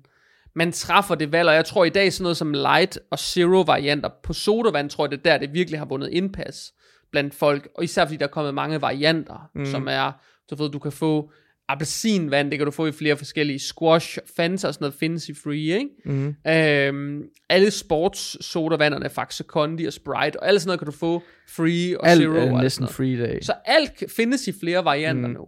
man 0.57 0.71
træffer 0.71 1.15
det 1.15 1.31
valg, 1.31 1.49
og 1.49 1.55
jeg 1.55 1.65
tror 1.65 1.85
i 1.85 1.89
dag 1.89 2.13
sådan 2.13 2.23
noget 2.23 2.37
som 2.37 2.53
light 2.53 2.99
og 3.11 3.19
zero 3.19 3.61
varianter 3.61 4.09
på 4.23 4.33
sodavand, 4.33 4.89
tror 4.89 5.05
jeg 5.05 5.11
det 5.11 5.17
er 5.17 5.21
der, 5.23 5.37
det 5.37 5.53
virkelig 5.53 5.79
har 5.79 5.85
vundet 5.85 6.09
indpas 6.09 6.73
blandt 7.11 7.35
folk, 7.35 7.69
og 7.75 7.83
især 7.83 8.05
fordi 8.05 8.17
der 8.17 8.25
er 8.25 8.29
kommet 8.29 8.53
mange 8.53 8.81
varianter, 8.81 9.49
mm. 9.55 9.65
som 9.65 9.87
er, 9.87 10.11
så 10.49 10.55
ved 10.55 10.69
du 10.69 10.79
kan 10.79 10.91
få 10.91 11.31
appelsinvand, 11.67 12.51
det 12.51 12.59
kan 12.59 12.65
du 12.65 12.71
få 12.71 12.85
i 12.85 12.91
flere 12.91 13.17
forskellige 13.17 13.59
squash, 13.59 14.17
Fanta 14.35 14.67
og 14.67 14.73
sådan 14.73 14.83
noget 14.83 14.93
findes 14.93 15.29
i 15.29 15.33
free, 15.33 15.79
ikke? 15.79 15.89
Mm. 16.05 16.35
Øhm, 16.47 17.23
alle 17.49 17.71
sports 17.71 18.45
sodavanderne, 18.45 19.09
Faxe 19.09 19.43
Kondi 19.43 19.85
og 19.85 19.93
Sprite, 19.93 20.39
og 20.39 20.47
alle 20.47 20.59
sådan 20.59 20.67
noget 20.67 20.79
kan 20.79 20.85
du 20.85 20.91
få 20.91 21.23
free 21.49 21.99
og 21.99 22.07
alt 22.07 22.21
zero. 22.21 22.33
Alt 22.33 22.51
er 22.51 22.61
næsten 22.61 22.87
free 22.87 23.19
dag. 23.19 23.45
Så 23.45 23.53
alt 23.65 24.03
findes 24.15 24.47
i 24.47 24.53
flere 24.59 24.85
varianter 24.85 25.27
mm. 25.27 25.33
nu. 25.33 25.45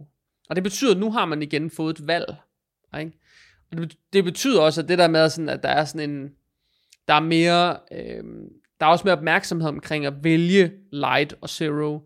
Og 0.50 0.56
det 0.56 0.62
betyder, 0.62 0.90
at 0.90 1.00
nu 1.00 1.12
har 1.12 1.24
man 1.24 1.42
igen 1.42 1.70
fået 1.70 1.98
et 1.98 2.06
valg. 2.06 2.34
Ikke? 2.98 3.19
Det, 3.72 3.96
det 4.12 4.24
betyder 4.24 4.62
også, 4.62 4.80
at 4.80 4.88
det 4.88 4.98
der 4.98 5.08
med, 5.08 5.30
sådan, 5.30 5.48
at 5.48 5.62
der 5.62 5.68
er 5.68 5.84
sådan 5.84 6.10
en, 6.10 6.30
der 7.08 7.14
er 7.14 7.20
mere, 7.20 7.76
øh, 7.92 8.24
der 8.80 8.86
er 8.86 8.90
også 8.90 9.04
mere 9.04 9.16
opmærksomhed 9.16 9.68
omkring 9.68 10.06
at 10.06 10.24
vælge 10.24 10.72
light 10.92 11.34
og 11.40 11.48
zero. 11.48 12.00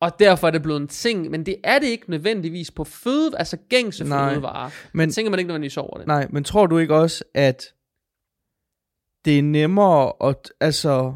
Og 0.00 0.18
derfor 0.18 0.46
er 0.46 0.50
det 0.50 0.62
blevet 0.62 0.80
en 0.80 0.88
ting, 0.88 1.30
men 1.30 1.46
det 1.46 1.56
er 1.64 1.78
det 1.78 1.86
ikke 1.86 2.10
nødvendigvis 2.10 2.70
på 2.70 2.84
føde, 2.84 3.30
altså 3.38 3.56
gængse 3.68 4.04
nej, 4.04 4.30
fødevarer. 4.30 4.70
Men, 4.92 5.10
tænker 5.10 5.30
man 5.30 5.38
ikke 5.38 5.48
nødvendigvis 5.48 5.76
over 5.76 5.98
det. 5.98 6.06
Nej, 6.06 6.26
men 6.30 6.44
tror 6.44 6.66
du 6.66 6.78
ikke 6.78 6.94
også, 6.94 7.24
at 7.34 7.74
det 9.24 9.38
er 9.38 9.42
nemmere 9.42 10.12
at, 10.24 10.52
altså, 10.60 11.14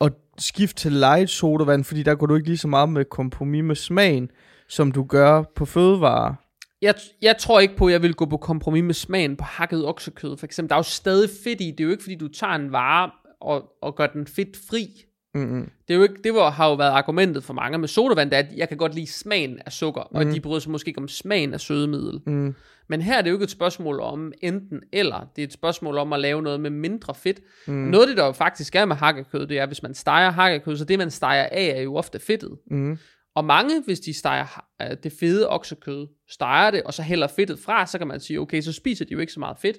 at 0.00 0.12
skifte 0.38 0.80
til 0.80 0.92
light 0.92 1.30
sodavand, 1.30 1.84
fordi 1.84 2.02
der 2.02 2.14
går 2.14 2.26
du 2.26 2.34
ikke 2.34 2.48
lige 2.48 2.58
så 2.58 2.68
meget 2.68 2.88
med 2.88 3.04
kompromis 3.04 3.64
med 3.64 3.74
smagen, 3.74 4.30
som 4.68 4.92
du 4.92 5.04
gør 5.04 5.42
på 5.42 5.64
fødevarer? 5.64 6.34
Jeg, 6.82 6.94
jeg 7.22 7.36
tror 7.38 7.60
ikke 7.60 7.76
på, 7.76 7.86
at 7.86 7.92
jeg 7.92 8.02
vil 8.02 8.14
gå 8.14 8.26
på 8.26 8.36
kompromis 8.36 8.82
med 8.82 8.94
smagen 8.94 9.36
på 9.36 9.44
hakket 9.44 9.86
oksekød. 9.86 10.36
For 10.36 10.46
eksempel, 10.46 10.68
der 10.68 10.74
er 10.74 10.78
jo 10.78 10.82
stadig 10.82 11.30
fedt 11.44 11.60
i. 11.60 11.70
Det 11.70 11.80
er 11.80 11.84
jo 11.84 11.90
ikke, 11.90 12.02
fordi 12.02 12.16
du 12.16 12.28
tager 12.28 12.52
en 12.52 12.72
vare 12.72 13.10
og, 13.40 13.64
og 13.82 13.96
gør 13.96 14.06
den 14.06 14.26
fedt 14.26 14.56
fri. 14.70 14.88
Mm-hmm. 15.34 15.70
Det, 15.88 15.94
er 15.94 15.98
jo 15.98 16.02
ikke, 16.02 16.14
det 16.24 16.34
var, 16.34 16.50
har 16.50 16.68
jo 16.68 16.74
været 16.74 16.90
argumentet 16.90 17.44
for 17.44 17.54
mange 17.54 17.78
med 17.78 17.88
sodavand, 17.88 18.30
det 18.30 18.36
er, 18.38 18.42
at 18.42 18.52
jeg 18.56 18.68
kan 18.68 18.76
godt 18.76 18.94
lide 18.94 19.06
smagen 19.06 19.58
af 19.66 19.72
sukker, 19.72 20.08
mm. 20.10 20.16
og 20.16 20.24
de 20.24 20.40
bryder 20.40 20.60
sig 20.60 20.72
måske 20.72 20.88
ikke 20.88 21.00
om 21.00 21.08
smagen 21.08 21.54
af 21.54 21.60
sødemiddel. 21.60 22.20
Mm. 22.26 22.54
Men 22.88 23.02
her 23.02 23.18
er 23.18 23.22
det 23.22 23.30
jo 23.30 23.34
ikke 23.34 23.44
et 23.44 23.50
spørgsmål 23.50 24.00
om 24.00 24.32
enten 24.42 24.80
eller, 24.92 25.30
det 25.36 25.42
er 25.42 25.46
et 25.46 25.52
spørgsmål 25.52 25.98
om 25.98 26.12
at 26.12 26.20
lave 26.20 26.42
noget 26.42 26.60
med 26.60 26.70
mindre 26.70 27.14
fedt. 27.14 27.40
Mm. 27.66 27.74
Noget 27.74 28.04
af 28.04 28.08
det, 28.08 28.16
der 28.16 28.26
jo 28.26 28.32
faktisk 28.32 28.74
er 28.74 28.84
med 28.84 28.96
hakkekød, 28.96 29.46
det 29.46 29.58
er, 29.58 29.66
hvis 29.66 29.82
man 29.82 29.94
steger 29.94 30.30
hakkekød, 30.30 30.76
så 30.76 30.84
det 30.84 30.98
man 30.98 31.10
steger 31.10 31.48
af, 31.52 31.72
er 31.76 31.82
jo 31.82 31.96
ofte 31.96 32.18
fedtet. 32.18 32.58
Mm. 32.70 32.98
Og 33.36 33.44
mange, 33.44 33.82
hvis 33.82 34.00
de 34.00 34.14
steger 34.14 34.64
øh, 34.82 34.96
det 35.02 35.12
fede 35.12 35.48
oksekød, 35.48 36.06
steger 36.28 36.70
det, 36.70 36.82
og 36.82 36.94
så 36.94 37.02
hælder 37.02 37.26
fedtet 37.26 37.58
fra, 37.58 37.86
så 37.86 37.98
kan 37.98 38.06
man 38.06 38.20
sige, 38.20 38.40
okay, 38.40 38.60
så 38.60 38.72
spiser 38.72 39.04
de 39.04 39.12
jo 39.12 39.18
ikke 39.18 39.32
så 39.32 39.40
meget 39.40 39.58
fedt. 39.58 39.76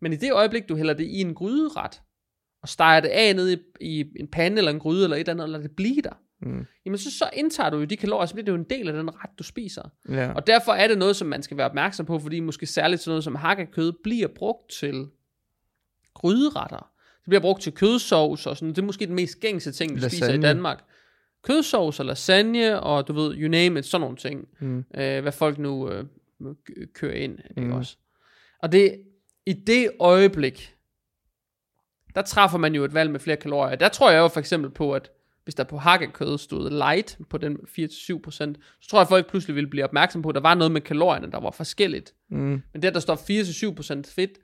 Men 0.00 0.12
i 0.12 0.16
det 0.16 0.32
øjeblik, 0.32 0.68
du 0.68 0.76
hælder 0.76 0.94
det 0.94 1.04
i 1.04 1.20
en 1.20 1.34
gryderet, 1.34 2.00
og 2.62 2.68
steger 2.68 3.00
det 3.00 3.08
af 3.08 3.36
ned 3.36 3.50
i, 3.50 3.58
i 3.80 4.04
en 4.20 4.28
pande 4.28 4.58
eller 4.58 4.70
en 4.70 4.78
gryde 4.78 5.04
eller 5.04 5.16
et 5.16 5.20
eller 5.20 5.32
andet, 5.32 5.44
og 5.44 5.48
lader 5.50 5.62
det 5.62 5.76
blive 5.76 6.02
der, 6.02 6.20
mm. 6.42 6.66
jamen 6.86 6.98
så, 6.98 7.18
så 7.18 7.30
indtager 7.32 7.70
du 7.70 7.78
jo 7.78 7.84
de 7.84 7.96
kalorier, 7.96 8.26
så 8.26 8.34
bliver 8.34 8.44
det 8.44 8.52
jo 8.52 8.56
en 8.56 8.66
del 8.70 8.88
af 8.88 8.94
den 8.94 9.10
ret, 9.10 9.30
du 9.38 9.42
spiser. 9.42 9.82
Ja. 10.08 10.32
Og 10.32 10.46
derfor 10.46 10.72
er 10.72 10.88
det 10.88 10.98
noget, 10.98 11.16
som 11.16 11.28
man 11.28 11.42
skal 11.42 11.56
være 11.56 11.66
opmærksom 11.66 12.06
på, 12.06 12.18
fordi 12.18 12.40
måske 12.40 12.66
særligt 12.66 13.02
sådan 13.02 13.10
noget 13.10 13.24
som 13.24 13.34
hakkekød 13.34 13.92
bliver 14.02 14.28
brugt 14.28 14.70
til 14.70 15.06
gryderetter. 16.14 16.90
Det 17.20 17.28
bliver 17.28 17.40
brugt 17.40 17.62
til 17.62 17.72
kødsovs 17.72 18.46
og 18.46 18.56
sådan. 18.56 18.68
Det 18.68 18.78
er 18.78 18.86
måske 18.86 19.06
den 19.06 19.14
mest 19.14 19.40
gængse 19.40 19.72
ting, 19.72 19.94
vi 19.94 20.00
Lasagne. 20.00 20.10
spiser 20.10 20.38
i 20.38 20.40
Danmark 20.40 20.84
kødsovs 21.42 22.00
og 22.00 22.06
lasagne, 22.06 22.80
og 22.80 23.08
du 23.08 23.12
ved, 23.12 23.36
you 23.36 23.48
name 23.48 23.78
it, 23.78 23.86
sådan 23.86 24.00
nogle 24.00 24.16
ting. 24.16 24.48
Mm. 24.60 24.84
Øh, 24.94 25.22
hvad 25.22 25.32
folk 25.32 25.58
nu 25.58 25.90
øh, 25.90 26.04
kører 26.94 27.14
ind, 27.14 27.38
mm. 27.56 27.62
ikke 27.62 27.74
også? 27.74 27.96
Og 28.58 28.72
det, 28.72 29.00
i 29.46 29.52
det 29.52 29.90
øjeblik, 30.00 30.74
der 32.14 32.22
træffer 32.22 32.58
man 32.58 32.74
jo 32.74 32.84
et 32.84 32.94
valg 32.94 33.10
med 33.10 33.20
flere 33.20 33.36
kalorier. 33.36 33.76
Der 33.76 33.88
tror 33.88 34.10
jeg 34.10 34.18
jo 34.18 34.28
for 34.28 34.40
eksempel 34.40 34.70
på, 34.70 34.92
at 34.92 35.10
hvis 35.44 35.54
der 35.54 35.64
på 35.64 35.76
hakkekød 35.76 36.38
stod 36.38 36.70
light 36.70 37.18
på 37.30 37.38
den 37.38 37.56
4-7%, 37.56 38.30
så 38.30 38.88
tror 38.88 38.98
jeg, 38.98 39.02
at 39.02 39.08
folk 39.08 39.30
pludselig 39.30 39.56
ville 39.56 39.70
blive 39.70 39.84
opmærksom 39.84 40.22
på, 40.22 40.28
at 40.28 40.34
der 40.34 40.40
var 40.40 40.54
noget 40.54 40.72
med 40.72 40.80
kalorierne, 40.80 41.30
der 41.30 41.40
var 41.40 41.50
forskelligt. 41.50 42.14
Mm. 42.30 42.62
Men 42.72 42.82
det, 42.82 42.94
der 42.94 43.00
står 43.00 43.16
4-7% 44.04 44.14
fedt, 44.14 44.38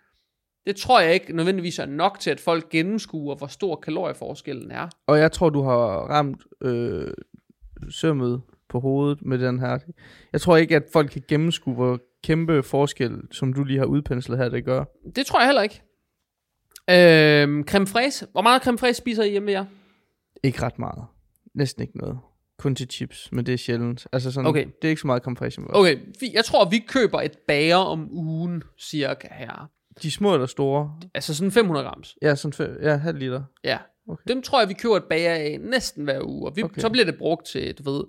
det 0.68 0.76
tror 0.76 1.00
jeg 1.00 1.14
ikke 1.14 1.32
nødvendigvis 1.32 1.78
er 1.78 1.86
nok 1.86 2.18
til, 2.20 2.30
at 2.30 2.40
folk 2.40 2.68
gennemskuer, 2.68 3.34
hvor 3.34 3.46
stor 3.46 3.76
kalorieforskellen 3.76 4.70
er. 4.70 4.88
Og 5.06 5.18
jeg 5.18 5.32
tror, 5.32 5.50
du 5.50 5.62
har 5.62 6.10
ramt 6.10 6.42
øh, 6.62 7.10
sømmet 7.90 8.42
på 8.68 8.80
hovedet 8.80 9.22
med 9.22 9.38
den 9.38 9.58
her. 9.58 9.78
Jeg 10.32 10.40
tror 10.40 10.56
ikke, 10.56 10.76
at 10.76 10.82
folk 10.92 11.10
kan 11.10 11.22
gennemskue, 11.28 11.74
hvor 11.74 12.00
kæmpe 12.24 12.62
forskel, 12.62 13.20
som 13.30 13.52
du 13.52 13.64
lige 13.64 13.78
har 13.78 13.86
udpenslet 13.86 14.38
her, 14.38 14.48
det 14.48 14.64
gør. 14.64 14.84
Det 15.16 15.26
tror 15.26 15.40
jeg 15.40 15.48
heller 15.48 15.62
ikke. 15.62 15.82
Øh, 16.90 17.64
creme 17.64 17.86
fraise. 17.86 18.26
Hvor 18.32 18.42
meget 18.42 18.62
creme 18.62 18.78
fraise 18.78 18.98
spiser 18.98 19.22
I 19.22 19.30
hjemme 19.30 19.46
ved 19.46 19.52
jer? 19.52 19.64
Ikke 20.42 20.62
ret 20.62 20.78
meget. 20.78 21.04
Næsten 21.54 21.82
ikke 21.82 21.98
noget. 21.98 22.18
Kun 22.58 22.74
til 22.74 22.88
chips, 22.90 23.32
men 23.32 23.46
det 23.46 23.54
er 23.54 23.58
sjældent. 23.58 24.06
Altså 24.12 24.32
sådan, 24.32 24.48
okay. 24.48 24.66
det 24.82 24.88
er 24.88 24.88
ikke 24.88 25.00
så 25.00 25.06
meget 25.06 25.22
creme 25.22 25.36
fraise. 25.36 25.60
Okay, 25.68 25.96
jeg 26.32 26.44
tror, 26.44 26.68
vi 26.68 26.78
køber 26.78 27.20
et 27.20 27.38
bager 27.48 27.76
om 27.76 28.08
ugen, 28.12 28.62
cirka 28.78 29.28
her. 29.30 29.70
De 30.02 30.10
små 30.10 30.34
eller 30.34 30.46
store? 30.46 31.00
Altså 31.14 31.34
sådan 31.34 31.52
500 31.52 31.86
grams. 31.86 32.16
Ja, 32.22 32.34
sådan 32.34 32.52
fem, 32.52 32.78
ja, 32.82 32.96
halv 32.96 33.18
liter. 33.18 33.42
Ja. 33.64 33.78
Okay. 34.08 34.22
Dem 34.28 34.42
tror 34.42 34.60
jeg, 34.60 34.68
vi 34.68 34.74
køber 34.74 34.96
et 34.96 35.04
bager 35.10 35.34
af 35.34 35.58
næsten 35.60 36.04
hver 36.04 36.20
uge. 36.22 36.48
Og 36.48 36.56
vi, 36.56 36.62
okay. 36.62 36.80
så 36.80 36.90
bliver 36.90 37.04
det 37.04 37.18
brugt 37.18 37.46
til, 37.46 37.74
du 37.74 37.90
ved, 37.90 38.04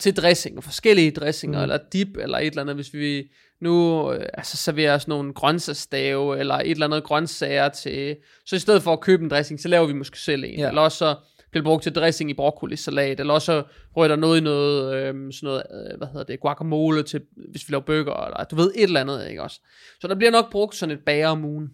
til 0.00 0.16
dressing, 0.16 0.64
forskellige 0.64 1.10
dressinger, 1.10 1.58
mm. 1.58 1.62
eller 1.62 1.78
dip, 1.92 2.16
eller 2.16 2.38
et 2.38 2.46
eller 2.46 2.62
andet, 2.62 2.76
hvis 2.76 2.94
vi 2.94 3.30
nu 3.60 4.12
øh, 4.12 4.26
altså, 4.34 4.56
serverer 4.56 4.98
sådan 4.98 5.12
nogle 5.12 5.34
grøntsagsstave, 5.34 6.38
eller 6.38 6.54
et 6.54 6.70
eller 6.70 6.86
andet 6.86 7.04
grøntsager 7.04 7.68
til, 7.68 8.16
så 8.46 8.56
i 8.56 8.58
stedet 8.58 8.82
for 8.82 8.92
at 8.92 9.00
købe 9.00 9.22
en 9.22 9.30
dressing, 9.30 9.60
så 9.60 9.68
laver 9.68 9.86
vi 9.86 9.92
måske 9.92 10.18
selv 10.18 10.44
en, 10.44 10.58
ja. 10.58 10.68
eller 10.68 10.82
også 10.82 10.98
så 10.98 11.16
bliver 11.50 11.64
brugt 11.64 11.82
til 11.82 11.94
dressing 11.94 12.30
i 12.30 12.34
broccoli-salat, 12.34 13.20
eller 13.20 13.34
også 13.34 13.62
rører 13.96 14.08
der 14.08 14.16
noget 14.16 14.40
i 14.40 14.44
noget, 14.44 14.94
øh, 14.94 15.32
sådan 15.32 15.46
noget, 15.46 15.62
øh, 15.70 15.98
hvad 15.98 16.08
hedder 16.08 16.24
det, 16.24 16.40
guacamole 16.40 17.02
til, 17.02 17.22
hvis 17.50 17.68
vi 17.68 17.72
laver 17.72 17.84
burger, 17.84 18.24
eller 18.24 18.44
du 18.44 18.56
ved, 18.56 18.72
et 18.74 18.82
eller 18.82 19.00
andet, 19.00 19.28
ikke 19.28 19.42
også? 19.42 19.60
Så 20.00 20.08
der 20.08 20.14
bliver 20.14 20.30
nok 20.30 20.50
brugt 20.50 20.74
sådan 20.74 20.96
et 20.96 21.04
bager 21.06 21.28
om 21.28 21.44
ugen. 21.44 21.70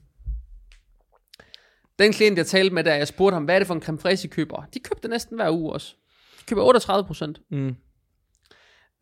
Den 1.99 2.13
klient, 2.13 2.39
jeg 2.39 2.47
talte 2.47 2.75
med, 2.75 2.85
der 2.85 2.95
jeg 2.95 3.09
spurgte 3.09 3.35
ham, 3.35 3.45
hvad 3.45 3.55
er 3.55 3.59
det 3.59 3.67
for 3.67 3.75
en 3.75 3.83
creme 3.83 3.99
fraiche, 3.99 4.27
I 4.27 4.31
køber? 4.31 4.65
De 4.75 4.79
købte 4.79 5.09
næsten 5.09 5.37
hver 5.37 5.51
uge 5.51 5.73
også. 5.73 5.95
De 6.41 6.45
køber 6.47 6.63
38 6.63 7.07
procent. 7.07 7.41
Mm. 7.51 7.75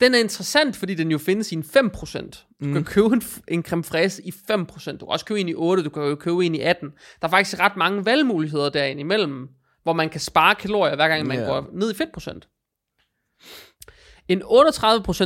Den 0.00 0.14
er 0.14 0.18
interessant, 0.18 0.76
fordi 0.76 0.94
den 0.94 1.10
jo 1.10 1.18
findes 1.18 1.52
i 1.52 1.54
en 1.54 1.64
5%. 1.76 2.56
Du 2.60 2.66
mm. 2.66 2.72
kan 2.72 2.84
købe 2.84 3.06
en, 3.06 3.22
en 3.48 3.62
creme 3.62 3.84
fraise 3.84 4.22
i 4.22 4.32
5%. 4.50 4.50
Du 4.50 5.06
kan 5.06 5.08
også 5.08 5.24
købe 5.24 5.40
en 5.40 5.48
i 5.48 5.54
8, 5.54 5.82
du 5.82 5.90
kan 5.90 6.02
jo 6.02 6.14
købe 6.14 6.46
en 6.46 6.54
i 6.54 6.60
18. 6.60 6.90
Der 7.20 7.26
er 7.26 7.30
faktisk 7.30 7.60
ret 7.60 7.76
mange 7.76 8.04
valgmuligheder 8.04 8.68
derinde 8.70 9.00
imellem 9.00 9.48
hvor 9.84 9.92
man 9.92 10.10
kan 10.10 10.20
spare 10.20 10.54
kalorier, 10.54 10.96
hver 10.96 11.08
gang 11.08 11.26
man 11.26 11.38
yeah. 11.38 11.48
går 11.48 11.70
ned 11.72 11.90
i 11.90 11.94
fedtprocent. 11.94 12.48
En 14.28 14.42
38% 14.42 14.46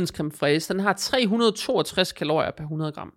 creme 0.07 0.31
fraise, 0.31 0.73
den 0.73 0.79
har 0.79 0.93
362 0.93 2.11
kalorier 2.11 2.51
per 2.51 2.63
100 2.63 2.91
gram. 2.91 3.13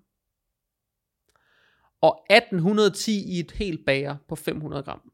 Og 2.00 2.26
1810 2.30 3.36
i 3.36 3.40
et 3.40 3.50
helt 3.50 3.84
bager 3.86 4.16
på 4.28 4.36
500 4.36 4.82
gram. 4.82 5.12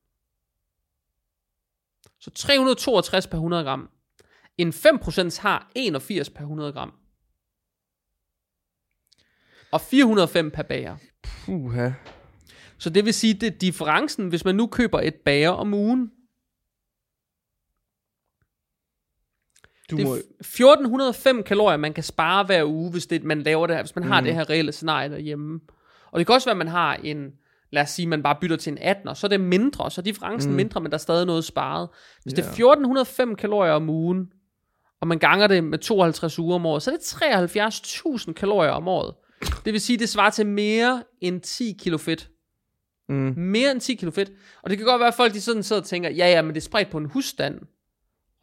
Så 2.20 2.30
362 2.30 3.26
per 3.26 3.38
100 3.38 3.64
gram. 3.64 3.90
En 4.58 4.68
5% 4.68 5.40
har 5.40 5.70
81 5.74 6.30
per 6.30 6.40
100 6.40 6.72
gram. 6.72 6.92
Og 9.72 9.80
405 9.80 10.50
per 10.50 10.62
bager. 10.62 10.96
Puha. 11.22 11.90
Så 12.78 12.90
det 12.90 13.04
vil 13.04 13.14
sige, 13.14 13.34
det 13.34 13.46
er 13.54 13.58
differencen, 13.58 14.28
hvis 14.28 14.44
man 14.44 14.54
nu 14.54 14.66
køber 14.66 15.00
et 15.00 15.14
bager 15.14 15.50
om 15.50 15.74
ugen, 15.74 16.12
Du 19.90 19.96
det 19.96 20.02
er 20.02 20.06
må... 20.06 20.14
1405 20.14 21.42
kalorier, 21.42 21.76
man 21.76 21.92
kan 21.92 22.04
spare 22.04 22.44
hver 22.44 22.64
uge, 22.64 22.90
hvis 22.90 23.06
det, 23.06 23.24
man 23.24 23.42
laver 23.42 23.66
det 23.66 23.76
her, 23.76 23.82
hvis 23.82 23.96
man 23.96 24.04
mm. 24.04 24.10
har 24.10 24.20
det 24.20 24.34
her 24.34 24.50
reelle 24.50 24.72
scenarie 24.72 25.10
derhjemme. 25.10 25.60
Og 26.12 26.18
det 26.18 26.26
kan 26.26 26.34
også 26.34 26.46
være, 26.46 26.52
at 26.52 26.58
man 26.58 26.68
har 26.68 26.94
en, 26.94 27.32
lad 27.70 27.82
os 27.82 27.90
sige, 27.90 28.06
man 28.06 28.22
bare 28.22 28.36
bytter 28.40 28.56
til 28.56 28.70
en 28.70 28.78
18, 28.78 29.08
og 29.08 29.16
så 29.16 29.26
er 29.26 29.28
det 29.28 29.40
mindre, 29.40 29.90
så 29.90 30.00
er 30.00 30.02
differencen 30.02 30.50
mm. 30.50 30.56
mindre, 30.56 30.80
men 30.80 30.92
der 30.92 30.96
er 30.96 31.00
stadig 31.00 31.26
noget 31.26 31.44
sparet. 31.44 31.88
Hvis 32.22 32.32
yeah. 32.32 32.36
det 32.36 32.44
er 32.44 32.52
1405 32.52 33.36
kalorier 33.36 33.72
om 33.72 33.90
ugen, 33.90 34.26
og 35.00 35.08
man 35.08 35.18
ganger 35.18 35.46
det 35.46 35.64
med 35.64 35.78
52 35.78 36.38
uger 36.38 36.54
om 36.54 36.66
året, 36.66 36.82
så 36.82 36.90
er 36.90 36.96
det 37.46 38.26
73.000 38.26 38.32
kalorier 38.32 38.70
om 38.70 38.88
året. 38.88 39.14
Det 39.64 39.72
vil 39.72 39.80
sige, 39.80 39.98
det 39.98 40.08
svarer 40.08 40.30
til 40.30 40.46
mere 40.46 41.02
end 41.20 41.40
10 41.40 41.76
kilo 41.80 41.98
fedt. 41.98 42.30
Mm. 43.08 43.34
Mere 43.36 43.70
end 43.70 43.80
10 43.80 43.94
kilo 43.94 44.10
fedt. 44.10 44.32
Og 44.62 44.70
det 44.70 44.78
kan 44.78 44.86
godt 44.86 45.00
være, 45.00 45.08
at 45.08 45.14
folk 45.14 45.34
de 45.34 45.40
sådan 45.40 45.62
sidder 45.62 45.82
og 45.82 45.88
tænker, 45.88 46.10
ja 46.10 46.30
ja, 46.30 46.42
men 46.42 46.54
det 46.54 46.60
er 46.60 46.64
spredt 46.64 46.90
på 46.90 46.98
en 46.98 47.06
husstand. 47.06 47.60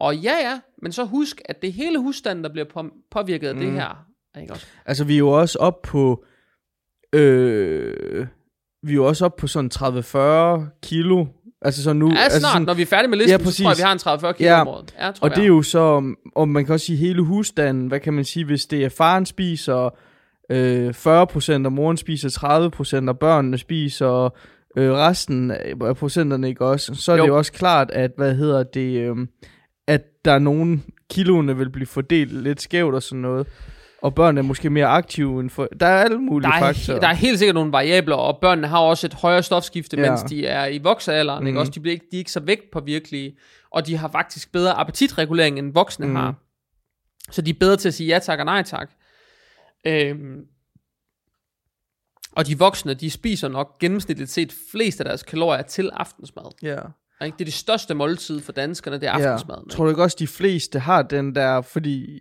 Og 0.00 0.16
ja, 0.16 0.34
ja, 0.50 0.60
men 0.82 0.92
så 0.92 1.04
husk, 1.04 1.42
at 1.44 1.62
det 1.62 1.72
hele 1.72 1.98
husstanden, 1.98 2.44
der 2.44 2.50
bliver 2.50 2.66
på, 2.72 2.90
påvirket 3.10 3.48
af 3.48 3.54
mm. 3.54 3.60
det 3.60 3.72
her. 3.72 4.06
Ikke 4.40 4.52
også? 4.52 4.66
Altså, 4.86 5.04
vi 5.04 5.14
er 5.14 5.18
jo 5.18 5.28
også 5.28 5.58
op 5.58 5.82
på... 5.82 6.24
Øh, 7.12 8.26
vi 8.82 8.92
er 8.92 8.94
jo 8.94 9.06
også 9.06 9.24
op 9.24 9.36
på 9.36 9.46
sådan 9.46 9.70
30-40 9.74 10.78
kilo. 10.82 11.26
Altså 11.62 11.82
så 11.82 11.92
nu... 11.92 12.08
Ja, 12.08 12.14
snart, 12.14 12.24
altså 12.24 12.48
sådan, 12.52 12.62
når 12.62 12.74
vi 12.74 12.82
er 12.82 12.86
færdige 12.86 13.08
med 13.08 13.18
listen, 13.18 13.40
ja, 13.40 13.50
så 13.50 13.62
tror 13.62 13.70
jeg, 13.70 13.76
vi 13.76 13.82
har 13.82 13.92
en 13.92 14.28
30-40 14.28 14.32
kilo 14.32 14.48
ja, 14.48 14.60
om 14.60 14.68
året. 14.68 14.94
Ja, 14.98 15.10
tror 15.10 15.24
og 15.24 15.28
jeg. 15.28 15.36
det 15.36 15.42
er 15.42 15.48
jo 15.48 15.62
så... 15.62 16.14
Og 16.36 16.48
man 16.48 16.64
kan 16.64 16.72
også 16.72 16.86
sige 16.86 16.98
hele 16.98 17.22
husstanden. 17.22 17.86
Hvad 17.86 18.00
kan 18.00 18.12
man 18.12 18.24
sige, 18.24 18.44
hvis 18.44 18.66
det 18.66 18.84
er 18.84 18.88
faren 18.88 19.26
spiser 19.26 19.90
øh, 20.50 20.88
40%, 20.88 21.64
og 21.66 21.72
moren 21.72 21.96
spiser 21.96 23.00
30%, 23.04 23.08
og 23.08 23.18
børnene 23.18 23.58
spiser 23.58 24.34
øh, 24.76 24.92
resten 24.92 25.50
af 25.50 25.96
procenterne, 25.96 26.48
ikke 26.48 26.64
også? 26.64 26.94
Så 26.94 27.12
er 27.12 27.16
jo. 27.16 27.22
det 27.22 27.28
jo 27.28 27.36
også 27.36 27.52
klart, 27.52 27.90
at, 27.90 28.10
hvad 28.16 28.34
hedder 28.34 28.62
det... 28.62 29.00
Øh, 29.00 29.16
at 29.86 30.24
der 30.24 30.32
er 30.32 30.38
nogle 30.38 30.80
kiloene 31.10 31.56
vil 31.56 31.70
blive 31.70 31.86
fordelt 31.86 32.32
lidt 32.42 32.62
skævt 32.62 32.94
og 32.94 33.02
sådan 33.02 33.22
noget 33.22 33.46
og 34.02 34.14
børnene 34.14 34.40
er 34.40 34.42
måske 34.42 34.70
mere 34.70 34.86
aktive 34.86 35.40
end 35.40 35.50
for... 35.50 35.68
Der 35.80 35.86
er 35.86 36.04
alle 36.04 36.18
mulige 36.18 36.48
der 36.48 36.54
er, 36.54 36.58
faktorer. 36.58 37.00
Der 37.00 37.08
er 37.08 37.14
helt 37.14 37.38
sikkert 37.38 37.54
nogle 37.54 37.72
variabler, 37.72 38.16
og 38.16 38.38
børnene 38.40 38.66
har 38.66 38.78
også 38.78 39.06
et 39.06 39.14
højere 39.14 39.42
stofskifte, 39.42 40.00
ja. 40.00 40.10
mens 40.10 40.22
de 40.22 40.46
er 40.46 40.66
i 40.66 40.78
voksealderen. 40.78 41.40
Mm. 41.42 41.46
Ikke? 41.46 41.60
Også 41.60 41.72
de, 41.72 41.80
bliver 41.80 41.92
ikke, 41.92 42.06
de 42.10 42.16
er 42.16 42.18
ikke 42.18 42.32
så 42.32 42.40
vægt 42.40 42.70
på 42.72 42.80
virkelige, 42.80 43.36
og 43.70 43.86
de 43.86 43.96
har 43.96 44.08
faktisk 44.08 44.52
bedre 44.52 44.72
appetitregulering, 44.72 45.58
end 45.58 45.72
voksne 45.72 46.06
mm. 46.06 46.14
har. 46.14 46.34
Så 47.30 47.42
de 47.42 47.50
er 47.50 47.54
bedre 47.60 47.76
til 47.76 47.88
at 47.88 47.94
sige 47.94 48.06
ja 48.06 48.18
tak 48.18 48.38
og 48.38 48.44
nej 48.44 48.62
tak. 48.62 48.90
Øhm, 49.86 50.40
og 52.32 52.46
de 52.46 52.58
voksne, 52.58 52.94
de 52.94 53.10
spiser 53.10 53.48
nok 53.48 53.78
gennemsnitligt 53.78 54.30
set 54.30 54.54
flest 54.72 55.00
af 55.00 55.04
deres 55.04 55.22
kalorier 55.22 55.62
til 55.62 55.90
aftensmad. 55.92 56.52
Ja. 56.62 56.80
Ikke? 57.24 57.34
Det 57.34 57.40
er 57.40 57.44
det 57.44 57.54
største 57.54 57.94
måltid 57.94 58.40
for 58.40 58.52
danskerne, 58.52 59.00
det 59.00 59.06
er 59.08 59.12
aftensmad. 59.12 59.56
Ja. 59.66 59.70
Tror 59.70 59.84
du 59.84 59.90
ikke 59.90 60.02
også, 60.02 60.16
de 60.20 60.26
fleste 60.26 60.78
har 60.78 61.02
den 61.02 61.34
der, 61.34 61.60
fordi 61.60 62.20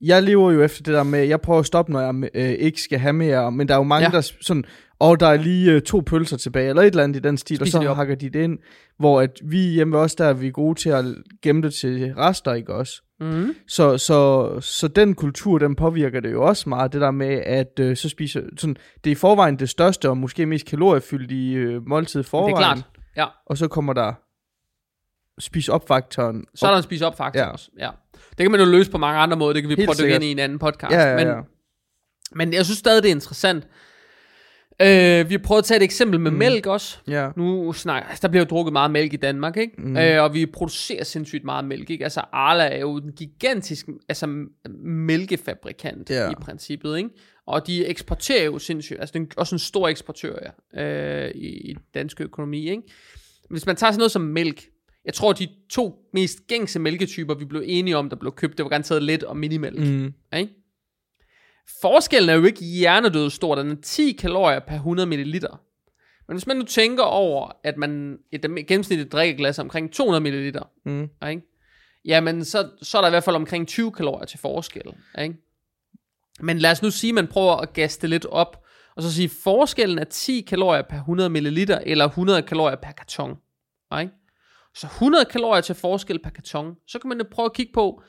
jeg 0.00 0.22
lever 0.22 0.52
jo 0.52 0.62
efter 0.62 0.82
det 0.82 0.94
der 0.94 1.02
med, 1.02 1.24
jeg 1.24 1.40
prøver 1.40 1.60
at 1.60 1.66
stoppe, 1.66 1.92
når 1.92 2.00
jeg 2.00 2.30
øh, 2.34 2.50
ikke 2.50 2.82
skal 2.82 2.98
have 2.98 3.12
mere, 3.12 3.52
men 3.52 3.68
der 3.68 3.74
er 3.74 3.78
jo 3.78 3.84
mange, 3.84 4.06
ja. 4.06 4.16
der 4.16 4.20
sådan, 4.40 4.64
og 4.98 5.20
der 5.20 5.26
er 5.26 5.36
lige 5.36 5.72
øh, 5.72 5.82
to 5.82 6.00
pølser 6.06 6.36
tilbage, 6.36 6.68
eller 6.68 6.82
et 6.82 6.86
eller 6.86 7.04
andet 7.04 7.16
i 7.16 7.22
den 7.22 7.36
stil, 7.36 7.56
Spiser 7.56 7.78
og 7.78 7.84
så 7.84 7.90
de 7.90 7.94
hakker 7.94 8.14
de 8.14 8.30
det 8.30 8.42
ind, 8.42 8.58
hvor 8.98 9.20
at 9.20 9.40
vi 9.44 9.58
hjemme 9.58 9.98
også 9.98 10.16
der, 10.18 10.32
vi 10.32 10.46
er 10.46 10.50
gode 10.50 10.78
til 10.78 10.90
at 10.90 11.04
gemme 11.42 11.62
det 11.62 11.74
til 11.74 12.14
rester, 12.16 12.54
ikke 12.54 12.74
også? 12.74 13.02
Mm. 13.20 13.54
Så, 13.68 13.98
så, 13.98 14.50
så 14.60 14.88
den 14.88 15.14
kultur, 15.14 15.58
den 15.58 15.76
påvirker 15.76 16.20
det 16.20 16.32
jo 16.32 16.42
også 16.42 16.68
meget, 16.68 16.92
det 16.92 17.00
der 17.00 17.10
med, 17.10 17.42
at 17.46 17.80
øh, 17.80 17.96
så 17.96 18.08
spiser, 18.08 18.42
sådan, 18.56 18.76
det 19.04 19.10
er 19.10 19.12
i 19.12 19.14
forvejen 19.14 19.58
det 19.58 19.68
største, 19.68 20.08
og 20.08 20.16
måske 20.16 20.46
mest 20.46 20.66
kaloriefyldige 20.66 21.56
øh, 21.56 21.88
måltid 21.88 22.20
i 22.20 22.22
forvejen. 22.22 22.56
Det 22.56 22.62
er 22.62 22.74
klart, 22.74 22.97
ja. 23.18 23.26
Og 23.46 23.58
så 23.58 23.68
kommer 23.68 23.92
der 23.92 24.12
spise 25.40 25.72
op-faktoren. 25.72 26.44
Så 26.54 26.66
er 26.66 26.70
der 26.70 26.76
en 26.76 26.82
spise 26.82 27.06
op-faktor 27.06 27.40
ja. 27.40 27.50
også, 27.50 27.70
ja. 27.78 27.90
Det 28.12 28.44
kan 28.44 28.50
man 28.50 28.60
jo 28.60 28.66
løse 28.66 28.90
på 28.90 28.98
mange 28.98 29.20
andre 29.20 29.36
måder, 29.36 29.52
det 29.52 29.62
kan 29.62 29.68
vi 29.68 29.74
Helt 29.74 29.88
prøve 29.88 30.08
at 30.08 30.14
ind 30.14 30.24
i 30.24 30.30
en 30.30 30.38
anden 30.38 30.58
podcast. 30.58 30.92
Ja, 30.92 31.02
ja, 31.02 31.28
ja. 31.28 31.34
Men, 31.34 31.44
men 32.32 32.52
jeg 32.52 32.64
synes 32.64 32.78
stadig, 32.78 33.02
det 33.02 33.08
er 33.08 33.14
interessant. 33.14 33.66
Øh, 34.82 35.28
vi 35.28 35.34
har 35.34 35.40
prøvet 35.44 35.58
at 35.58 35.64
tage 35.64 35.76
et 35.76 35.82
eksempel 35.82 36.20
med 36.20 36.30
mm. 36.30 36.36
mælk 36.36 36.66
også. 36.66 36.98
Ja. 37.08 37.30
Nu 37.36 37.72
snak, 37.72 38.04
altså, 38.08 38.22
der 38.22 38.28
bliver 38.28 38.44
jo 38.44 38.48
drukket 38.48 38.72
meget 38.72 38.90
mælk 38.90 39.12
i 39.12 39.16
Danmark, 39.16 39.56
ikke? 39.56 39.74
Mm. 39.78 39.96
Øh, 39.96 40.22
og 40.22 40.34
vi 40.34 40.46
producerer 40.46 41.04
sindssygt 41.04 41.44
meget 41.44 41.64
mælk, 41.64 41.90
ikke? 41.90 42.04
Altså 42.04 42.20
Arla 42.32 42.64
er 42.64 42.80
jo 42.80 42.96
en 42.96 43.12
gigantisk 43.12 43.86
altså, 44.08 44.46
mælkefabrikant 44.84 46.10
ja. 46.10 46.30
i 46.30 46.34
princippet, 46.40 46.96
ikke? 46.96 47.10
Og 47.48 47.66
de 47.66 47.86
eksporterer 47.86 48.44
jo 48.44 48.58
sindssygt, 48.58 49.00
altså 49.00 49.12
det 49.12 49.22
er 49.22 49.26
også 49.36 49.54
en 49.54 49.58
stor 49.58 49.88
eksportør 49.88 50.38
ja, 50.74 50.82
øh, 50.82 51.30
i, 51.34 51.70
i 51.70 51.76
dansk 51.94 52.20
økonomi, 52.20 52.70
ikke? 52.70 52.82
Hvis 53.50 53.66
man 53.66 53.76
tager 53.76 53.90
sådan 53.90 53.98
noget 53.98 54.10
som 54.10 54.22
mælk, 54.22 54.68
jeg 55.04 55.14
tror, 55.14 55.32
de 55.32 55.48
to 55.70 56.08
mest 56.12 56.46
gængse 56.46 56.78
mælketyper, 56.78 57.34
vi 57.34 57.44
blev 57.44 57.62
enige 57.64 57.96
om, 57.96 58.08
der 58.08 58.16
blev 58.16 58.32
købt, 58.32 58.58
det 58.58 58.64
var 58.64 58.68
garanteret 58.68 59.02
let 59.02 59.22
og 59.22 59.36
minimælk. 59.36 59.78
Mm. 59.78 60.14
Ikke? 60.36 60.52
Forskellen 61.80 62.30
er 62.30 62.34
jo 62.34 62.44
ikke 62.44 62.64
hjernedød 62.64 63.30
stor, 63.30 63.54
den 63.54 63.70
er 63.70 63.76
10 63.82 64.12
kalorier 64.12 64.60
per 64.60 64.74
100 64.74 65.06
ml. 65.06 65.40
Men 66.28 66.36
hvis 66.36 66.46
man 66.46 66.56
nu 66.56 66.62
tænker 66.62 67.02
over, 67.02 67.50
at 67.64 67.76
man 67.76 68.18
et 68.32 68.66
gennemsnitligt 68.66 69.12
drikkeglas 69.12 69.58
omkring 69.58 69.92
200 69.92 70.20
ml, 70.20 70.58
mm. 70.84 71.08
ikke? 71.28 71.42
jamen 72.04 72.44
så, 72.44 72.68
så 72.82 72.98
er 72.98 73.02
der 73.02 73.08
i 73.08 73.12
hvert 73.12 73.24
fald 73.24 73.36
omkring 73.36 73.68
20 73.68 73.92
kalorier 73.92 74.26
til 74.26 74.38
forskel. 74.38 74.92
Ikke? 75.18 75.34
Men 76.40 76.58
lad 76.58 76.70
os 76.70 76.82
nu 76.82 76.90
sige, 76.90 77.10
at 77.10 77.14
man 77.14 77.26
prøver 77.26 77.56
at 77.56 77.72
gaste 77.72 78.06
lidt 78.06 78.26
op, 78.26 78.64
og 78.96 79.02
så 79.02 79.14
sige, 79.14 79.24
at 79.24 79.30
forskellen 79.42 79.98
er 79.98 80.04
10 80.04 80.40
kalorier 80.40 80.82
per 80.82 80.96
100 80.96 81.30
ml, 81.30 81.58
eller 81.86 82.04
100 82.04 82.42
kalorier 82.42 82.76
per 82.76 82.92
karton. 82.92 83.36
Ikke? 84.00 84.12
Så 84.74 84.86
100 84.86 85.24
kalorier 85.24 85.60
til 85.60 85.74
forskel 85.74 86.18
per 86.18 86.30
karton. 86.30 86.74
Så 86.86 86.98
kan 86.98 87.08
man 87.08 87.18
jo 87.18 87.24
prøve 87.30 87.46
at 87.46 87.52
kigge 87.52 87.72
på, 87.72 88.02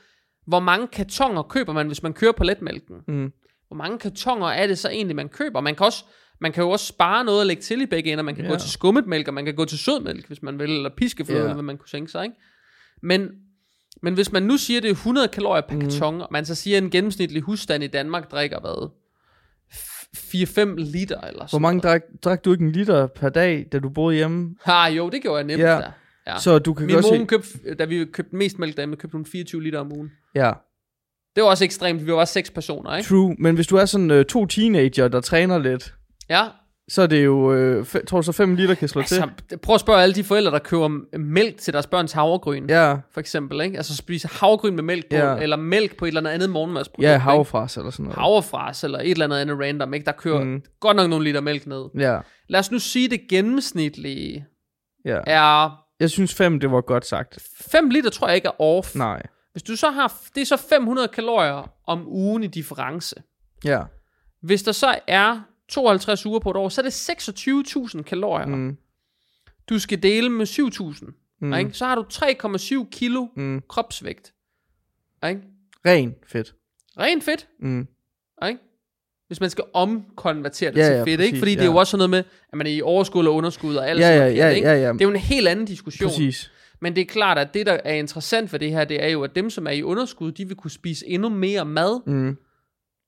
hvor 0.46 0.60
mange 0.60 0.86
kartonger 0.86 1.42
køber 1.42 1.72
man, 1.72 1.86
hvis 1.86 2.02
man 2.02 2.12
kører 2.12 2.32
på 2.32 2.44
letmælken. 2.44 2.96
Mm. 3.08 3.32
Hvor 3.68 3.76
mange 3.76 3.98
kartonger 3.98 4.46
er 4.46 4.66
det 4.66 4.78
så 4.78 4.88
egentlig, 4.88 5.16
man 5.16 5.28
køber? 5.28 5.60
Man 5.60 5.74
kan, 5.74 5.86
også, 5.86 6.04
man 6.40 6.52
kan 6.52 6.62
jo 6.64 6.70
også 6.70 6.86
spare 6.86 7.24
noget 7.24 7.40
og 7.40 7.46
lægge 7.46 7.62
til 7.62 7.80
i 7.80 7.86
begge 7.86 8.12
ender. 8.12 8.24
Man 8.24 8.34
kan 8.34 8.44
yeah. 8.44 8.52
gå 8.52 8.58
til 8.58 8.70
skummet 8.70 9.06
mælk, 9.06 9.28
og 9.28 9.34
man 9.34 9.44
kan 9.44 9.54
gå 9.54 9.64
til 9.64 9.78
sødmælk, 9.78 10.26
hvis 10.26 10.42
man 10.42 10.58
vil, 10.58 10.70
eller 10.70 10.90
piskefløde, 10.96 11.38
yeah. 11.38 11.44
eller 11.44 11.54
hvad 11.54 11.64
man 11.64 11.78
kunne 11.78 11.88
tænke 11.88 12.10
sig. 12.10 12.24
Ikke? 12.24 12.36
Men, 13.02 13.28
men 14.02 14.14
hvis 14.14 14.32
man 14.32 14.42
nu 14.42 14.56
siger, 14.56 14.80
det 14.80 14.88
er 14.88 14.94
100 14.94 15.28
kalorier 15.28 15.62
per 15.68 15.74
mm. 15.74 15.80
karton, 15.80 16.20
og 16.20 16.28
man 16.30 16.44
så 16.44 16.54
siger, 16.54 16.76
at 16.76 16.82
en 16.82 16.90
gennemsnitlig 16.90 17.42
husstand 17.42 17.84
i 17.84 17.86
Danmark 17.86 18.30
drikker 18.30 18.60
hvad? 18.60 18.90
4-5 20.16 20.74
liter 20.76 21.20
eller 21.20 21.46
sådan 21.46 21.48
Hvor 21.50 21.58
mange 21.58 21.80
drak, 21.80 22.02
drak 22.24 22.44
du 22.44 22.52
ikke 22.52 22.64
en 22.64 22.72
liter 22.72 23.06
per 23.06 23.28
dag, 23.28 23.66
da 23.72 23.78
du 23.78 23.88
boede 23.88 24.16
hjemme? 24.16 24.56
Ha, 24.64 24.88
jo, 24.88 25.08
det 25.08 25.22
gjorde 25.22 25.36
jeg 25.36 25.46
nemt 25.46 25.62
ja. 25.62 25.66
der. 25.66 25.90
Ja. 26.26 26.38
Så 26.38 26.58
du 26.58 26.74
kan 26.74 26.86
Min 26.86 26.94
godt 26.94 27.18
mor, 27.18 27.24
købte, 27.24 27.74
da 27.74 27.84
vi 27.84 28.04
købte 28.04 28.36
mest 28.36 28.58
mælk 28.58 28.76
derhjemme, 28.76 28.96
købte 28.96 29.16
hun 29.16 29.26
24 29.26 29.62
liter 29.62 29.78
om 29.78 29.92
ugen. 29.92 30.10
Ja. 30.34 30.52
Det 31.36 31.42
var 31.42 31.50
også 31.50 31.64
ekstremt, 31.64 32.06
vi 32.06 32.12
var 32.12 32.24
seks 32.24 32.50
personer, 32.50 32.96
ikke? 32.96 33.08
True, 33.08 33.36
men 33.38 33.54
hvis 33.54 33.66
du 33.66 33.76
er 33.76 33.84
sådan 33.84 34.10
uh, 34.10 34.22
to 34.22 34.46
teenager, 34.46 35.08
der 35.08 35.20
træner 35.20 35.58
lidt, 35.58 35.94
ja. 36.28 36.46
Så 36.90 37.02
er 37.02 37.06
det 37.06 37.24
jo, 37.24 37.52
f- 37.82 38.04
tror 38.04 38.18
du 38.18 38.22
så 38.22 38.32
5 38.32 38.54
liter 38.54 38.74
kan 38.74 38.88
slå 38.88 39.00
altså, 39.00 39.28
til? 39.48 39.58
Prøv 39.58 39.74
at 39.74 39.80
spørge 39.80 40.02
alle 40.02 40.14
de 40.14 40.24
forældre, 40.24 40.50
der 40.50 40.58
køber 40.58 41.18
mælk 41.18 41.56
til 41.56 41.72
deres 41.72 41.86
børns 41.86 42.12
havregryn, 42.12 42.66
ja. 42.68 42.92
for 43.12 43.20
eksempel, 43.20 43.60
ikke? 43.60 43.76
Altså 43.76 43.96
spise 43.96 44.28
havregryn 44.32 44.74
med 44.74 44.82
mælk 44.82 45.10
på, 45.10 45.16
ja. 45.16 45.36
eller 45.36 45.56
mælk 45.56 45.96
på 45.96 46.04
et 46.04 46.16
eller 46.16 46.30
andet 46.30 46.50
morgenmadsprodukt. 46.50 47.08
Ja, 47.08 47.18
havrefras 47.18 47.76
eller 47.76 47.90
sådan 47.90 48.04
noget. 48.04 48.18
Havrefras 48.18 48.84
eller 48.84 48.98
et 48.98 49.10
eller 49.10 49.24
andet 49.24 49.38
andet 49.38 49.58
random, 49.58 49.94
ikke? 49.94 50.06
Der 50.06 50.12
kører 50.12 50.44
mm. 50.44 50.62
godt 50.80 50.96
nok 50.96 51.10
nogle 51.10 51.24
liter 51.24 51.40
mælk 51.40 51.66
ned. 51.66 51.84
Ja. 51.98 52.18
Lad 52.48 52.60
os 52.60 52.70
nu 52.70 52.78
sige, 52.78 53.08
det 53.08 53.20
gennemsnitlige 53.28 54.46
ja. 55.04 55.18
er 55.26 55.80
jeg 56.00 56.10
synes 56.10 56.34
5, 56.34 56.60
det 56.60 56.70
var 56.70 56.80
godt 56.80 57.06
sagt. 57.06 57.38
5 57.60 57.90
liter 57.90 58.10
tror 58.10 58.26
jeg 58.26 58.36
ikke 58.36 58.48
er 58.48 58.60
off. 58.62 58.94
Nej. 58.94 59.22
Hvis 59.52 59.62
du 59.62 59.76
så 59.76 59.90
har, 59.90 60.12
det 60.34 60.40
er 60.40 60.46
så 60.46 60.56
500 60.56 61.08
kalorier 61.08 61.70
om 61.86 62.08
ugen 62.08 62.42
i 62.42 62.46
difference. 62.46 63.16
Ja. 63.64 63.82
Hvis 64.42 64.62
der 64.62 64.72
så 64.72 64.98
er 65.06 65.40
52 65.70 66.26
uger 66.26 66.38
på 66.38 66.50
et 66.50 66.56
år, 66.56 66.68
så 66.68 66.80
er 66.80 66.82
det 66.82 67.10
26.000 67.96 68.02
kalorier. 68.02 68.46
Mm. 68.46 68.76
Du 69.68 69.78
skal 69.78 70.02
dele 70.02 70.30
med 70.30 70.46
7.000. 70.46 71.36
Mm. 71.40 71.54
Ikke? 71.54 71.72
Så 71.72 71.86
har 71.86 71.94
du 71.94 72.04
3,7 72.12 72.90
kilo 72.90 73.26
mm. 73.36 73.62
kropsvægt. 73.68 74.34
Ikke? 75.28 75.40
Ren 75.86 76.14
fedt. 76.26 76.54
Ren 76.98 77.22
fedt. 77.22 77.48
Mm. 77.60 77.86
Ikke? 78.48 78.60
hvis 79.30 79.40
man 79.40 79.50
skal 79.50 79.64
omkonvertere 79.74 80.70
det 80.70 80.78
ja, 80.78 80.86
til 80.86 80.92
ja, 80.92 81.02
fedt, 81.04 81.18
præcis, 81.18 81.26
ikke? 81.26 81.38
Fordi 81.38 81.52
ja. 81.52 81.56
det 81.56 81.62
er 81.62 81.70
jo 81.70 81.76
også 81.76 81.90
sådan 81.90 81.98
noget 81.98 82.10
med, 82.10 82.18
at 82.52 82.58
man 82.58 82.66
er 82.66 82.70
i 82.70 82.82
overskud 82.82 83.26
og 83.26 83.34
underskud 83.34 83.76
og 83.76 83.88
alt 83.88 84.00
ja, 84.00 84.06
sådan 84.06 84.18
noget, 84.18 84.36
ja, 84.36 84.48
ikke? 84.48 84.68
Ja, 84.68 84.74
ja. 84.74 84.92
Det 84.92 85.00
er 85.00 85.04
jo 85.04 85.10
en 85.10 85.16
helt 85.16 85.48
anden 85.48 85.64
diskussion. 85.64 86.10
Præcis. 86.10 86.50
Men 86.80 86.96
det 86.96 87.00
er 87.02 87.06
klart, 87.06 87.38
at 87.38 87.54
det, 87.54 87.66
der 87.66 87.78
er 87.84 87.94
interessant 87.94 88.50
for 88.50 88.58
det 88.58 88.70
her, 88.70 88.84
det 88.84 89.04
er 89.04 89.08
jo, 89.08 89.22
at 89.22 89.34
dem, 89.34 89.50
som 89.50 89.66
er 89.66 89.70
i 89.70 89.82
underskud, 89.82 90.32
de 90.32 90.48
vil 90.48 90.56
kunne 90.56 90.70
spise 90.70 91.06
endnu 91.08 91.28
mere 91.28 91.64
mad 91.64 92.00
mm. 92.06 92.36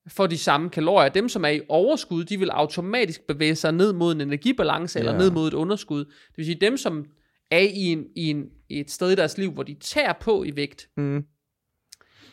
For 0.08 0.26
de 0.26 0.38
samme 0.38 0.70
kalorier. 0.70 1.08
Dem, 1.08 1.28
som 1.28 1.44
er 1.44 1.48
i 1.48 1.60
overskud, 1.68 2.24
de 2.24 2.38
vil 2.38 2.50
automatisk 2.50 3.20
bevæge 3.28 3.54
sig 3.56 3.72
ned 3.72 3.92
mod 3.92 4.14
en 4.14 4.20
energibalance 4.20 4.98
eller 4.98 5.12
Ja. 5.12 5.18
ned 5.18 5.30
mod 5.30 5.48
et 5.48 5.54
underskud. 5.54 5.98
Det 6.04 6.36
vil 6.36 6.44
sige, 6.46 6.58
dem, 6.60 6.76
som 6.76 7.04
er 7.50 7.58
i, 7.58 7.82
en, 7.92 8.04
i, 8.16 8.30
en, 8.30 8.44
et 8.70 8.90
sted 8.90 9.10
i 9.10 9.14
deres 9.14 9.38
liv, 9.38 9.52
hvor 9.52 9.62
de 9.62 9.74
tager 9.80 10.12
på 10.20 10.44
i 10.44 10.56
vægt, 10.56 10.88
Mm. 10.96 11.24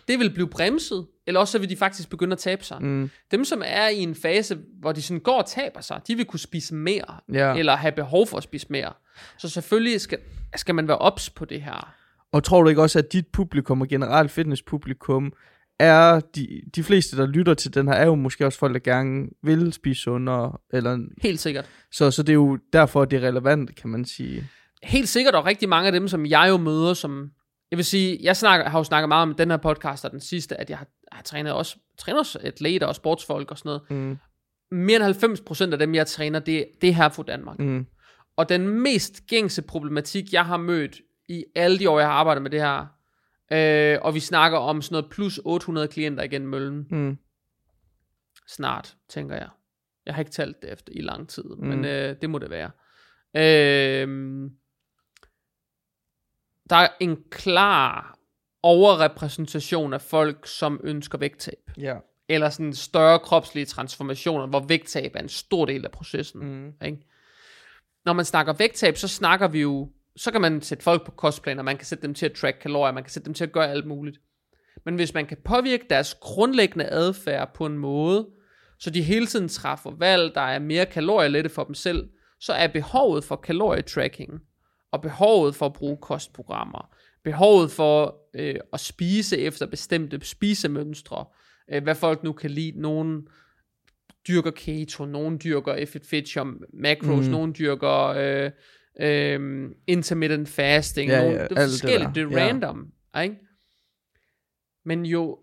det 0.08 0.20
vil 0.20 0.34
blive 0.34 0.48
bremset, 0.50 1.08
eller 1.28 1.40
også 1.40 1.52
så 1.52 1.60
vil 1.60 1.70
de 1.70 1.76
faktisk 1.76 2.10
begynde 2.10 2.32
at 2.34 2.40
tabe 2.40 2.64
sig. 2.64 2.82
Mm. 2.82 3.10
Dem, 3.32 3.46
som 3.46 3.62
er 3.66 3.88
i 3.88 3.98
en 4.00 4.16
fase, 4.16 4.58
hvor 4.80 4.92
de 4.92 5.02
sådan 5.02 5.20
går 5.22 5.38
og 5.38 5.46
taber 5.46 5.82
sig, 5.82 6.02
de 6.08 6.16
vil 6.16 6.26
kunne 6.26 6.40
spise 6.40 6.76
mere, 6.76 7.20
Ja. 7.34 7.56
eller 7.56 7.76
have 7.76 7.92
behov 7.92 8.28
for 8.28 8.38
at 8.38 8.44
spise 8.44 8.68
mere. 8.70 8.94
Så 9.38 9.50
selvfølgelig 9.50 10.02
skal, 10.02 10.18
skal 10.56 10.76
man 10.76 10.88
være 10.88 10.98
ops 10.98 11.30
på 11.30 11.46
det 11.46 11.62
her. 11.62 11.94
Og 12.32 12.44
tror 12.44 12.62
du 12.64 12.70
ikke 12.70 12.82
også, 12.82 13.00
at 13.00 13.14
dit 13.14 13.28
publikum 13.28 13.82
og 13.82 13.88
generelt 13.88 14.32
fitnesspublikum 14.32 15.34
er 15.80 16.20
de, 16.20 16.62
de 16.76 16.84
fleste, 16.84 17.18
der 17.18 17.28
lytter 17.28 17.54
til 17.54 17.74
den 17.74 17.88
her, 17.88 17.94
er 17.94 18.06
jo 18.06 18.16
måske 18.16 18.46
også 18.46 18.60
folk, 18.60 18.74
der 18.74 18.80
gerne 18.80 19.28
vil 19.44 19.74
spise 19.74 20.02
sundere. 20.02 20.58
Eller, 20.74 21.08
Helt 21.22 21.40
sikkert. 21.40 21.70
så, 21.92 22.12
så 22.12 22.24
det 22.24 22.30
er 22.30 22.34
jo 22.34 22.60
derfor, 22.74 23.06
det 23.06 23.24
er 23.24 23.28
relevant, 23.28 23.76
kan 23.76 23.90
man 23.90 24.06
sige. 24.06 24.48
Helt 24.84 25.10
sikkert, 25.10 25.36
og 25.36 25.46
rigtig 25.46 25.70
mange 25.70 25.88
af 25.88 25.92
dem, 25.92 26.08
som 26.08 26.26
jeg 26.26 26.46
jo 26.50 26.58
møder, 26.58 26.94
som... 26.94 27.32
Jeg 27.72 27.78
vil 27.78 27.86
sige, 27.86 28.20
jeg 28.22 28.38
snakker, 28.38 28.70
har 28.70 28.80
jo 28.80 28.84
snakket 28.84 29.08
meget 29.10 29.22
om 29.22 29.34
den 29.36 29.50
her 29.50 29.58
podcast, 29.58 30.06
og 30.06 30.12
den 30.12 30.20
sidste, 30.20 30.60
at 30.60 30.70
jeg 30.70 30.78
har, 30.78 30.88
har 31.12 31.24
trænet 31.24 31.54
også, 31.54 31.78
træner 31.98 32.20
også 32.20 32.40
atleter 32.42 32.88
og 32.88 32.96
sportsfolk 32.96 33.52
og 33.52 33.58
sådan 33.58 33.70
noget. 33.70 33.92
Mm. 33.92 34.18
Mere 34.78 35.08
end 35.08 35.40
90% 35.70 35.72
af 35.72 35.80
dem, 35.80 35.96
jeg 35.96 36.08
træner, 36.08 36.40
det, 36.40 36.66
det 36.82 36.90
er 36.90 36.94
her 36.94 37.10
for 37.10 37.24
Danmark. 37.24 37.60
Mm. 37.60 37.86
Og 38.38 38.50
den 38.50 38.70
mest 38.70 39.28
gængse 39.28 39.62
problematik, 39.62 40.34
jeg 40.34 40.46
har 40.46 40.58
mødt 40.58 41.02
i 41.30 41.44
alle 41.56 41.80
de 41.80 41.90
år, 41.90 42.00
jeg 42.00 42.08
har 42.08 42.14
arbejdet 42.14 42.42
med 42.42 42.52
det 42.52 42.62
her, 42.62 42.86
Øh, 43.52 43.98
og 44.02 44.16
vi 44.16 44.20
snakker 44.20 44.58
om 44.58 44.82
sådan 44.82 44.94
noget 44.94 45.12
plus 45.12 45.40
800 45.46 45.88
klienter 45.88 46.24
igen 46.24 46.48
møllen. 46.48 46.88
Mm. 46.92 47.18
Snart, 48.48 48.96
tænker 49.10 49.36
jeg. 49.36 49.50
Jeg 50.06 50.16
har 50.16 50.20
ikke 50.20 50.32
talt 50.32 50.62
det 50.62 50.72
efter 50.72 50.94
i 50.96 51.02
lang 51.02 51.30
tid, 51.30 51.44
mm. 51.44 51.68
Men 51.68 51.86
øh, 51.86 52.16
det 52.22 52.30
må 52.30 52.38
det 52.40 52.50
være. 52.50 52.72
Øh, 53.36 54.50
der 56.70 56.76
er 56.76 56.88
en 57.00 57.24
klar 57.32 58.20
overrepræsentation 58.64 59.94
af 59.94 60.02
folk, 60.02 60.48
som 60.48 60.80
ønsker 60.84 61.18
vægttab. 61.18 61.72
Ja. 61.78 61.98
Eller 62.30 62.50
sådan 62.50 62.74
større 62.74 63.20
kropslige 63.20 63.66
transformationer, 63.66 64.48
hvor 64.48 64.60
vægttab 64.60 65.16
er 65.16 65.20
en 65.20 65.30
stor 65.30 65.66
del 65.66 65.86
af 65.86 65.92
processen. 65.92 66.42
Mm. 66.42 66.74
Ikke? 66.86 67.06
Når 68.06 68.14
man 68.14 68.26
snakker 68.26 68.54
vægttab, 68.54 68.98
så 68.98 69.08
snakker 69.08 69.48
vi 69.48 69.62
jo, 69.62 69.92
så 70.20 70.32
kan 70.32 70.42
man 70.42 70.62
sætte 70.62 70.84
folk 70.84 71.06
på 71.06 71.12
kostplaner, 71.12 71.64
man 71.64 71.78
kan 71.78 71.86
sætte 71.86 72.02
dem 72.02 72.14
til 72.14 72.26
at 72.26 72.34
track 72.34 72.58
kalorier, 72.62 72.94
man 72.94 73.04
kan 73.04 73.12
sætte 73.12 73.26
dem 73.26 73.34
til 73.34 73.44
at 73.44 73.52
gøre 73.52 73.72
alt 73.72 73.88
muligt. 73.88 74.18
Men 74.86 74.96
hvis 74.96 75.14
man 75.14 75.26
kan 75.26 75.38
påvirke 75.44 75.86
deres 75.90 76.14
grundlæggende 76.22 76.86
adfærd 76.86 77.54
på 77.54 77.66
en 77.66 77.78
måde, 77.78 78.28
så 78.80 78.90
de 78.90 79.02
hele 79.02 79.26
tiden 79.26 79.48
træffer 79.48 79.92
valg, 79.92 80.36
der 80.36 80.42
er 80.42 80.60
mere 80.60 80.86
kalorielette 80.86 81.50
for 81.50 81.64
dem 81.64 81.74
selv, 81.74 82.10
så 82.40 82.54
er 82.54 82.68
behovet 82.68 83.24
for 83.24 83.36
kalorietracking, 83.36 84.42
og 84.92 85.02
behovet 85.02 85.56
for 85.56 85.66
at 85.66 85.74
bruge 85.74 85.98
kostprogrammer, 85.98 86.96
behovet 87.24 87.72
for 87.72 88.16
øh, 88.34 88.56
at 88.74 88.80
spise 88.80 89.38
efter 89.38 89.66
bestemte 89.66 90.26
spisemønstre, 90.26 91.26
øh, 91.72 91.84
hvad 91.84 91.96
folk 91.96 92.24
nu 92.24 92.34
kan 92.34 92.52
lide, 92.52 92.82
nogen 92.82 93.28
dyrker 94.28 94.52
keto, 94.52 95.06
nogen 95.06 95.40
dyrker 95.44 95.86
fit 95.86 96.06
feature 96.06 96.54
macros. 96.74 97.26
Mm. 97.26 97.32
nogen 97.32 97.56
dyrker 97.60 98.08
øh, 98.08 98.52
øh, 99.02 99.70
intermittent 99.88 100.50
fasting, 100.50 101.10
Ja, 101.12 101.22
ja, 101.22 101.44
det 101.44 101.58
er 101.58 101.68
forskelligt, 101.68 102.08
det, 102.08 102.16
det 102.16 102.24
er 102.34 102.40
Ja. 102.44 102.48
random, 102.48 102.92
ikke? 103.24 103.36
Men 104.86 105.06
jo, 105.06 105.40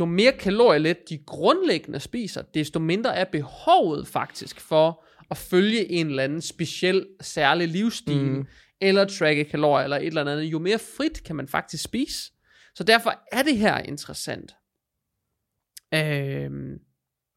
jo 0.00 0.04
mere 0.04 0.32
kalorielet 0.32 1.08
de 1.08 1.18
grundlæggende 1.26 2.00
spiser, 2.00 2.42
desto 2.42 2.78
mindre 2.78 3.16
er 3.16 3.24
behovet 3.24 4.06
faktisk 4.08 4.60
for 4.60 5.04
at 5.30 5.36
følge 5.36 5.90
en 5.90 6.06
eller 6.06 6.22
anden 6.22 6.40
speciel, 6.40 7.06
særlig 7.20 7.68
livsstil, 7.68 8.20
mm. 8.24 8.32
Mm. 8.36 8.46
eller 8.80 9.04
tracke 9.04 9.44
kalorier, 9.44 9.84
eller 9.84 9.96
et 9.96 10.06
eller 10.06 10.20
andet. 10.20 10.42
Jo 10.44 10.58
mere 10.58 10.78
frit 10.78 11.22
kan 11.24 11.36
man 11.36 11.48
faktisk 11.48 11.84
spise. 11.84 12.32
Så 12.74 12.84
derfor 12.84 13.20
er 13.32 13.42
det 13.42 13.56
her 13.58 13.78
interessant. 13.78 14.54
Øhm, 15.94 16.78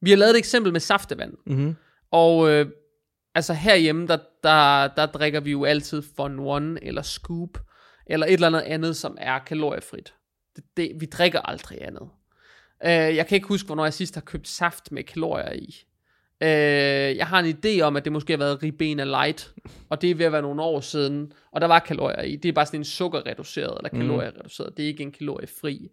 vi 0.02 0.10
har 0.10 0.18
lavet 0.18 0.32
et 0.32 0.38
eksempel 0.38 0.72
med 0.72 0.80
saftevand, 0.80 1.34
Mm-hmm. 1.46 1.76
og 2.12 2.50
øh, 2.50 2.66
altså 3.38 3.54
herhjemme, 3.54 4.08
der, 4.08 4.18
der, 4.44 4.88
der 4.88 5.06
drikker 5.06 5.40
vi 5.40 5.52
jo 5.52 5.64
altid 5.66 6.04
Fun 6.16 6.40
One, 6.40 6.84
eller 6.84 7.02
Scoop, 7.02 7.60
eller 8.08 8.26
et 8.28 8.34
eller 8.34 8.48
andet 8.48 8.62
andet, 8.62 8.96
som 8.98 9.18
er 9.20 9.40
kaloriefrit. 9.40 10.14
Det, 10.56 10.64
det, 10.78 10.92
vi 11.00 11.06
drikker 11.06 11.40
aldrig 11.40 11.78
andet. 11.82 12.10
Øh, 12.86 13.16
jeg 13.16 13.28
kan 13.28 13.36
ikke 13.36 13.48
huske, 13.48 13.66
hvornår 13.66 13.84
jeg 13.84 13.94
sidst 13.94 14.14
har 14.16 14.22
købt 14.22 14.48
saft 14.48 14.92
med 14.92 15.04
kalorier 15.04 15.54
i. 15.54 15.76
Øh, 16.44 17.18
jeg 17.18 17.28
har 17.28 17.40
en 17.40 17.58
idé 17.66 17.82
om, 17.82 17.96
at 17.96 18.06
det 18.06 18.14
måske 18.14 18.34
har 18.34 18.38
været 18.38 18.64
Ribena 18.64 19.04
Light, 19.04 19.54
og 19.90 20.02
det 20.02 20.12
er 20.12 20.16
ved 20.16 20.26
at 20.26 20.32
være 20.32 20.42
nogle 20.42 20.62
år 20.62 20.80
siden, 20.82 21.32
og 21.52 21.62
der 21.62 21.68
var 21.68 21.80
kalorier 21.80 22.22
i. 22.22 22.36
Det 22.36 22.50
er 22.50 22.54
bare 22.54 22.66
sådan 22.66 22.80
en 22.80 22.86
sukkerreduceret, 22.86 23.78
eller 23.78 23.90
Mm. 23.94 24.00
kaloriereduceret. 24.00 24.78
Det 24.78 24.84
er 24.84 24.88
ikke 24.88 25.04
en 25.04 25.12
kaloriefri. 25.12 25.92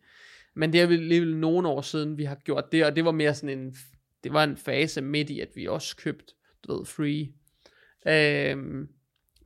Men 0.57 0.73
det 0.73 0.81
er 0.81 0.87
vel 0.87 0.99
alligevel 1.01 1.37
nogle 1.37 1.69
år 1.69 1.81
siden, 1.81 2.19
vi 2.19 2.25
har 2.25 2.35
gjort 2.35 2.73
det, 2.73 2.85
og 2.87 2.97
det 2.97 3.05
var 3.05 3.11
mere 3.11 3.35
sådan 3.35 3.59
en, 3.59 3.75
det 4.25 4.33
var 4.33 4.45
en 4.45 4.57
fase 4.57 5.01
midt 5.01 5.31
i, 5.31 5.41
at 5.41 5.49
vi 5.55 5.67
også 5.67 5.97
købte, 5.97 6.35
du 6.69 6.77
ved, 6.79 6.87
free. 6.87 7.29
Øhm, 8.07 8.89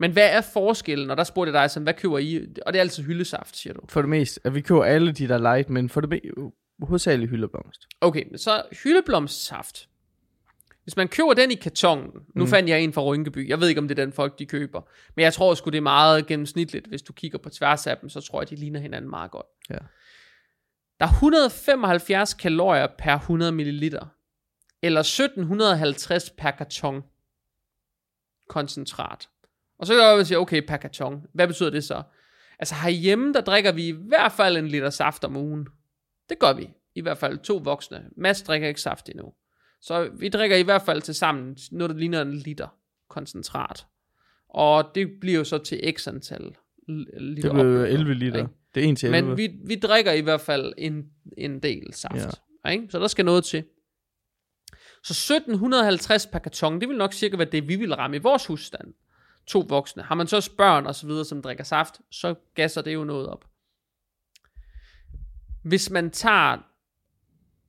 men 0.01 0.13
hvad 0.13 0.31
er 0.31 0.41
forskellen? 0.41 1.11
Og 1.11 1.17
der 1.17 1.25
spurgte 1.25 1.53
jeg 1.53 1.63
dig, 1.63 1.71
sådan, 1.71 1.83
hvad 1.85 1.95
køber 1.95 2.19
I? 2.19 2.47
Og 2.67 2.73
det 2.73 2.79
er 2.79 2.81
altid 2.81 3.03
hyldesaft, 3.03 3.57
siger 3.57 3.75
du. 3.75 3.81
For 3.89 4.03
det 4.03 4.09
meste, 4.09 4.41
at 4.45 4.55
vi 4.55 4.61
køber 4.61 4.85
alle 4.85 5.13
de 5.13 5.29
der 5.29 5.39
light, 5.39 5.71
men 5.71 5.89
for 5.89 6.01
det 6.01 6.11
meste, 6.11 6.29
hovedsageligt 6.83 7.31
hyldeblomst. 7.31 7.87
Okay, 8.01 8.25
så 8.37 8.63
hyldeblomstsaft. 8.85 9.89
Hvis 10.83 10.97
man 10.97 11.09
køber 11.09 11.35
den 11.35 11.51
i 11.51 11.55
kartongen, 11.55 12.11
nu 12.35 12.45
Mm. 12.45 12.51
fandt 12.51 12.69
jeg 12.69 12.81
en 12.81 12.93
fra 12.93 13.03
Rynkeby, 13.03 13.49
jeg 13.49 13.61
ved 13.61 13.69
ikke, 13.69 13.81
om 13.81 13.89
det 13.89 13.99
er 13.99 14.05
den 14.05 14.13
folk, 14.13 14.39
de 14.39 14.47
køber, 14.47 14.81
men 15.17 15.23
jeg 15.23 15.33
tror 15.33 15.55
sgu, 15.55 15.71
det 15.71 15.77
er 15.77 15.81
meget 15.83 16.27
gennemsnitligt. 16.27 16.87
Hvis 16.87 17.03
du 17.03 17.13
kigger 17.13 17.39
på 17.39 17.49
tværs 17.49 17.87
af 17.87 17.97
dem, 17.99 18.09
så 18.09 18.21
tror 18.21 18.41
jeg, 18.41 18.51
de 18.51 18.57
ligner 18.57 18.81
hinanden 18.81 19.11
meget 19.11 19.31
godt. 19.31 19.47
Ja. 19.71 19.79
Der 21.01 21.07
er 21.07 21.11
175 21.11 22.35
kalorier 22.35 22.87
per 22.99 23.15
100 23.19 23.53
ml, 23.53 23.99
eller 24.83 25.01
1750 25.01 26.31
per 26.31 26.51
karton 26.51 27.03
koncentrat. 28.49 29.29
Og 29.79 29.87
så 29.87 29.93
kan 29.93 30.03
jeg 30.03 30.27
sige, 30.27 30.39
okay, 30.39 30.67
per 30.67 30.77
karton. 30.77 31.27
Hvad 31.35 31.47
betyder 31.47 31.71
det 31.71 31.85
så? 31.85 32.03
Altså 32.59 32.75
herhjemme, 32.75 33.33
der 33.33 33.41
drikker 33.41 33.73
vi 33.73 33.89
i 33.89 33.95
hvert 34.09 34.33
fald 34.33 34.57
en 34.57 34.69
liter 34.69 34.91
saft 34.91 35.25
om 35.25 35.37
ugen. 35.37 35.69
Det 36.29 36.39
gør 36.39 36.53
vi. 36.53 36.69
I 36.95 37.01
hvert 37.01 37.19
fald 37.19 37.39
to 37.39 37.57
voksne. 37.57 38.05
Mads 38.17 38.43
drikker 38.43 38.69
ikke 38.69 38.81
saft 38.81 39.09
endnu. 39.09 39.33
Så 39.81 40.11
vi 40.19 40.29
drikker 40.29 40.57
i 40.57 40.63
hvert 40.63 40.83
fald 40.83 41.03
til 41.03 41.15
sammen 41.15 41.57
noget, 41.71 41.91
der 41.91 41.97
ligner 41.97 42.23
en 42.23 42.35
liter 42.35 42.69
koncentrat. 43.09 43.87
Og 44.49 44.91
det 44.95 45.09
bliver 45.21 45.39
jo 45.39 45.45
så 45.45 45.59
til 45.59 45.93
x 45.97 46.09
antal 46.09 46.55
liter. 46.89 47.19
Det 47.19 47.35
bliver 47.35 47.55
jo 47.55 47.61
opbygget, 47.61 47.93
11 47.93 48.15
liter. 48.15 48.39
ikke? 48.39 48.51
Det 48.75 48.85
er 48.85 48.89
en 48.89 48.97
til 48.97 49.07
11. 49.07 49.27
Men 49.27 49.37
vi, 49.37 49.51
vi 49.65 49.75
drikker 49.75 50.13
i 50.13 50.21
hvert 50.21 50.41
fald 50.41 50.73
en, 50.79 51.05
en 51.39 51.61
del 51.63 51.95
saft. 51.95 52.41
Ja. 52.65 52.71
Ikke? 52.71 52.87
Så 52.91 52.99
der 52.99 53.07
skal 53.07 53.25
noget 53.25 53.45
til. 53.45 53.65
Så 55.03 55.35
1750 55.35 56.27
per 56.27 56.39
karton, 56.39 56.81
det 56.81 56.89
vil 56.89 56.97
nok 56.97 57.13
cirka 57.13 57.37
være 57.37 57.51
det, 57.53 57.69
vi 57.69 57.77
vil 57.77 57.95
ramme 57.95 58.17
i 58.17 58.21
vores 58.21 58.47
husstand. 58.47 58.95
To 59.47 59.67
voksne. 59.69 60.03
Har 60.03 60.15
man 60.15 60.27
så 60.27 60.37
også 60.37 60.57
børn 60.57 60.87
og 60.87 60.95
så 60.95 61.07
videre, 61.07 61.25
som 61.25 61.43
drikker 61.43 61.65
saft, 61.65 62.01
så 62.11 62.35
gasser 62.55 62.83
det 62.83 62.95
jo 62.95 63.05
noget 63.05 63.29
op. 63.29 63.45
Hvis 65.63 65.91
man 65.91 66.11
tager... 66.11 66.59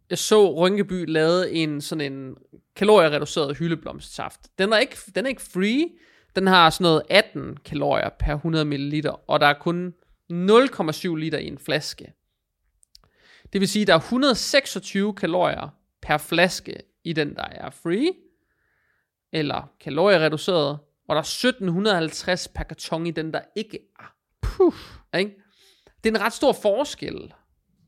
Jeg 0.09 0.17
så 0.17 0.53
Rynkeby 0.53 1.05
lavede 1.07 1.51
en 1.51 1.81
sådan 1.81 2.13
en 2.13 2.35
kaloriereduceret 2.75 3.57
hyldeblomstsaft. 3.57 4.39
Den 4.57 4.73
er 4.73 4.77
ikke, 4.77 4.97
den 5.15 5.25
er 5.25 5.29
ikke 5.29 5.41
free. 5.41 5.89
Den 6.35 6.47
har 6.47 6.69
sådan 6.69 6.83
noget 6.83 7.01
18 7.09 7.57
kalorier 7.57 8.09
per 8.19 8.35
100 8.35 8.65
ml, 8.65 9.09
og 9.27 9.39
der 9.39 9.47
er 9.47 9.53
kun 9.53 9.93
0,7 10.31 11.15
liter 11.15 11.37
i 11.37 11.47
en 11.47 11.57
flaske. 11.57 12.13
Det 13.53 13.61
vil 13.61 13.67
sige, 13.67 13.81
at 13.81 13.87
der 13.87 13.93
er 13.93 13.97
126 13.97 15.13
kalorier 15.13 15.69
per 16.01 16.17
flaske 16.17 16.75
i 17.03 17.13
den, 17.13 17.35
der 17.35 17.45
er 17.51 17.69
free, 17.69 18.12
eller 19.33 19.71
kaloriereduceret, 19.79 20.79
og 21.07 21.15
der 21.15 21.21
er 21.21 21.47
1750 21.47 22.47
per 22.47 22.63
karton 22.63 23.07
i 23.07 23.12
den, 23.12 23.33
der 23.33 23.41
ikke 23.55 23.79
er. 23.99 24.13
Puh. 24.41 24.73
Ikke? 25.17 25.35
Det 26.03 26.09
er 26.09 26.15
en 26.15 26.21
ret 26.21 26.33
stor 26.33 26.51
forskel. 26.51 27.33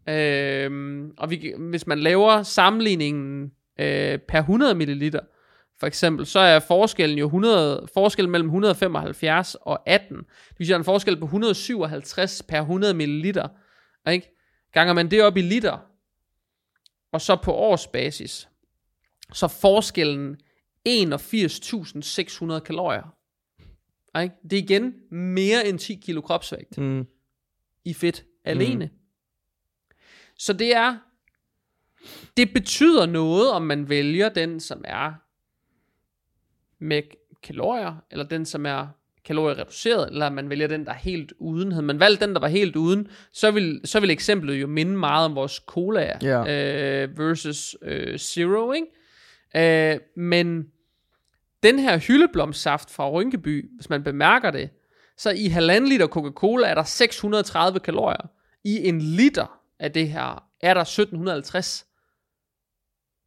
Øhm, 0.10 1.14
og 1.18 1.30
vi, 1.30 1.54
hvis 1.58 1.88
man 1.88 2.00
laver 2.00 2.44
sammenligningen 2.44 3.52
øh, 3.80 4.20
per 4.20 4.40
100 4.40 4.76
ml, 4.76 5.12
for 5.80 5.88
eksempel, 5.88 6.26
så 6.26 6.40
er 6.40 6.60
forskellen 6.60 7.18
jo 7.18 7.26
100, 7.26 7.88
forskellen 7.94 8.32
mellem 8.32 8.48
175 8.48 9.56
og 9.62 9.90
18. 9.90 10.18
Det 10.18 10.26
vil 10.58 10.68
sige, 10.68 10.76
en 10.76 10.84
forskel 10.84 11.18
på 11.18 11.26
157 11.26 12.44
per 12.44 12.60
100 12.60 12.94
ml. 12.94 13.26
Ikke? 14.10 14.38
Ganger 14.72 14.94
man 14.94 15.12
det 15.12 15.24
op 15.24 15.38
i 15.38 15.42
liter, 15.42 15.78
og 17.12 17.22
så 17.22 17.36
på 17.36 17.54
årsbasis, 17.54 18.50
så 19.34 19.48
forskellen 19.48 20.38
81.600 20.90 22.60
kalorier. 22.60 23.16
Ikke? 24.22 24.36
Det 24.44 24.54
er 24.54 24.64
igen 24.64 24.94
mere 25.12 25.68
end 25.68 25.80
10 25.80 25.96
kilo 25.96 26.22
kropsvægt 26.22 26.78
Mm. 26.78 27.08
i 27.86 27.94
fedt 27.94 28.26
alene. 28.46 28.86
Mm. 28.86 28.92
Så 30.38 30.54
det 30.54 30.76
er, 30.76 30.98
det 32.38 32.54
betyder 32.54 33.06
noget, 33.06 33.52
om 33.52 33.62
man 33.62 33.90
vælger 33.90 34.30
den, 34.30 34.60
som 34.60 34.82
er 34.88 35.14
med 36.84 37.02
kalorier, 37.44 37.96
eller 38.12 38.26
den, 38.26 38.46
som 38.46 38.66
er 38.66 38.88
kaloriereduceret, 39.26 40.08
eller 40.08 40.30
man 40.30 40.50
vælger 40.50 40.68
den, 40.68 40.86
der 40.86 40.92
er 40.92 40.96
helt 40.98 41.34
uden. 41.40 41.72
Havde 41.72 41.86
man 41.86 42.00
valgt 42.00 42.22
den, 42.22 42.34
der 42.34 42.40
var 42.40 42.48
helt 42.48 42.76
uden, 42.76 43.08
så 43.32 43.52
vil, 43.52 43.82
så 43.86 44.00
vil 44.00 44.10
eksemplet 44.10 44.62
jo 44.62 44.68
minde 44.68 44.98
meget 44.98 45.26
om 45.26 45.36
vores 45.36 45.62
cola 45.68 46.18
Ja. 46.22 47.04
øh, 47.04 47.18
versus 47.18 47.76
øh, 47.82 48.18
zero, 48.20 48.72
ikke? 48.72 48.88
Øh, 49.56 50.00
men 50.16 50.68
den 51.64 51.80
her 51.80 51.98
hyldeblomstsaft 51.98 52.92
fra 52.92 53.10
Rynkeby, 53.10 53.70
hvis 53.76 53.90
man 53.90 54.04
bemærker 54.04 54.52
det, 54.52 54.70
så 55.18 55.30
i 55.32 55.48
halvanden 55.48 55.90
liter 55.90 56.08
Coca-Cola 56.08 56.68
er 56.68 56.76
der 56.76 56.84
630 56.84 57.80
kalorier. 57.80 58.30
I 58.64 58.88
en 58.88 59.02
liter 59.02 59.60
af 59.80 59.92
det 59.92 60.10
her 60.10 60.44
er 60.62 60.74
der 60.74 60.82
1750. 60.82 61.86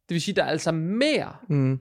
Det 0.09 0.15
vil 0.15 0.21
sige, 0.21 0.35
der 0.35 0.43
er 0.43 0.49
altså 0.49 0.71
mere 0.71 1.35
Mm 1.49 1.79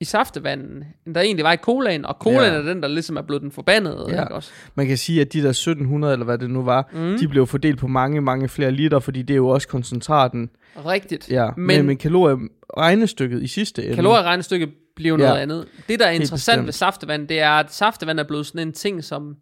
i 0.00 0.04
saftevanden, 0.04 0.84
end 1.06 1.14
der 1.14 1.20
egentlig 1.20 1.44
var 1.44 1.52
i 1.52 1.56
colaen, 1.56 2.04
og 2.04 2.16
colaen 2.20 2.52
Ja. 2.52 2.58
er 2.58 2.62
den, 2.62 2.82
der 2.82 2.88
ligesom 2.88 3.16
er 3.16 3.22
blevet 3.22 3.42
den 3.42 3.50
forbandede, 3.50 4.06
Ja. 4.08 4.22
ikke 4.22 4.34
også? 4.34 4.50
Man 4.74 4.86
kan 4.86 4.98
sige, 4.98 5.20
at 5.20 5.32
de 5.32 5.42
der 5.42 5.48
1700, 5.52 6.12
eller 6.12 6.24
hvad 6.24 6.38
det 6.38 6.50
nu 6.50 6.62
var, 6.62 6.88
Mm. 6.92 7.18
de 7.18 7.28
blev 7.28 7.46
fordelt 7.46 7.78
på 7.78 7.86
mange, 7.86 8.20
mange 8.20 8.48
flere 8.48 8.70
liter, 8.70 8.98
fordi 8.98 9.22
det 9.22 9.34
er 9.34 9.36
jo 9.36 9.48
også 9.48 9.68
koncentraten. 9.68 10.50
Rigtigt. 10.86 11.30
Ja, 11.30 11.50
Men- 11.56 11.66
men, 11.66 11.86
men 11.86 11.96
kalorieregnestykket 11.96 13.42
i 13.42 13.46
sidste 13.46 13.84
ende. 13.84 13.94
Kalorieregnestykket 13.94 14.68
bliver 14.96 15.16
jo 15.16 15.22
Ja. 15.22 15.28
noget 15.28 15.40
andet. 15.42 15.68
Det, 15.88 15.98
der 16.00 16.06
er 16.06 16.10
interessant 16.10 16.64
ved 16.66 16.72
saftevand, 16.72 17.28
det 17.28 17.40
er, 17.40 17.50
at 17.50 17.72
saftevand 17.74 18.20
er 18.20 18.24
blevet 18.24 18.46
sådan 18.46 18.66
en 18.68 18.72
ting, 18.72 19.04
som 19.04 19.36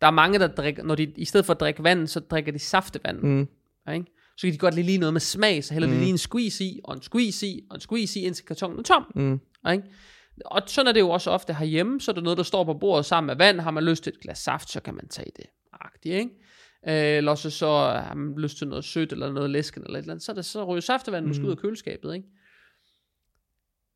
Der 0.00 0.06
er 0.06 0.10
mange, 0.10 0.38
der 0.38 0.46
drikker, 0.46 0.82
når 0.84 0.94
de 0.94 1.12
i 1.16 1.24
stedet 1.24 1.46
for 1.46 1.52
at 1.52 1.60
drikke 1.60 1.84
vand, 1.84 2.06
så 2.06 2.20
drikker 2.20 2.52
de 2.52 2.58
saftevand. 2.58 3.18
Mm. 3.22 3.40
Ikke? 3.94 4.06
Så 4.36 4.46
kan 4.46 4.52
de 4.52 4.58
godt 4.58 4.74
lide 4.74 4.86
lige 4.86 4.98
noget 4.98 5.12
med 5.12 5.20
smag, 5.20 5.64
så 5.64 5.74
hælder 5.74 5.88
mm. 5.88 5.94
de 5.94 6.00
lige 6.00 6.10
en 6.10 6.18
squeeze 6.18 6.64
i, 6.64 6.80
og 6.84 6.94
en 6.94 7.02
squeeze 7.02 7.46
i, 7.46 7.60
og 7.70 7.74
en 7.74 7.80
squeeze 7.80 8.20
i, 8.20 8.22
indtil 8.22 8.44
kartongen 8.46 8.78
er 8.78 8.82
tom. 8.82 9.04
Mm. 9.14 9.40
Ikke? 9.72 9.84
Og 10.44 10.62
sådan 10.66 10.88
er 10.88 10.92
det 10.92 11.00
jo 11.00 11.10
også 11.10 11.30
ofte 11.30 11.54
herhjemme, 11.54 12.00
så 12.00 12.10
er 12.10 12.14
der 12.14 12.22
noget, 12.22 12.36
der 12.36 12.42
står 12.44 12.64
på 12.64 12.74
bordet 12.74 13.06
sammen 13.06 13.26
med 13.26 13.36
vand. 13.36 13.60
Har 13.60 13.70
man 13.70 13.84
lyst 13.84 14.02
til 14.04 14.12
et 14.12 14.20
glas 14.20 14.38
saft, 14.38 14.70
så 14.70 14.80
kan 14.80 14.94
man 14.94 15.08
tage 15.08 15.30
det. 15.36 15.44
Agtigt, 15.72 16.14
ikke? 16.14 16.30
Øh, 16.88 17.16
eller 17.16 17.30
også 17.30 17.50
så 17.50 17.66
har 18.06 18.14
man 18.14 18.38
lyst 18.38 18.58
til 18.58 18.68
noget 18.68 18.84
sødt, 18.84 19.12
eller 19.12 19.32
noget 19.32 19.50
læsken, 19.50 19.82
eller 19.82 19.98
et 19.98 20.02
eller 20.02 20.12
andet. 20.12 20.24
Så, 20.24 20.32
er 20.32 20.34
det, 20.36 20.44
så 20.44 20.64
ryger 20.64 20.80
saftevand 20.80 21.26
måske 21.26 21.42
Mm. 21.42 21.46
ud 21.46 21.52
af 21.52 21.58
køleskabet, 21.58 22.14
ikke? 22.14 22.28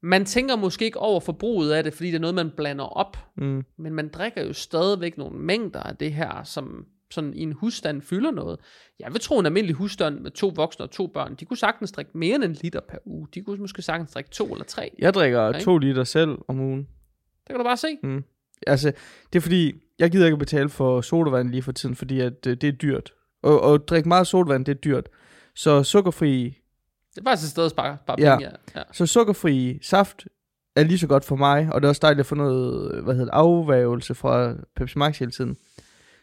Man 0.03 0.25
tænker 0.25 0.57
måske 0.57 0.85
ikke 0.85 0.99
over 0.99 1.21
forbruget 1.21 1.73
af 1.73 1.85
det, 1.85 1.95
fordi 1.95 2.09
det 2.09 2.15
er 2.17 2.21
noget, 2.21 2.35
man 2.35 2.51
blander 2.57 2.85
op. 2.85 3.17
Mm. 3.37 3.63
Men 3.79 3.95
man 3.95 4.09
drikker 4.09 4.43
jo 4.45 4.53
stadigvæk 4.53 5.19
nogle 5.19 5.39
mængder 5.39 5.83
af 5.83 5.97
det 5.97 6.13
her, 6.13 6.43
som 6.45 6.85
sådan 7.11 7.35
i 7.35 7.41
en 7.43 7.53
husstand 7.53 8.03
fylder 8.03 8.31
noget. 8.31 8.59
Jeg 9.01 9.13
vil 9.13 9.21
tro, 9.21 9.39
en 9.39 9.47
almindelig 9.47 9.77
husstand 9.77 10.21
med 10.21 10.31
to 10.31 10.53
voksne 10.57 10.85
og 10.85 10.91
to 10.91 11.07
børn, 11.07 11.35
de 11.35 11.45
kunne 11.45 11.57
sagtens 11.57 11.93
drikke 11.93 12.11
mere 12.15 12.35
end 12.35 12.45
en 12.45 12.53
liter 12.53 12.81
per 12.89 12.99
uge. 13.05 13.29
De 13.35 13.41
kunne 13.43 13.57
måske 13.61 13.83
sagtens 13.83 14.11
drikke 14.13 14.31
to 14.31 14.53
eller 14.53 14.65
tre. 14.65 14.91
Jeg 14.99 15.15
drikker 15.15 15.49
ikke? 15.49 15.61
to 15.65 15.79
liter 15.79 16.05
selv 16.05 16.39
om 16.49 16.61
ugen. 16.61 16.79
Det 16.79 17.47
kan 17.47 17.57
du 17.57 17.63
bare 17.65 17.77
se. 17.77 17.89
Mm. 18.03 18.25
Altså, 18.67 18.93
det 19.33 19.39
er 19.39 19.41
fordi, 19.41 19.73
jeg 19.99 20.11
gider 20.11 20.27
ikke 20.27 20.37
betale 20.39 20.69
for 20.69 21.01
sodavand 21.01 21.51
lige 21.51 21.63
for 21.63 21.73
tiden, 21.73 21.97
fordi 21.97 22.21
at, 22.21 22.47
øh, 22.47 22.57
det 22.57 22.65
er 22.69 22.73
dyrt. 22.73 23.13
Og, 23.43 23.61
og 23.61 23.89
drikke 23.89 24.09
meget 24.09 24.27
sodavand, 24.27 24.65
det 24.65 24.73
er 24.73 24.79
dyrt. 24.81 25.09
Så 25.55 25.83
sukkerfri, 25.83 26.45
Det 27.15 27.21
er 27.21 27.25
faktisk 27.25 27.47
et 27.47 27.51
sted 27.51 27.65
at 27.65 27.71
spare, 27.71 27.97
spare 28.05 28.17
Ja. 28.21 28.37
penge. 28.37 28.51
Ja. 28.75 28.81
ja. 28.81 28.85
så 28.93 29.07
sukkerfri 29.07 29.79
saft 29.83 30.27
er 30.77 30.85
lige 30.85 30.99
så 30.99 31.07
godt 31.07 31.25
for 31.25 31.37
mig, 31.37 31.69
og 31.73 31.81
det 31.81 31.87
er 31.87 31.89
også 31.89 32.01
dejligt 32.03 32.21
at 32.21 32.27
få 32.27 32.35
noget, 32.35 33.03
hvad 33.03 33.15
hedder 33.15 33.25
det, 33.33 33.39
afvægelse 33.39 34.15
fra 34.15 34.55
Pepsi 34.77 34.99
Max 34.99 35.19
hele 35.19 35.31
tiden. 35.31 35.57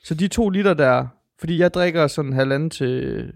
Så 0.04 0.14
de 0.16 0.28
to 0.28 0.50
liter 0.50 0.74
der, 0.74 1.08
fordi 1.40 1.60
jeg 1.60 1.74
drikker 1.74 2.08
sådan 2.08 2.34
halvanden 2.34 2.70
til 2.70 3.32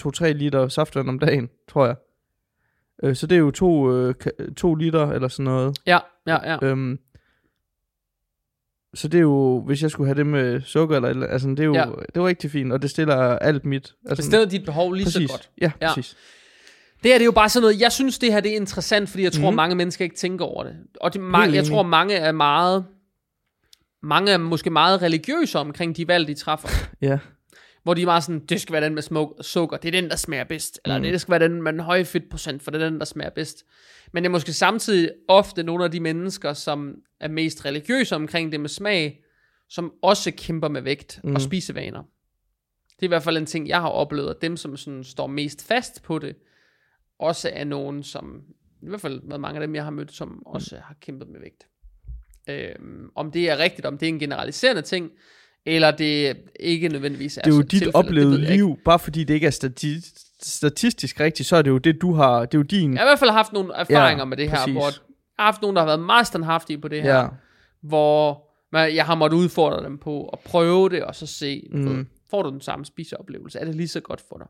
2-3 0.00 0.26
liter 0.32 0.68
saftvand 0.68 1.08
om 1.08 1.18
dagen, 1.18 1.48
tror 1.68 1.86
jeg. 1.86 1.96
Øh, 3.02 3.16
Så 3.16 3.26
det 3.26 3.36
er 3.36 3.40
jo 3.40 3.50
to, 3.50 3.92
øh, 3.96 4.14
to 4.56 4.74
liter 4.74 5.10
eller 5.10 5.28
sådan 5.28 5.44
noget. 5.44 5.78
Ja, 5.86 5.98
ja, 6.26 6.52
ja. 6.52 6.58
Øhm, 6.62 6.98
så 8.94 9.08
det 9.08 9.18
er 9.18 9.22
jo, 9.22 9.60
hvis 9.66 9.82
jeg 9.82 9.90
skulle 9.90 10.06
have 10.08 10.16
det 10.18 10.26
med 10.26 10.60
sukker 10.60 10.96
eller, 10.96 11.26
altså 11.26 11.48
det 11.48 11.60
er 11.60 11.64
jo, 11.64 11.74
Ja. 11.74 11.84
det 12.06 12.16
er 12.16 12.26
rigtig 12.26 12.50
fint, 12.50 12.72
og 12.72 12.82
det 12.82 12.90
stiller 12.90 13.16
alt 13.16 13.64
mit. 13.64 13.94
Altså, 14.06 14.16
Det 14.16 14.24
stiller 14.24 14.46
dit 14.48 14.64
behov 14.64 14.92
lige 14.92 15.04
præcis. 15.04 15.30
så 15.30 15.34
godt. 15.36 15.50
Ja, 15.60 15.70
Ja. 15.80 15.88
præcis. 15.88 16.16
Det 17.02 17.10
her 17.10 17.18
det 17.18 17.22
er 17.22 17.26
jo 17.26 17.32
bare 17.32 17.48
sådan 17.48 17.62
noget, 17.62 17.80
jeg 17.80 17.92
synes 17.92 18.18
det 18.18 18.32
her 18.32 18.40
det 18.40 18.52
er 18.52 18.56
interessant, 18.56 19.08
fordi 19.08 19.22
jeg 19.22 19.32
tror 19.32 19.50
Mhm. 19.50 19.56
mange 19.56 19.74
mennesker 19.76 20.04
ikke 20.04 20.16
tænker 20.16 20.44
over 20.44 20.64
det. 20.64 20.76
Og 21.00 21.12
det, 21.12 21.20
mange, 21.20 21.54
jeg 21.54 21.64
tror 21.64 21.82
mange 21.82 22.14
er 22.14 22.32
meget, 22.32 22.86
mange 24.02 24.32
er 24.32 24.38
måske 24.38 24.70
meget 24.70 25.02
religiøse 25.02 25.58
omkring 25.58 25.96
de 25.96 26.08
valg, 26.08 26.28
de 26.28 26.34
træffer. 26.34 26.68
Ja. 27.00 27.18
Hvor 27.82 27.94
de 27.94 28.02
er 28.02 28.06
meget 28.06 28.24
sådan, 28.24 28.46
det 28.46 28.60
skal 28.60 28.72
være 28.72 28.84
den 28.84 28.94
med 28.94 29.02
smuk, 29.02 29.36
sukker, 29.40 29.76
det 29.76 29.94
er 29.94 30.00
den, 30.00 30.10
der 30.10 30.16
smager 30.16 30.44
bedst. 30.44 30.80
Eller 30.84 30.98
Mm. 30.98 31.02
det 31.04 31.20
skal 31.20 31.32
være 31.32 31.48
den 31.48 31.62
med 31.62 31.72
den 31.72 31.80
høje 31.80 32.04
fedtprocent, 32.04 32.62
for 32.62 32.70
det 32.70 32.82
er 32.82 32.88
den, 32.90 32.98
der 32.98 33.04
smager 33.04 33.30
bedst. 33.30 33.64
Men 34.12 34.22
det 34.22 34.28
er 34.28 34.30
måske 34.32 34.52
samtidig 34.52 35.10
ofte 35.28 35.62
nogle 35.62 35.84
af 35.84 35.90
de 35.90 36.00
mennesker, 36.00 36.52
som 36.52 36.94
er 37.20 37.28
mest 37.28 37.64
religiøse 37.64 38.14
omkring 38.16 38.52
det 38.52 38.60
med 38.60 38.68
smag, 38.68 39.22
som 39.68 39.92
også 40.02 40.30
kæmper 40.36 40.68
med 40.68 40.82
vægt 40.82 41.20
mm. 41.24 41.30
Mm. 41.30 41.34
og 41.36 41.40
spisevaner. 41.40 42.02
Det 42.90 43.02
er 43.02 43.06
i 43.06 43.08
hvert 43.08 43.22
fald 43.22 43.36
en 43.36 43.46
ting, 43.46 43.68
jeg 43.68 43.80
har 43.80 43.88
oplevet, 43.88 44.30
at 44.30 44.42
dem, 44.42 44.56
som 44.56 44.76
sådan 44.76 45.04
står 45.04 45.26
mest 45.26 45.66
fast 45.66 46.02
på 46.02 46.18
det, 46.18 46.36
også 47.18 47.50
er 47.52 47.64
nogen, 47.64 48.02
som, 48.02 48.42
i 48.82 48.88
hvert 48.88 49.00
fald 49.00 49.20
med 49.22 49.38
mange 49.38 49.60
af 49.60 49.66
dem, 49.66 49.74
jeg 49.74 49.84
har 49.84 49.90
mødt, 49.90 50.12
som 50.12 50.46
også 50.46 50.76
har 50.84 50.96
kæmpet 51.00 51.28
med 51.28 51.40
vægt. 51.40 51.66
Øhm, 52.50 53.10
om 53.16 53.30
det 53.30 53.50
er 53.50 53.58
rigtigt, 53.58 53.86
om 53.86 53.98
det 53.98 54.06
er 54.06 54.12
en 54.12 54.18
generaliserende 54.18 54.82
ting, 54.82 55.10
eller 55.66 55.90
det 55.90 56.36
ikke 56.60 56.88
nødvendigvis 56.88 57.36
er 57.36 57.42
Det 57.42 57.52
er 57.52 57.56
jo 57.56 57.62
dit 57.62 57.88
oplevede 57.94 58.38
liv, 58.38 58.78
bare 58.84 58.98
fordi 58.98 59.24
det 59.24 59.34
ikke 59.34 59.46
er 59.46 59.50
stati- 59.50 60.26
statistisk 60.42 61.20
rigtigt, 61.20 61.48
så 61.48 61.56
er 61.56 61.62
det 61.62 61.70
jo 61.70 61.78
det, 61.78 62.02
du 62.02 62.12
har, 62.14 62.40
det 62.40 62.54
er 62.54 62.58
jo 62.58 62.62
din, 62.62 62.92
Jeg 62.92 63.00
har 63.00 63.06
i 63.06 63.08
hvert 63.08 63.18
fald 63.18 63.30
haft 63.30 63.52
nogle 63.52 63.74
erfaringer 63.74 64.20
Ja, 64.20 64.24
med 64.24 64.36
det 64.36 64.50
her, 64.50 64.56
præcis. 64.56 64.72
hvor 64.74 64.84
jeg 64.86 64.92
har 65.38 65.44
haft 65.44 65.62
nogen, 65.62 65.76
der 65.76 65.82
har 65.82 65.86
været 65.86 66.00
meget 66.00 66.26
standhaftige 66.26 66.78
på 66.78 66.88
det 66.88 67.02
her, 67.02 67.18
ja, 67.20 67.26
hvor 67.82 68.46
man, 68.72 68.94
jeg 68.94 69.06
har 69.06 69.14
måttet 69.14 69.36
udfordre 69.38 69.84
dem 69.84 69.98
på 69.98 70.28
at 70.28 70.38
prøve 70.38 70.88
det, 70.88 71.02
og 71.04 71.14
så 71.14 71.26
se, 71.26 71.68
mm. 71.72 71.78
Mm. 71.80 71.96
ved, 71.96 72.04
får 72.30 72.42
du 72.42 72.50
den 72.50 72.60
samme 72.60 72.84
spiseoplevelse? 72.84 73.58
Er 73.58 73.64
det 73.64 73.74
lige 73.74 73.88
så 73.88 74.00
godt 74.00 74.22
for 74.28 74.36
dig? 74.38 74.46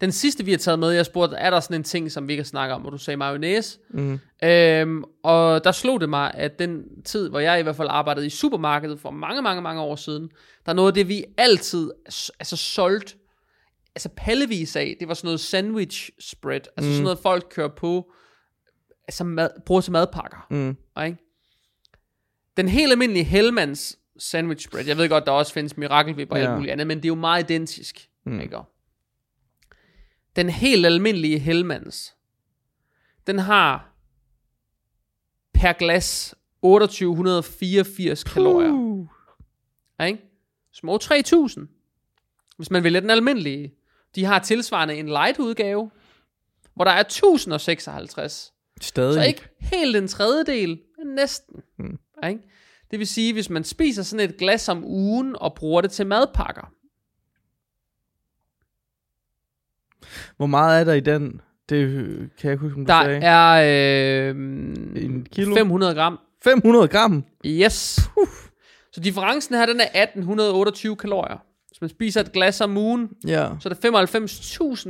Den 0.00 0.12
sidste, 0.12 0.44
vi 0.44 0.50
har 0.50 0.58
taget 0.58 0.78
med, 0.78 0.90
jeg 0.90 1.06
spurgte, 1.06 1.36
er 1.36 1.50
der 1.50 1.60
sådan 1.60 1.76
en 1.76 1.84
ting, 1.84 2.12
som 2.12 2.28
vi 2.28 2.32
ikke 2.32 2.44
snakker 2.44 2.74
om, 2.74 2.80
hvor 2.80 2.90
du 2.90 2.98
sagde 2.98 3.16
mayonnaise? 3.16 3.78
mm, 3.90 4.18
Øhm, 4.44 5.04
og 5.22 5.64
der 5.64 5.72
slog 5.72 6.00
det 6.00 6.08
mig, 6.08 6.30
at 6.34 6.58
den 6.58 7.02
tid, 7.04 7.28
hvor 7.28 7.38
jeg 7.40 7.60
i 7.60 7.62
hvert 7.62 7.76
fald 7.76 7.88
arbejdede 7.90 8.26
i 8.26 8.30
supermarkedet 8.30 9.00
for 9.00 9.10
mange, 9.10 9.42
mange, 9.42 9.62
mange 9.62 9.80
år 9.82 9.96
siden, 9.96 10.30
der 10.66 10.72
er 10.72 10.76
noget 10.76 10.88
af 10.88 10.94
det, 10.94 11.08
vi 11.08 11.24
altid 11.38 11.90
altså 12.38 12.56
solgt, 12.56 13.16
altså 13.94 14.08
pallevis 14.16 14.76
af, 14.76 14.96
det 15.00 15.08
var 15.08 15.14
sådan 15.14 15.26
noget 15.26 15.40
sandwich 15.40 16.10
spread, 16.20 16.60
altså 16.76 16.88
mm. 16.88 16.92
sådan 16.92 17.02
noget 17.02 17.18
folk 17.18 17.46
kører 17.50 17.68
på, 17.76 18.12
altså 19.08 19.24
mad, 19.24 19.48
bruger 19.66 19.80
til 19.80 19.92
madpakker, 19.92 20.46
mm, 20.50 20.76
ikke? 21.04 21.18
Den 22.56 22.68
helt 22.68 22.92
almindelige 22.92 23.24
Hellmans 23.24 23.98
sandwich 24.18 24.66
spread, 24.66 24.86
jeg 24.86 24.96
ved 24.96 25.08
godt, 25.08 25.26
der 25.26 25.32
også 25.32 25.52
findes 25.52 25.76
Miracle 25.76 26.26
og 26.30 26.38
alt 26.38 26.48
Ja. 26.48 26.54
muligt 26.54 26.72
andet, 26.72 26.86
men 26.86 26.96
det 26.98 27.04
er 27.04 27.08
jo 27.08 27.14
meget 27.14 27.42
identisk, 27.50 28.08
Mm. 28.26 28.40
ikke? 28.40 28.56
Den 30.36 30.50
helt 30.50 30.86
almindelige 30.86 31.38
Hellmans, 31.38 32.14
den 33.26 33.38
har 33.38 33.90
per 35.54 35.72
glas 35.72 36.34
2884 36.62 38.24
kalorier. 38.24 38.72
Uh, 38.72 39.06
Ja, 39.98 40.04
ikke? 40.04 40.22
Små 40.72 40.98
3000. 40.98 41.68
Hvis 42.56 42.70
man 42.70 42.84
vælger 42.84 43.00
den 43.00 43.10
almindelige. 43.10 43.74
De 44.14 44.24
har 44.24 44.38
tilsvarende 44.38 44.94
en 44.94 45.06
light 45.06 45.38
udgave, 45.38 45.90
hvor 46.74 46.84
der 46.84 46.90
er 46.90 47.00
1056. 47.00 48.52
stadig. 48.80 49.14
Så 49.14 49.22
ikke 49.22 49.48
helt 49.60 49.96
en 49.96 50.08
tredjedel, 50.08 50.80
men 50.98 51.14
næsten. 51.14 51.62
Mm. 51.78 51.98
Ja, 52.22 52.28
ikke? 52.28 52.40
Det 52.90 52.98
vil 52.98 53.06
sige, 53.06 53.32
hvis 53.32 53.50
man 53.50 53.64
spiser 53.64 54.02
sådan 54.02 54.30
et 54.30 54.36
glas 54.36 54.68
om 54.68 54.84
ugen 54.84 55.36
og 55.36 55.54
bruger 55.54 55.80
det 55.80 55.90
til 55.90 56.06
madpakker. 56.06 56.72
Hvor 60.36 60.46
meget 60.46 60.80
er 60.80 60.84
der 60.84 60.92
i 60.92 61.00
den? 61.00 61.40
Det 61.68 61.88
kan 62.40 62.50
jeg 62.50 62.58
huske, 62.58 62.76
om 62.78 62.84
du 62.86 62.92
Der 62.92 63.04
sagde. 63.04 63.20
er 63.22 64.30
øh, 64.30 64.36
En 65.04 65.26
kilo? 65.32 65.54
500 65.56 65.94
gram. 65.94 66.18
500 66.44 66.88
gram? 66.88 67.24
Yes. 67.46 68.00
Så 68.92 69.00
differencen 69.00 69.54
her, 69.54 69.66
den 69.66 69.80
er 69.80 70.02
1828 70.02 70.96
kalorier. 70.96 71.38
Hvis 71.68 71.80
man 71.80 71.90
spiser 71.90 72.20
et 72.20 72.32
glas 72.32 72.60
om 72.60 72.76
ugen, 72.76 73.08
Ja. 73.26 73.48
så 73.60 73.68
er 73.68 73.72
der 73.74 74.04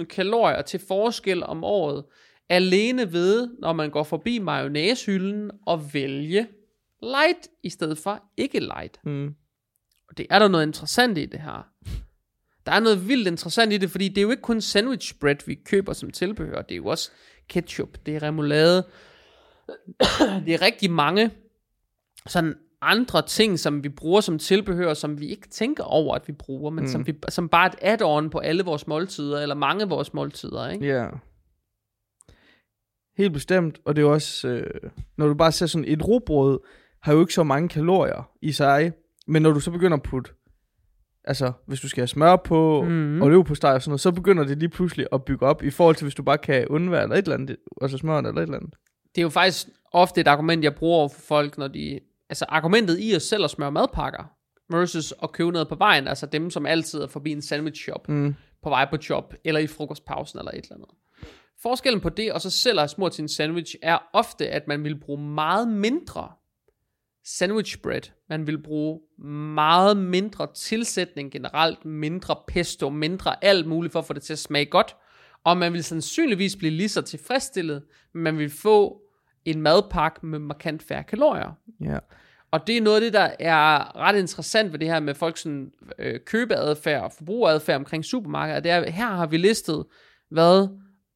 95.000 0.01 0.05
kalorier 0.05 0.62
til 0.62 0.81
forskel 0.89 1.43
om 1.45 1.65
året. 1.65 2.05
Alene 2.49 3.12
ved, 3.12 3.49
når 3.61 3.73
man 3.73 3.91
går 3.91 4.03
forbi 4.03 4.39
mayonnaisehylden 4.39 5.51
og 5.67 5.95
vælge 5.95 6.47
light 7.03 7.49
i 7.62 7.71
stedet 7.71 7.99
for 7.99 8.23
ikke 8.37 8.61
light. 8.61 8.99
Mm. 9.05 9.27
Og 10.09 10.19
det 10.19 10.27
er 10.31 10.39
der 10.39 10.49
noget 10.49 10.67
interessant 10.67 11.19
i 11.19 11.27
det 11.27 11.41
her. 11.41 11.67
Der 12.67 12.73
er 12.73 12.81
noget 12.81 13.09
vildt 13.09 13.29
interessant 13.29 13.73
i 13.73 13.77
det, 13.77 13.91
fordi 13.91 14.09
det 14.09 14.19
er 14.19 14.23
jo 14.23 14.31
ikke 14.31 14.43
kun 14.43 14.61
sandwich 14.61 15.19
bread, 15.21 15.37
vi 15.47 15.55
køber 15.55 15.93
som 15.93 16.11
tilbehør. 16.11 16.62
Det 16.62 16.73
er 16.73 16.77
jo 16.77 16.87
også 16.87 17.11
ketchup, 17.49 17.89
det 18.07 18.17
er 18.17 18.23
remoulade. 18.23 18.87
det 20.47 20.55
er 20.55 20.62
rigtig 20.62 20.91
mange 20.91 21.31
sådan 22.27 22.55
andre 22.83 23.23
ting, 23.23 23.59
som 23.59 23.85
vi 23.85 23.89
bruger 23.89 24.21
som 24.21 24.39
tilbehør, 24.39 24.95
som 24.95 25.21
vi 25.21 25.27
ikke 25.27 25.49
tænker 25.49 25.85
over, 25.85 26.15
at 26.15 26.29
vi 26.29 26.33
bruger, 26.33 26.71
men 26.71 26.85
mm. 26.85 26.89
som, 26.89 27.07
vi, 27.07 27.15
som 27.29 27.49
bare 27.49 27.67
et 27.67 27.75
add-on 27.83 28.31
på 28.31 28.39
alle 28.39 28.62
vores 28.62 28.87
måltider, 28.87 29.41
eller 29.41 29.55
mange 29.55 29.83
af 29.83 29.91
vores 29.91 30.15
måltider. 30.15 30.69
Ikke? 30.69 30.87
Ja. 30.87 31.09
Helt 33.17 33.33
bestemt, 33.33 33.81
og 33.85 33.97
det 33.97 34.03
er 34.03 34.09
også, 34.09 34.49
øh, 34.49 34.91
når 35.17 35.27
du 35.27 35.35
bare 35.35 35.53
ser 35.53 35.67
sådan 35.67 35.85
et 35.89 36.09
rugbrød, 36.09 36.61
har 37.03 37.12
jo 37.12 37.21
ikke 37.21 37.35
så 37.35 37.43
mange 37.43 37.69
kalorier 37.69 38.31
i 38.43 38.53
sig, 38.53 38.93
men 39.27 39.43
når 39.43 39.53
du 39.53 39.61
så 39.61 39.71
begynder 39.71 39.97
at 39.97 40.03
putte, 40.03 40.33
altså 41.25 41.53
hvis 41.66 41.81
du 41.81 41.89
skal 41.89 42.01
have 42.01 42.09
smør 42.09 42.37
på, 42.37 42.83
Mhm. 42.83 42.93
mm. 42.93 43.22
og 43.22 43.57
steg 43.57 43.70
og 43.72 43.83
sådan 43.83 43.91
noget, 43.91 44.01
så 44.01 44.12
begynder 44.12 44.45
det 44.45 44.59
lige 44.59 44.68
pludselig 44.68 45.07
at 45.12 45.25
bygge 45.25 45.47
op, 45.47 45.62
i 45.62 45.70
forhold 45.70 45.97
til 45.97 46.05
hvis 46.05 46.14
du 46.14 46.22
bare 46.22 46.39
kan 46.39 46.68
undvære 46.68 47.03
eller 47.03 47.16
et 47.16 47.22
eller 47.22 47.35
andet, 47.37 47.57
altså 47.83 47.99
smør 47.99 48.18
eller 48.18 48.31
et 48.33 48.43
eller 48.43 48.57
andet. 48.57 48.75
Det 49.14 49.20
er 49.20 49.22
jo 49.22 49.29
faktisk 49.29 49.66
ofte 49.93 50.20
et 50.20 50.29
argument, 50.29 50.64
jeg 50.64 50.75
bruger 50.75 50.99
over 50.99 51.09
for 51.09 51.20
folk, 51.20 51.59
når 51.59 51.68
de... 51.68 52.01
Altså 52.29 52.45
argumentet 52.49 52.97
i 53.01 53.16
os 53.16 53.22
selv 53.22 53.45
at 53.45 53.51
smøre 53.51 53.72
madpakker, 53.72 54.31
versus 54.70 55.14
at 55.22 55.33
købe 55.33 55.53
noget 55.53 55.68
på 55.68 55.75
vejen, 55.75 56.09
altså 56.09 56.27
dem, 56.27 56.51
som 56.51 56.66
altid 56.66 57.01
er 57.01 57.07
forbi 57.07 57.33
en 57.33 57.43
sandwich 57.43 57.83
shop, 57.83 58.09
Mm. 58.09 58.35
på 58.62 58.68
vej 58.68 58.87
på 58.91 58.97
job, 59.11 59.35
eller 59.45 59.61
i 59.61 59.66
frokostpausen, 59.66 60.39
eller 60.39 60.51
et 60.51 60.57
eller 60.57 60.75
andet. 60.75 60.89
Forskellen 61.62 62.01
på 62.01 62.09
det, 62.09 62.33
og 62.33 62.41
så 62.41 62.51
selv 62.51 62.81
at 62.81 62.91
smurt 62.91 63.12
til 63.12 63.22
en 63.22 63.29
sandwich, 63.29 63.75
er 63.83 63.99
ofte, 64.12 64.49
at 64.49 64.68
man 64.68 64.85
vil 64.85 65.01
bruge 65.01 65.22
meget 65.22 65.68
mindre 65.68 66.29
sandwich 67.25 67.79
bread. 67.83 68.03
Man 68.29 68.47
vil 68.47 68.62
bruge 68.62 69.01
meget 69.55 69.97
mindre 69.97 70.49
tilsætning 70.55 71.33
generelt, 71.33 71.85
mindre 71.85 72.37
pesto, 72.49 72.91
mindre 72.91 73.45
alt 73.45 73.66
muligt 73.66 73.93
for 73.93 73.99
at 73.99 74.07
få 74.07 74.12
det 74.12 74.22
til 74.22 74.33
at 74.33 74.39
smage 74.39 74.66
godt. 74.66 74.97
Og 75.45 75.57
man 75.57 75.72
vil 75.72 75.85
sandsynligvis 75.85 76.57
blive 76.57 76.72
lige 76.72 76.89
så 76.89 77.03
tilfredsstillet, 77.03 77.83
men 78.14 78.22
man 78.22 78.39
vil 78.39 78.51
få 78.51 79.01
en 79.45 79.62
madpakke 79.62 80.27
med 80.27 80.39
markant 80.39 80.83
færre 80.83 81.05
kalorier. 81.05 81.59
Ja. 81.81 81.99
Og 82.51 82.66
det 82.66 82.77
er 82.77 82.81
noget 82.81 82.97
af 82.97 83.01
det, 83.01 83.12
der 83.12 83.31
er 83.39 83.97
ret 83.97 84.18
interessant 84.18 84.72
ved 84.72 84.79
det 84.79 84.89
her 84.89 85.01
med 85.01 85.14
folks 85.14 85.41
sådan, 85.41 85.72
øh, 85.99 86.20
købeadfærd 86.27 87.03
og 87.03 87.12
forbrugeradfærd 87.12 87.77
omkring 87.77 88.05
supermarkeder. 88.05 88.61
Det 88.61 88.70
er, 88.70 88.91
her 88.91 89.07
har 89.07 89.27
vi 89.27 89.37
listet, 89.37 89.85
hvad, 90.31 90.68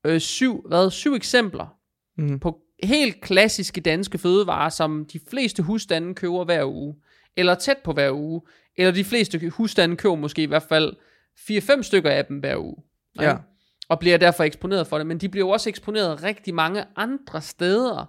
øh, 0.05 0.21
syv, 0.21 0.65
hvad, 0.69 0.91
syv 0.91 1.15
eksempler 1.15 1.79
mm. 2.19 2.41
på 2.41 2.59
helt 2.83 3.21
klassiske 3.21 3.81
danske 3.81 4.19
fødevarer, 4.19 4.69
som 4.69 5.05
de 5.05 5.21
fleste 5.31 5.63
husstande 5.63 6.15
køber 6.15 6.45
hver 6.45 6.65
uge, 6.65 6.95
eller 7.37 7.55
tæt 7.55 7.79
på 7.85 7.93
hver 7.93 8.13
uge, 8.13 8.43
eller 8.77 8.93
de 8.93 9.05
fleste 9.05 9.49
husstande 9.49 9.97
køber 9.97 10.15
måske 10.15 10.43
i 10.43 10.47
hvert 10.47 10.63
fald 10.63 10.97
4-5 11.39 11.83
stykker 11.83 12.11
af 12.11 12.25
dem 12.25 12.39
hver 12.39 12.57
uge. 12.57 12.77
Ja. 13.21 13.37
Og 13.89 13.99
bliver 13.99 14.17
derfor 14.17 14.45
eksponeret 14.45 14.87
for 14.87 14.99
det, 14.99 15.07
men 15.07 15.19
de 15.19 15.29
bliver 15.29 15.47
jo 15.47 15.51
også 15.51 15.69
eksponeret 15.69 16.23
rigtig 16.23 16.55
mange 16.55 16.85
andre 16.97 17.41
steder, 17.41 18.05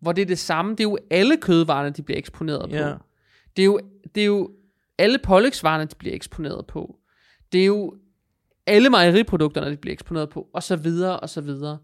hvor 0.00 0.12
det 0.12 0.22
er 0.22 0.26
det 0.26 0.38
samme. 0.38 0.70
Det 0.70 0.80
er 0.80 0.84
jo 0.84 0.98
alle 1.10 1.36
kødvarerne, 1.36 1.90
de 1.90 2.02
bliver 2.02 2.18
eksponeret 2.18 2.70
på. 2.70 2.76
Ja. 2.76 2.94
Det, 3.56 3.62
er 3.62 3.66
jo, 3.66 3.80
det 4.14 4.20
er 4.20 4.26
jo 4.26 4.50
alle 4.98 5.18
pålægsvarerne, 5.18 5.84
de 5.84 5.94
bliver 5.94 6.14
eksponeret 6.14 6.66
på. 6.66 6.96
Det 7.52 7.60
er 7.60 7.66
jo 7.66 7.94
alle 8.66 8.90
mejeriprodukterne, 8.90 9.70
de 9.70 9.76
bliver 9.76 9.92
eksponeret 9.92 10.30
på, 10.30 10.48
og 10.54 10.62
så 10.62 10.76
videre, 10.76 11.20
og 11.20 11.30
så 11.30 11.40
videre. 11.40 11.78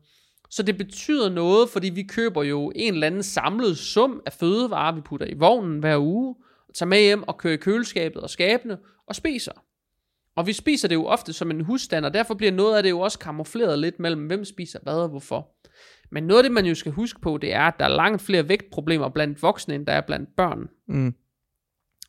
Så 0.54 0.62
det 0.62 0.78
betyder 0.78 1.28
noget, 1.28 1.68
fordi 1.68 1.88
vi 1.88 2.02
køber 2.02 2.42
jo 2.42 2.72
en 2.74 2.94
eller 2.94 3.06
anden 3.06 3.22
samlet 3.22 3.78
sum 3.78 4.22
af 4.26 4.32
fødevarer, 4.32 4.94
vi 4.94 5.00
putter 5.00 5.26
i 5.26 5.34
vognen 5.34 5.78
hver 5.78 5.98
uge, 5.98 6.34
og 6.68 6.74
tager 6.74 6.88
med 6.88 7.00
hjem 7.00 7.22
og 7.22 7.38
kører 7.38 7.54
i 7.54 7.56
køleskabet 7.56 8.22
og 8.22 8.30
skabene 8.30 8.78
og 9.06 9.14
spiser. 9.14 9.52
Og 10.36 10.46
vi 10.46 10.52
spiser 10.52 10.88
det 10.88 10.94
jo 10.94 11.06
ofte 11.06 11.32
som 11.32 11.50
en 11.50 11.60
husstand, 11.60 12.04
og 12.04 12.14
derfor 12.14 12.34
bliver 12.34 12.52
noget 12.52 12.76
af 12.76 12.82
det 12.82 12.90
jo 12.90 13.00
også 13.00 13.18
kamufleret 13.18 13.78
lidt 13.78 14.00
mellem, 14.00 14.26
hvem 14.26 14.44
spiser 14.44 14.78
hvad 14.82 14.94
og 14.94 15.08
hvorfor. 15.08 15.48
Men 16.10 16.24
noget 16.24 16.38
af 16.38 16.42
det, 16.42 16.52
man 16.52 16.66
jo 16.66 16.74
skal 16.74 16.92
huske 16.92 17.20
på, 17.20 17.38
det 17.38 17.52
er, 17.52 17.62
at 17.62 17.74
der 17.78 17.84
er 17.84 17.96
langt 17.96 18.22
flere 18.22 18.48
vægtproblemer 18.48 19.08
blandt 19.08 19.42
voksne, 19.42 19.74
end 19.74 19.86
der 19.86 19.92
er 19.92 20.00
blandt 20.00 20.36
børn. 20.36 20.68
Mm. 20.88 21.14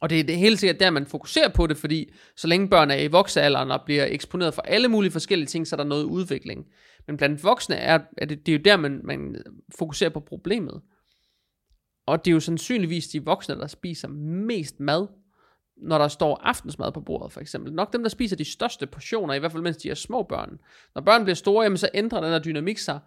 Og 0.01 0.09
det 0.09 0.19
er 0.19 0.23
det 0.23 0.37
helt 0.37 0.59
sikkert 0.59 0.79
der, 0.79 0.89
man 0.89 1.05
fokuserer 1.05 1.49
på 1.49 1.67
det, 1.67 1.77
fordi 1.77 2.13
så 2.35 2.47
længe 2.47 2.69
børn 2.69 2.91
er 2.91 2.95
i 2.95 3.07
voksealderen 3.07 3.71
og 3.71 3.81
bliver 3.85 4.05
eksponeret 4.05 4.53
for 4.53 4.61
alle 4.61 4.87
mulige 4.87 5.11
forskellige 5.11 5.47
ting, 5.47 5.67
så 5.67 5.75
er 5.75 5.77
der 5.77 5.83
noget 5.83 6.03
udvikling. 6.03 6.65
Men 7.07 7.17
blandt 7.17 7.43
voksne 7.43 7.75
er, 7.75 7.99
er 8.17 8.25
det, 8.25 8.45
det 8.45 8.51
er 8.51 8.57
jo 8.57 8.61
der, 8.65 8.77
man, 8.77 9.01
man 9.03 9.43
fokuserer 9.77 10.09
på 10.09 10.19
problemet. 10.19 10.81
Og 12.05 12.25
det 12.25 12.31
er 12.31 12.33
jo 12.33 12.39
sandsynligvis 12.39 13.07
de 13.07 13.25
voksne, 13.25 13.55
der 13.55 13.67
spiser 13.67 14.07
mest 14.07 14.79
mad, 14.79 15.07
når 15.77 15.97
der 15.97 16.07
står 16.07 16.37
aftensmad 16.37 16.91
på 16.91 17.01
bordet, 17.01 17.31
for 17.31 17.41
eksempel. 17.41 17.73
Nok 17.73 17.93
dem, 17.93 18.03
der 18.03 18.09
spiser 18.09 18.35
de 18.35 18.45
største 18.45 18.87
portioner, 18.87 19.33
i 19.33 19.39
hvert 19.39 19.51
fald 19.51 19.63
mens 19.63 19.77
de 19.77 19.89
er 19.89 19.95
små 19.95 20.23
børn. 20.23 20.59
Når 20.95 21.01
børn 21.01 21.23
bliver 21.23 21.35
store, 21.35 21.63
jamen, 21.63 21.77
så 21.77 21.89
ændrer 21.93 22.21
den 22.21 22.29
her 22.29 22.39
dynamik 22.39 22.77
sig. 22.77 22.99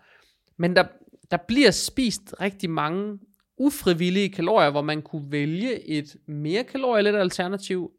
Men 0.57 0.76
der, 0.76 0.84
der 1.30 1.36
bliver 1.36 1.70
spist 1.70 2.34
rigtig 2.40 2.70
mange 2.70 3.18
ufrivillige 3.59 4.28
kalorier, 4.28 4.70
hvor 4.70 4.82
man 4.82 5.03
kunne 5.03 5.32
vælge 5.32 5.88
et 5.88 6.16
mere 6.26 6.64
kalorielet 6.64 7.14
alternativ, 7.14 7.92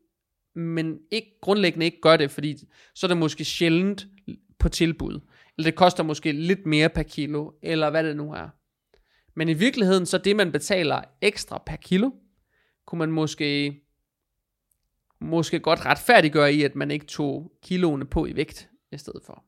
men 0.56 1.00
ikke 1.12 1.38
grundlæggende 1.42 1.86
ikke 1.86 2.02
gør 2.02 2.18
det, 2.18 2.32
fordi 2.32 2.58
så 2.96 3.06
er 3.06 3.08
det 3.08 3.18
måske 3.18 3.46
sjældent 3.46 4.08
på 4.60 4.70
tilbud. 4.70 5.20
Eller 5.58 5.72
det 5.72 5.78
koster 5.78 6.04
måske 6.04 6.32
lidt 6.32 6.66
mere 6.66 6.90
per 6.90 7.04
kilo, 7.04 7.52
eller 7.62 7.90
hvad 7.90 8.04
det 8.04 8.18
nu 8.18 8.34
er. 8.34 8.50
Men 9.36 9.50
i 9.50 9.54
virkeligheden, 9.54 10.06
så 10.06 10.18
det 10.18 10.36
man 10.36 10.52
betaler 10.52 11.02
ekstra 11.22 11.64
per 11.66 11.76
kilo, 11.76 12.12
kunne 12.86 13.00
man 13.00 13.12
måske, 13.12 13.82
måske 15.20 15.60
godt 15.60 15.86
retfærdiggøre 15.86 16.54
i, 16.54 16.64
at 16.64 16.76
man 16.76 16.92
ikke 16.92 17.06
tog 17.06 17.52
kiloene 17.64 18.06
på 18.06 18.26
i 18.26 18.36
vægt 18.36 18.70
i 18.92 18.98
stedet 18.98 19.22
for. 19.26 19.44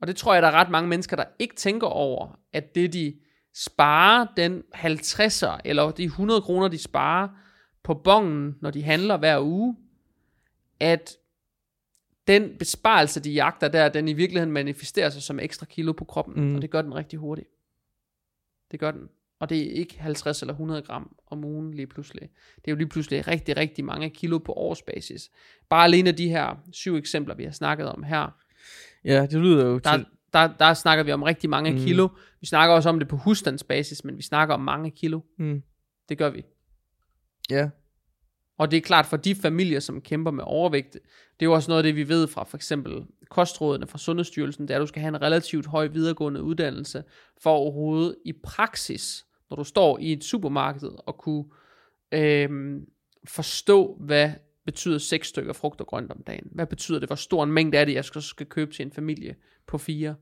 Og 0.00 0.06
det 0.06 0.16
tror 0.16 0.32
jeg, 0.34 0.42
der 0.42 0.48
er 0.48 0.52
ret 0.52 0.70
mange 0.70 0.88
mennesker, 0.88 1.16
der 1.16 1.24
ikke 1.38 1.54
tænker 1.56 1.86
over, 1.86 2.38
at 2.52 2.74
det 2.74 2.92
de 2.92 3.14
sparer, 3.54 4.26
den 4.36 4.62
50'er, 4.74 5.60
eller 5.64 5.90
de 5.90 6.04
100 6.04 6.40
kroner, 6.40 6.68
de 6.68 6.78
sparer 6.78 7.28
på 7.82 7.94
bongen, 7.94 8.54
når 8.60 8.70
de 8.70 8.82
handler 8.82 9.16
hver 9.16 9.40
uge, 9.40 9.76
at 10.80 11.16
den 12.26 12.58
besparelse, 12.58 13.20
de 13.20 13.30
jagter 13.30 13.68
der, 13.68 13.88
den 13.88 14.08
i 14.08 14.12
virkeligheden 14.12 14.52
manifesterer 14.52 15.10
sig 15.10 15.22
som 15.22 15.40
ekstra 15.40 15.66
kilo 15.66 15.92
på 15.92 16.04
kroppen, 16.04 16.44
mm. 16.44 16.54
og 16.54 16.62
det 16.62 16.70
gør 16.70 16.82
den 16.82 16.94
rigtig 16.94 17.18
hurtigt. 17.18 17.48
Det 18.70 18.80
gør 18.80 18.90
den. 18.90 19.08
Og 19.40 19.48
det 19.50 19.58
er 19.58 19.70
ikke 19.72 20.00
50 20.00 20.42
eller 20.42 20.52
100 20.52 20.82
gram 20.82 21.16
om 21.26 21.44
ugen 21.44 21.74
lige 21.74 21.86
pludselig. 21.86 22.30
Det 22.56 22.64
er 22.64 22.72
jo 22.72 22.76
lige 22.76 22.88
pludselig 22.88 23.28
rigtig, 23.28 23.56
rigtig 23.56 23.84
mange 23.84 24.10
kilo 24.10 24.38
på 24.38 24.52
årsbasis. 24.52 25.30
Bare 25.68 25.84
alene 25.84 26.08
af 26.08 26.16
de 26.16 26.28
her 26.28 26.62
syv 26.72 26.96
eksempler, 26.96 27.34
vi 27.34 27.44
har 27.44 27.50
snakket 27.50 27.88
om 27.88 28.02
her. 28.02 28.36
Ja, 29.04 29.26
det 29.26 29.40
lyder 29.40 29.66
jo 29.66 29.78
der, 29.78 29.96
til... 29.96 30.06
Der, 30.32 30.56
der 30.58 30.74
snakker 30.74 31.04
vi 31.04 31.12
om 31.12 31.22
rigtig 31.22 31.50
mange 31.50 31.70
mm. 31.70 31.78
kilo. 31.78 32.08
Vi 32.40 32.46
snakker 32.46 32.74
også 32.74 32.88
om 32.88 32.98
det 32.98 33.08
på 33.08 33.16
husstandsbasis, 33.16 34.04
men 34.04 34.16
vi 34.16 34.22
snakker 34.22 34.54
om 34.54 34.60
mange 34.60 34.90
kilo. 34.90 35.20
Mm. 35.38 35.62
Det 36.08 36.18
gør 36.18 36.30
vi. 36.30 36.44
Ja. 37.50 37.70
Og 38.58 38.70
det 38.70 38.76
er 38.76 38.80
klart 38.80 39.06
for 39.06 39.16
de 39.16 39.34
familier, 39.34 39.80
som 39.80 40.00
kæmper 40.00 40.30
med 40.30 40.44
overvægt, 40.46 40.92
det 40.92 41.00
er 41.40 41.46
jo 41.46 41.52
også 41.52 41.70
noget 41.70 41.78
af 41.78 41.82
det, 41.82 41.96
vi 41.96 42.08
ved 42.08 42.28
fra 42.28 42.44
for 42.44 42.56
eksempel 42.56 43.04
kostrådene 43.30 43.86
fra 43.86 43.98
Sundhedsstyrelsen, 43.98 44.68
det 44.68 44.74
er, 44.74 44.78
at 44.78 44.80
du 44.80 44.86
skal 44.86 45.00
have 45.00 45.08
en 45.08 45.22
relativt 45.22 45.66
høj 45.66 45.86
videregående 45.86 46.42
uddannelse, 46.42 47.04
for 47.42 47.50
overhovedet 47.50 48.16
i 48.24 48.32
praksis, 48.44 49.26
når 49.50 49.56
du 49.56 49.64
står 49.64 49.98
i 49.98 50.12
et 50.12 50.24
supermarked, 50.24 50.90
og 51.06 51.18
kunne 51.18 51.44
øh, 52.12 52.80
forstå, 53.28 53.96
hvad 54.00 54.30
betyder 54.64 54.98
seks 54.98 55.28
stykker 55.28 55.52
frugt 55.52 55.80
og 55.80 55.86
grønt 55.86 56.10
om 56.10 56.22
dagen? 56.26 56.48
Hvad 56.50 56.66
betyder 56.66 56.98
det? 56.98 57.08
Hvor 57.08 57.16
stor 57.16 57.44
en 57.44 57.52
mængde 57.52 57.78
er 57.78 57.84
det, 57.84 57.94
jeg 57.94 58.04
skal, 58.04 58.22
skal 58.22 58.46
købe 58.46 58.72
til 58.72 58.86
en 58.86 58.92
familie 58.92 59.36
på 59.66 59.78
fire? 59.78 60.14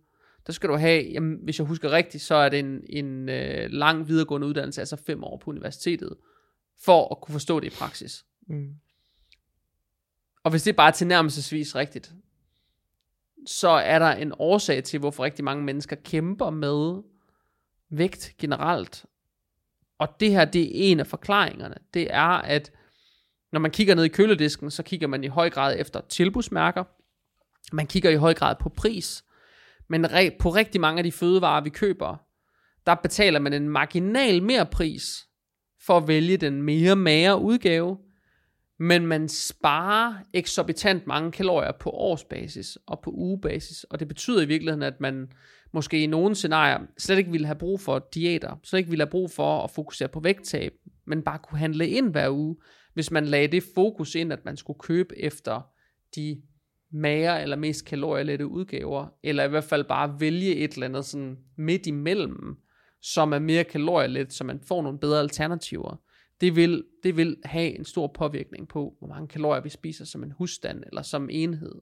Der 0.46 0.52
skal 0.52 0.68
du 0.68 0.76
have, 0.76 1.04
jamen, 1.12 1.38
hvis 1.42 1.58
jeg 1.58 1.66
husker 1.66 1.92
rigtigt, 1.92 2.22
så 2.22 2.34
er 2.34 2.48
det 2.48 2.58
en, 2.58 2.84
en 2.88 3.28
øh, 3.28 3.70
lang 3.70 4.08
videregående 4.08 4.46
uddannelse, 4.46 4.80
altså 4.80 4.96
fem 4.96 5.24
år 5.24 5.36
på 5.36 5.50
universitetet, 5.50 6.16
for 6.84 7.08
at 7.14 7.20
kunne 7.20 7.32
forstå 7.32 7.60
det 7.60 7.72
i 7.72 7.76
praksis. 7.76 8.24
Mm. 8.48 8.74
Og 10.44 10.50
hvis 10.50 10.62
det 10.62 10.72
er 10.72 10.76
bare 10.76 10.92
tilnærmelsesvis 10.92 11.76
rigtigt, 11.76 12.12
så 13.46 13.68
er 13.68 13.98
der 13.98 14.10
en 14.12 14.32
årsag 14.38 14.84
til, 14.84 14.98
hvorfor 14.98 15.24
rigtig 15.24 15.44
mange 15.44 15.64
mennesker 15.64 15.96
kæmper 15.96 16.50
med 16.50 17.02
vægt 17.90 18.34
generelt. 18.38 19.04
Og 19.98 20.08
det 20.20 20.30
her, 20.30 20.44
det 20.44 20.62
er 20.62 20.90
en 20.90 21.00
af 21.00 21.06
forklaringerne. 21.06 21.74
Det 21.94 22.14
er, 22.14 22.28
at 22.28 22.72
når 23.52 23.60
man 23.60 23.70
kigger 23.70 23.94
ned 23.94 24.04
i 24.04 24.08
køledisken, 24.08 24.70
så 24.70 24.82
kigger 24.82 25.06
man 25.06 25.24
i 25.24 25.26
høj 25.26 25.50
grad 25.50 25.76
efter 25.78 26.00
tilbudsmærker. 26.00 26.84
Man 27.72 27.86
kigger 27.86 28.10
i 28.10 28.16
høj 28.16 28.34
grad 28.34 28.56
på 28.60 28.68
pris. 28.68 29.24
Men 29.88 30.06
på 30.40 30.50
rigtig 30.50 30.80
mange 30.80 30.98
af 30.98 31.04
de 31.04 31.12
fødevarer, 31.12 31.60
vi 31.60 31.70
køber, 31.70 32.16
der 32.86 32.94
betaler 32.94 33.38
man 33.38 33.52
en 33.52 33.68
marginal 33.68 34.42
mere 34.42 34.66
pris 34.66 35.28
for 35.86 35.96
at 35.96 36.08
vælge 36.08 36.36
den 36.36 36.62
mere 36.62 36.96
magre 36.96 37.40
udgave, 37.40 37.98
men 38.78 39.06
man 39.06 39.28
sparer 39.28 40.14
eksorbitant 40.34 41.06
mange 41.06 41.32
kalorier 41.32 41.72
på 41.72 41.90
årsbasis 41.90 42.78
og 42.86 43.00
på 43.02 43.10
ugebasis, 43.10 43.84
og 43.84 44.00
det 44.00 44.08
betyder 44.08 44.42
i 44.42 44.46
virkeligheden, 44.46 44.82
at 44.82 45.00
man 45.00 45.32
måske 45.72 46.02
i 46.02 46.06
nogle 46.06 46.34
scenarier 46.34 46.78
slet 46.98 47.18
ikke 47.18 47.30
ville 47.30 47.46
have 47.46 47.58
brug 47.58 47.80
for 47.80 48.08
diæter, 48.14 48.56
slet 48.64 48.78
ikke 48.78 48.90
ville 48.90 49.04
have 49.04 49.10
brug 49.10 49.30
for 49.30 49.64
at 49.64 49.70
fokusere 49.70 50.08
på 50.08 50.20
vægttab, 50.20 50.72
men 51.06 51.22
bare 51.22 51.38
kunne 51.38 51.58
handle 51.58 51.88
ind 51.88 52.10
hver 52.10 52.30
uge, 52.30 52.56
hvis 52.94 53.10
man 53.10 53.24
lagde 53.24 53.48
det 53.48 53.62
fokus 53.74 54.14
ind, 54.14 54.32
at 54.32 54.44
man 54.44 54.56
skulle 54.56 54.78
købe 54.78 55.18
efter 55.18 55.60
de 56.16 56.42
magre 56.92 57.42
eller 57.42 57.56
mest 57.56 57.84
kalorielette 57.84 58.46
udgaver, 58.46 59.06
eller 59.22 59.44
i 59.44 59.48
hvert 59.48 59.64
fald 59.64 59.84
bare 59.84 60.20
vælge 60.20 60.56
et 60.56 60.72
eller 60.72 60.86
andet 60.86 61.04
sådan 61.04 61.36
midt 61.56 61.86
imellem, 61.86 62.56
som 63.02 63.32
er 63.32 63.38
mere 63.38 63.64
kalorielet, 63.64 64.32
så 64.32 64.44
man 64.44 64.60
får 64.60 64.82
nogle 64.82 64.98
bedre 64.98 65.20
alternativer. 65.20 65.96
Det 66.40 66.56
vil, 66.56 66.84
det 67.02 67.16
vil 67.16 67.36
have 67.44 67.78
en 67.78 67.84
stor 67.84 68.06
påvirkning 68.06 68.68
på, 68.68 68.96
hvor 68.98 69.08
mange 69.08 69.28
kalorier 69.28 69.62
vi 69.62 69.68
spiser 69.68 70.04
som 70.04 70.22
en 70.22 70.32
husstand 70.32 70.84
eller 70.86 71.02
som 71.02 71.28
enhed. 71.30 71.74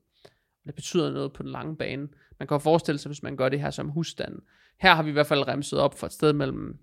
Det 0.67 0.75
betyder 0.75 1.13
noget 1.13 1.33
på 1.33 1.43
den 1.43 1.53
lange 1.53 1.77
bane. 1.77 2.09
Man 2.39 2.49
kan 2.49 2.55
jo 2.55 2.59
forestille 2.59 2.99
sig, 2.99 3.09
hvis 3.09 3.23
man 3.23 3.37
gør 3.37 3.49
det 3.49 3.61
her 3.61 3.71
som 3.71 3.89
husstand. 3.89 4.43
Her 4.81 4.95
har 4.95 5.03
vi 5.03 5.11
i 5.11 5.13
hvert 5.13 5.27
fald 5.27 5.49
remset 5.49 5.79
op 5.79 5.99
for 5.99 6.07
et 6.07 6.13
sted 6.13 6.33
mellem, 6.33 6.79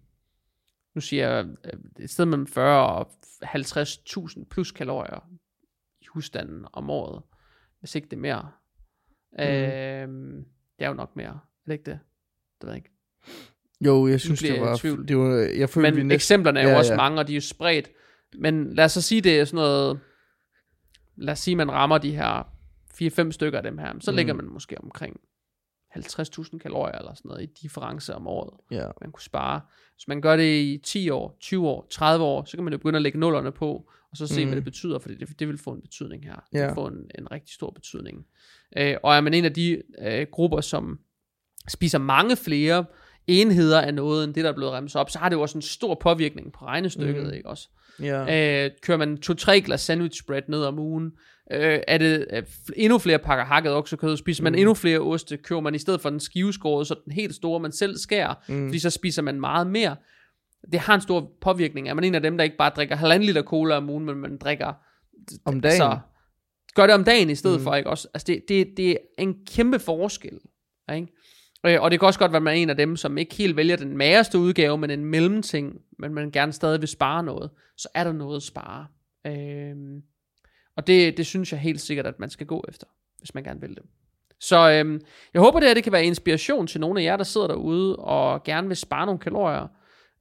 nu 0.94 1.02
siger 1.02 1.30
jeg, 1.30 1.46
øh, 1.46 1.80
et 2.00 2.10
sted 2.10 2.26
mellem 2.26 2.48
40 2.48 2.96
og 2.96 3.12
50.000 3.44 4.46
plus 4.46 4.72
kalorier 4.72 5.30
i 6.02 6.06
husstanden 6.14 6.66
om 6.74 6.90
året. 6.90 7.24
Hvis 7.80 7.96
ikke 7.96 8.08
det 8.10 8.16
er 8.16 8.22
mere. 8.22 8.52
Mm. 9.32 9.40
Øh, 9.40 10.46
det 10.80 10.86
er 10.86 10.88
jo 10.88 10.94
nok 10.94 11.16
mere. 11.16 11.28
Er 11.28 11.66
det 11.66 11.74
ikke 11.74 11.92
det? 11.92 12.00
Det 12.62 12.68
ved 12.68 12.70
jeg 12.70 12.78
ikke. 12.78 12.92
Jo, 13.86 14.08
jeg 14.08 14.22
synes, 14.22 14.40
det 14.40 14.62
var, 14.62 14.78
tvivl. 14.78 15.08
det 15.08 15.18
var... 15.18 15.36
Jeg 15.36 15.70
følte, 15.70 15.92
Men 15.92 15.98
vi 15.98 16.04
næsten, 16.04 16.12
eksemplerne 16.12 16.60
er 16.60 16.64
jo 16.64 16.70
ja, 16.70 16.78
også 16.78 16.94
ja. 16.94 16.98
mange, 16.98 17.20
og 17.20 17.28
de 17.28 17.34
er 17.34 17.36
jo 17.36 17.42
spredt. 17.42 17.90
Men 18.40 18.74
lad 18.74 18.86
os 18.86 18.92
så 18.92 19.02
sige, 19.02 19.22
det 19.22 19.40
er 19.40 19.46
sådan 19.46 19.56
noget... 19.56 20.00
Lad 21.18 21.32
os 21.32 21.40
sige, 21.40 21.56
man 21.56 21.72
rammer 21.72 21.98
de 21.98 22.16
her 22.16 22.44
4-5 23.02 23.32
stykker 23.32 23.60
af 23.60 23.64
dem 23.64 23.78
her. 23.78 23.94
Så 24.00 24.12
mm. 24.12 24.18
ligger 24.18 24.34
man 24.34 24.46
måske 24.46 24.82
omkring 24.82 25.20
50.000 25.98 26.58
kalorier 26.58 26.98
eller 26.98 27.14
sådan 27.14 27.30
noget 27.30 27.44
i 27.44 27.46
difference 27.62 28.16
om 28.16 28.28
året, 28.28 28.54
ja. 28.72 28.88
man 29.02 29.12
kunne 29.12 29.22
spare. 29.22 29.62
Hvis 29.96 30.08
man 30.08 30.22
gør 30.22 30.36
det 30.36 30.56
i 30.56 30.82
10 30.84 31.10
år, 31.10 31.38
20 31.40 31.68
år, 31.68 31.88
30 31.92 32.26
år, 32.26 32.44
så 32.44 32.58
kan 32.58 32.64
man 32.64 32.74
jo 32.74 32.78
begynde 32.78 32.98
at 32.98 33.02
lægge 33.02 33.20
nullerne 33.20 33.52
på, 33.52 33.90
og 34.12 34.18
så 34.18 34.28
se, 34.28 34.44
mm. 34.46 34.50
hvad 34.50 34.56
det 34.56 34.64
betyder, 34.64 35.00
for 35.00 35.10
det, 35.10 35.40
det 35.40 35.48
vil 35.48 35.58
få 35.58 35.72
en 35.72 35.82
betydning 35.82 36.26
her. 36.26 36.36
Det 36.36 36.60
ja. 36.60 36.66
vil 36.66 36.74
få 36.74 36.88
en, 36.88 37.12
en 37.20 37.32
rigtig 37.32 37.54
stor 37.54 37.70
betydning. 37.70 38.26
Øh, 38.78 38.96
og 39.04 39.16
er 39.16 39.22
man 39.22 39.34
en 39.34 39.46
af 39.46 39.54
de 39.54 39.82
øh, 40.02 40.28
grupper, 40.32 40.62
som 40.62 41.00
spiser 41.68 41.98
mange 41.98 42.36
flere 42.36 42.86
enheder 43.28 43.82
af 43.82 43.94
noget, 43.94 44.24
end 44.24 44.34
det, 44.34 44.44
der 44.44 44.50
er 44.50 44.56
blevet 44.56 44.74
remset 44.74 45.02
op, 45.02 45.10
så 45.10 45.20
har 45.20 45.30
det 45.30 45.36
jo 45.36 45.42
også 45.42 45.58
en 45.58 45.62
stor 45.62 45.96
påvirkning 46.02 46.54
på 46.54 46.66
regnestykket, 46.66 47.24
mm. 47.24 47.34
ikke 47.34 47.50
også? 47.50 47.68
Ja. 48.02 48.66
Øh, 48.66 48.72
kører 48.82 48.98
man 48.98 49.18
to-tre 49.18 49.62
glas 49.62 49.82
sandwich 49.82 50.26
bread 50.26 50.42
ned 50.48 50.64
om 50.64 50.80
ugen, 50.80 51.12
øh, 51.52 51.80
er 51.88 51.98
det 51.98 52.26
øh, 52.34 52.44
endnu 52.76 52.98
flere 52.98 53.20
pakker 53.20 53.46
hakket 53.46 53.74
oksekød, 53.74 54.18
spiser 54.18 54.44
man 54.44 54.54
mm. 54.54 54.60
endnu 54.60 54.74
flere 54.74 55.00
oste, 55.00 55.38
kører 55.38 55.60
man 55.60 55.76
i 55.76 55.80
stedet 55.80 56.02
for 56.02 56.10
den 56.10 56.20
skiveskåret, 56.20 56.88
så 56.88 56.96
den 57.06 57.14
helt 57.14 57.36
store, 57.36 57.60
man 57.60 57.72
selv 57.72 57.98
skærer, 57.98 58.34
mm. 58.48 58.68
fordi 58.68 58.80
så 58.80 58.90
spiser 58.90 59.22
man 59.22 59.40
meget 59.40 59.68
mere. 59.68 59.96
Det 60.72 60.80
har 60.80 60.96
en 60.96 61.02
stor 61.02 61.32
påvirkning. 61.42 61.90
Er 61.90 61.94
man 61.94 62.04
en 62.04 62.16
af 62.16 62.22
dem, 62.22 62.38
der 62.38 62.44
ikke 62.44 62.58
bare 62.58 62.72
drikker 62.76 62.96
halvanden 62.96 63.26
liter 63.26 63.44
cola 63.44 63.78
om 63.78 63.90
ugen, 63.90 64.06
men 64.06 64.16
man 64.16 64.38
drikker... 64.38 64.74
Om 65.46 65.62
dagen? 65.62 65.78
Så, 65.78 66.00
gør 66.76 66.86
det 66.86 66.96
om 66.96 67.04
dagen 67.04 67.30
i 67.30 67.36
stedet 67.36 67.60
mm. 67.60 67.64
for, 67.64 67.76
ikke 67.76 67.90
også? 67.90 68.08
Altså, 68.14 68.26
det, 68.28 68.42
det, 68.48 68.68
det 68.78 68.92
er 68.92 68.98
en 69.18 69.36
kæmpe 69.48 69.80
forskel, 69.80 70.40
ikke? 70.96 71.08
Øh, 71.66 71.82
og 71.82 71.92
det 71.92 72.00
kan 72.00 72.08
også 72.08 72.20
godt 72.20 72.32
være, 72.32 72.38
at 72.38 72.44
man 72.44 72.54
er 72.54 72.62
en 72.62 72.70
af 72.70 72.78
dem, 72.78 72.96
som 72.96 73.18
ikke 73.18 73.36
helt 73.36 73.56
vælger 73.56 73.76
den 73.76 73.98
magerste 73.98 74.40
udgave, 74.40 74.78
men 74.78 74.90
en 74.90 75.06
mellemting, 75.06 75.82
men 76.00 76.14
man 76.14 76.32
gerne 76.32 76.54
stadig 76.54 76.82
vil 76.82 76.88
spare 76.88 77.24
noget, 77.24 77.50
så 77.78 77.90
er 77.94 78.04
der 78.04 78.12
noget 78.12 78.36
at 78.36 78.44
spare. 78.44 78.88
Øhm, 79.28 80.02
og 80.78 80.88
det, 80.88 81.18
det 81.18 81.26
synes 81.26 81.52
jeg 81.52 81.60
helt 81.60 81.82
sikkert, 81.82 82.06
at 82.06 82.20
man 82.20 82.30
skal 82.30 82.48
gå 82.48 82.66
efter, 82.68 82.88
hvis 83.20 83.34
man 83.34 83.44
gerne 83.44 83.62
vil 83.62 83.70
det. 83.70 83.84
Så 84.40 84.72
øhm, 84.72 85.02
jeg 85.34 85.42
håber, 85.42 85.60
det 85.60 85.70
her 85.70 85.74
det 85.74 85.84
kan 85.84 85.94
være 85.94 86.06
inspiration 86.06 86.68
til 86.68 86.82
nogle 86.82 87.00
af 87.00 87.04
jer, 87.04 87.18
der 87.18 87.24
sidder 87.24 87.48
derude 87.48 87.96
og 87.96 88.44
gerne 88.44 88.68
vil 88.68 88.78
spare 88.78 89.06
nogle 89.06 89.20
kalorier, 89.20 89.68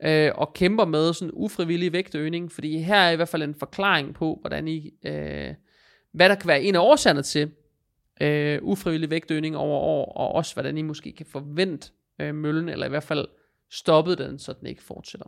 øh, 0.05 0.32
og 0.34 0.53
kæmper 0.55 0.84
med 0.84 1.12
sådan 1.12 1.30
ufrivillig 1.32 1.92
vægtøgning, 1.92 2.53
fordi 2.53 2.78
her 2.78 2.97
er 2.97 3.11
i 3.11 3.16
hvert 3.16 3.28
fald 3.28 3.42
en 3.42 3.55
forklaring 3.55 4.14
på, 4.14 4.38
hvordan 4.40 4.68
I, 4.68 4.90
øh, 5.07 5.55
hvad 6.12 6.28
der 6.28 6.34
kan 6.34 6.49
være 6.49 6.62
en 6.62 6.74
af 6.74 6.80
årsagerne 6.80 7.22
til, 7.22 7.51
øh, 8.21 8.59
ufrivillig 8.62 9.11
vægtøgning 9.11 9.57
over 9.57 9.79
år, 9.79 10.12
og 10.12 10.33
også 10.33 10.55
hvordan 10.55 10.79
I 10.79 10.83
måske 10.83 11.12
kan 11.12 11.27
forvente 11.27 11.89
øh, 12.19 12.35
møllen, 12.35 12.69
eller 12.69 12.87
i 12.87 12.89
hvert 12.89 13.03
fald 13.03 13.29
stoppe 13.71 14.17
den, 14.17 14.39
så 14.39 14.53
den 14.53 14.67
ikke 14.67 14.83
fortsætter. 14.83 15.27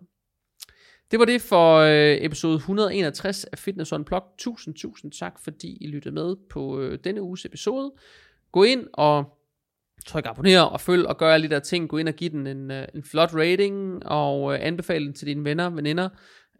Det 1.10 1.18
var 1.18 1.24
det 1.24 1.42
for 1.42 1.76
øh, 1.76 2.18
episode 2.20 2.54
161 2.54 3.44
af 3.44 3.58
Fitness 3.58 3.92
Unplugged. 3.92 4.30
Tusind, 4.38 4.74
tusind 4.74 5.12
tak, 5.12 5.38
fordi 5.44 5.78
I 5.80 5.86
lyttede 5.86 6.14
med 6.14 6.36
på 6.50 6.80
øh, 6.80 6.98
denne 7.04 7.22
uges 7.22 7.44
episode. 7.44 7.92
Gå 8.52 8.62
ind 8.62 8.86
og 8.92 9.38
tryk 10.06 10.26
abonner 10.26 10.60
og 10.60 10.80
følg 10.80 11.06
og 11.06 11.18
gør 11.18 11.34
alle 11.34 11.48
de 11.48 11.54
der 11.54 11.60
ting. 11.60 11.88
Gå 11.88 11.96
ind 11.96 12.08
og 12.08 12.14
giv 12.14 12.30
den 12.30 12.46
en, 12.46 12.70
øh, 12.70 12.86
en 12.94 13.02
flot 13.02 13.34
rating 13.34 14.06
og 14.06 14.54
øh, 14.54 14.58
anbefale 14.62 15.04
den 15.04 15.14
til 15.14 15.26
dine 15.26 15.44
venner 15.44 15.64
og 15.64 15.76
veninder. 15.76 16.08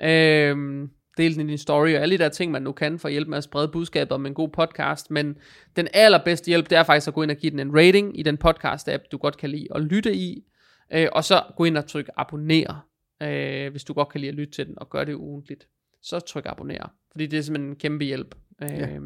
Øh, 0.02 0.88
del 1.16 1.34
den 1.34 1.48
i 1.48 1.50
din 1.50 1.58
story, 1.58 1.94
og 1.94 2.02
alle 2.02 2.18
de 2.18 2.22
der 2.22 2.28
ting, 2.28 2.52
man 2.52 2.62
nu 2.62 2.72
kan 2.72 2.98
for 2.98 3.08
at 3.08 3.12
hjælpe 3.12 3.30
med 3.30 3.38
at 3.38 3.44
sprede 3.44 3.68
budskabet 3.68 4.12
om 4.12 4.26
en 4.26 4.34
god 4.34 4.48
podcast, 4.48 5.10
men 5.10 5.36
den 5.76 5.88
allerbedste 5.94 6.48
hjælp, 6.48 6.70
det 6.70 6.78
er 6.78 6.82
faktisk 6.82 7.08
at 7.08 7.14
gå 7.14 7.22
ind 7.22 7.30
og 7.30 7.36
give 7.36 7.50
den 7.50 7.60
en 7.60 7.76
rating 7.76 8.18
i 8.18 8.22
den 8.22 8.38
podcast-app, 8.44 9.08
du 9.12 9.16
godt 9.16 9.36
kan 9.36 9.50
lide 9.50 9.66
at 9.74 9.82
lytte 9.82 10.14
i, 10.14 10.44
øh, 10.92 11.08
og 11.12 11.24
så 11.24 11.42
gå 11.56 11.64
ind 11.64 11.76
og 11.76 11.86
tryk 11.86 12.10
abonner, 12.16 12.88
øh, 13.22 13.70
hvis 13.70 13.84
du 13.84 13.92
godt 13.92 14.08
kan 14.08 14.20
lide 14.20 14.28
at 14.28 14.34
lytte 14.34 14.52
til 14.52 14.66
den, 14.66 14.78
og 14.78 14.90
gøre 14.90 15.04
det 15.04 15.14
ugentligt. 15.14 15.68
Så 16.02 16.20
tryk 16.20 16.46
abonner, 16.46 16.92
fordi 17.10 17.26
det 17.26 17.38
er 17.38 17.42
simpelthen 17.42 17.70
en 17.70 17.76
kæmpe 17.76 18.04
hjælp. 18.04 18.34
Øh, 18.62 18.70
ja. 18.70 18.98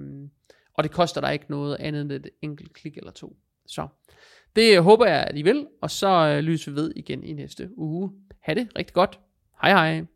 Og 0.74 0.84
det 0.84 0.90
koster 0.90 1.20
dig 1.20 1.32
ikke 1.32 1.46
noget 1.48 1.76
andet 1.80 2.00
end 2.00 2.12
et 2.12 2.30
enkelt 2.42 2.72
klik 2.72 2.96
eller 2.96 3.11
to. 3.11 3.36
Så 3.66 3.88
det 4.56 4.82
håber 4.82 5.06
jeg, 5.06 5.24
at 5.24 5.38
I 5.38 5.42
vil, 5.42 5.66
og 5.82 5.90
så 5.90 6.08
øh, 6.08 6.38
lyser 6.38 6.72
vi 6.72 6.76
ved 6.76 6.92
igen 6.96 7.24
i 7.24 7.32
næste 7.32 7.78
uge. 7.78 8.12
Ha' 8.40 8.54
det 8.54 8.68
rigtig 8.78 8.94
godt. 8.94 9.20
Hej 9.62 9.70
hej. 9.70 10.11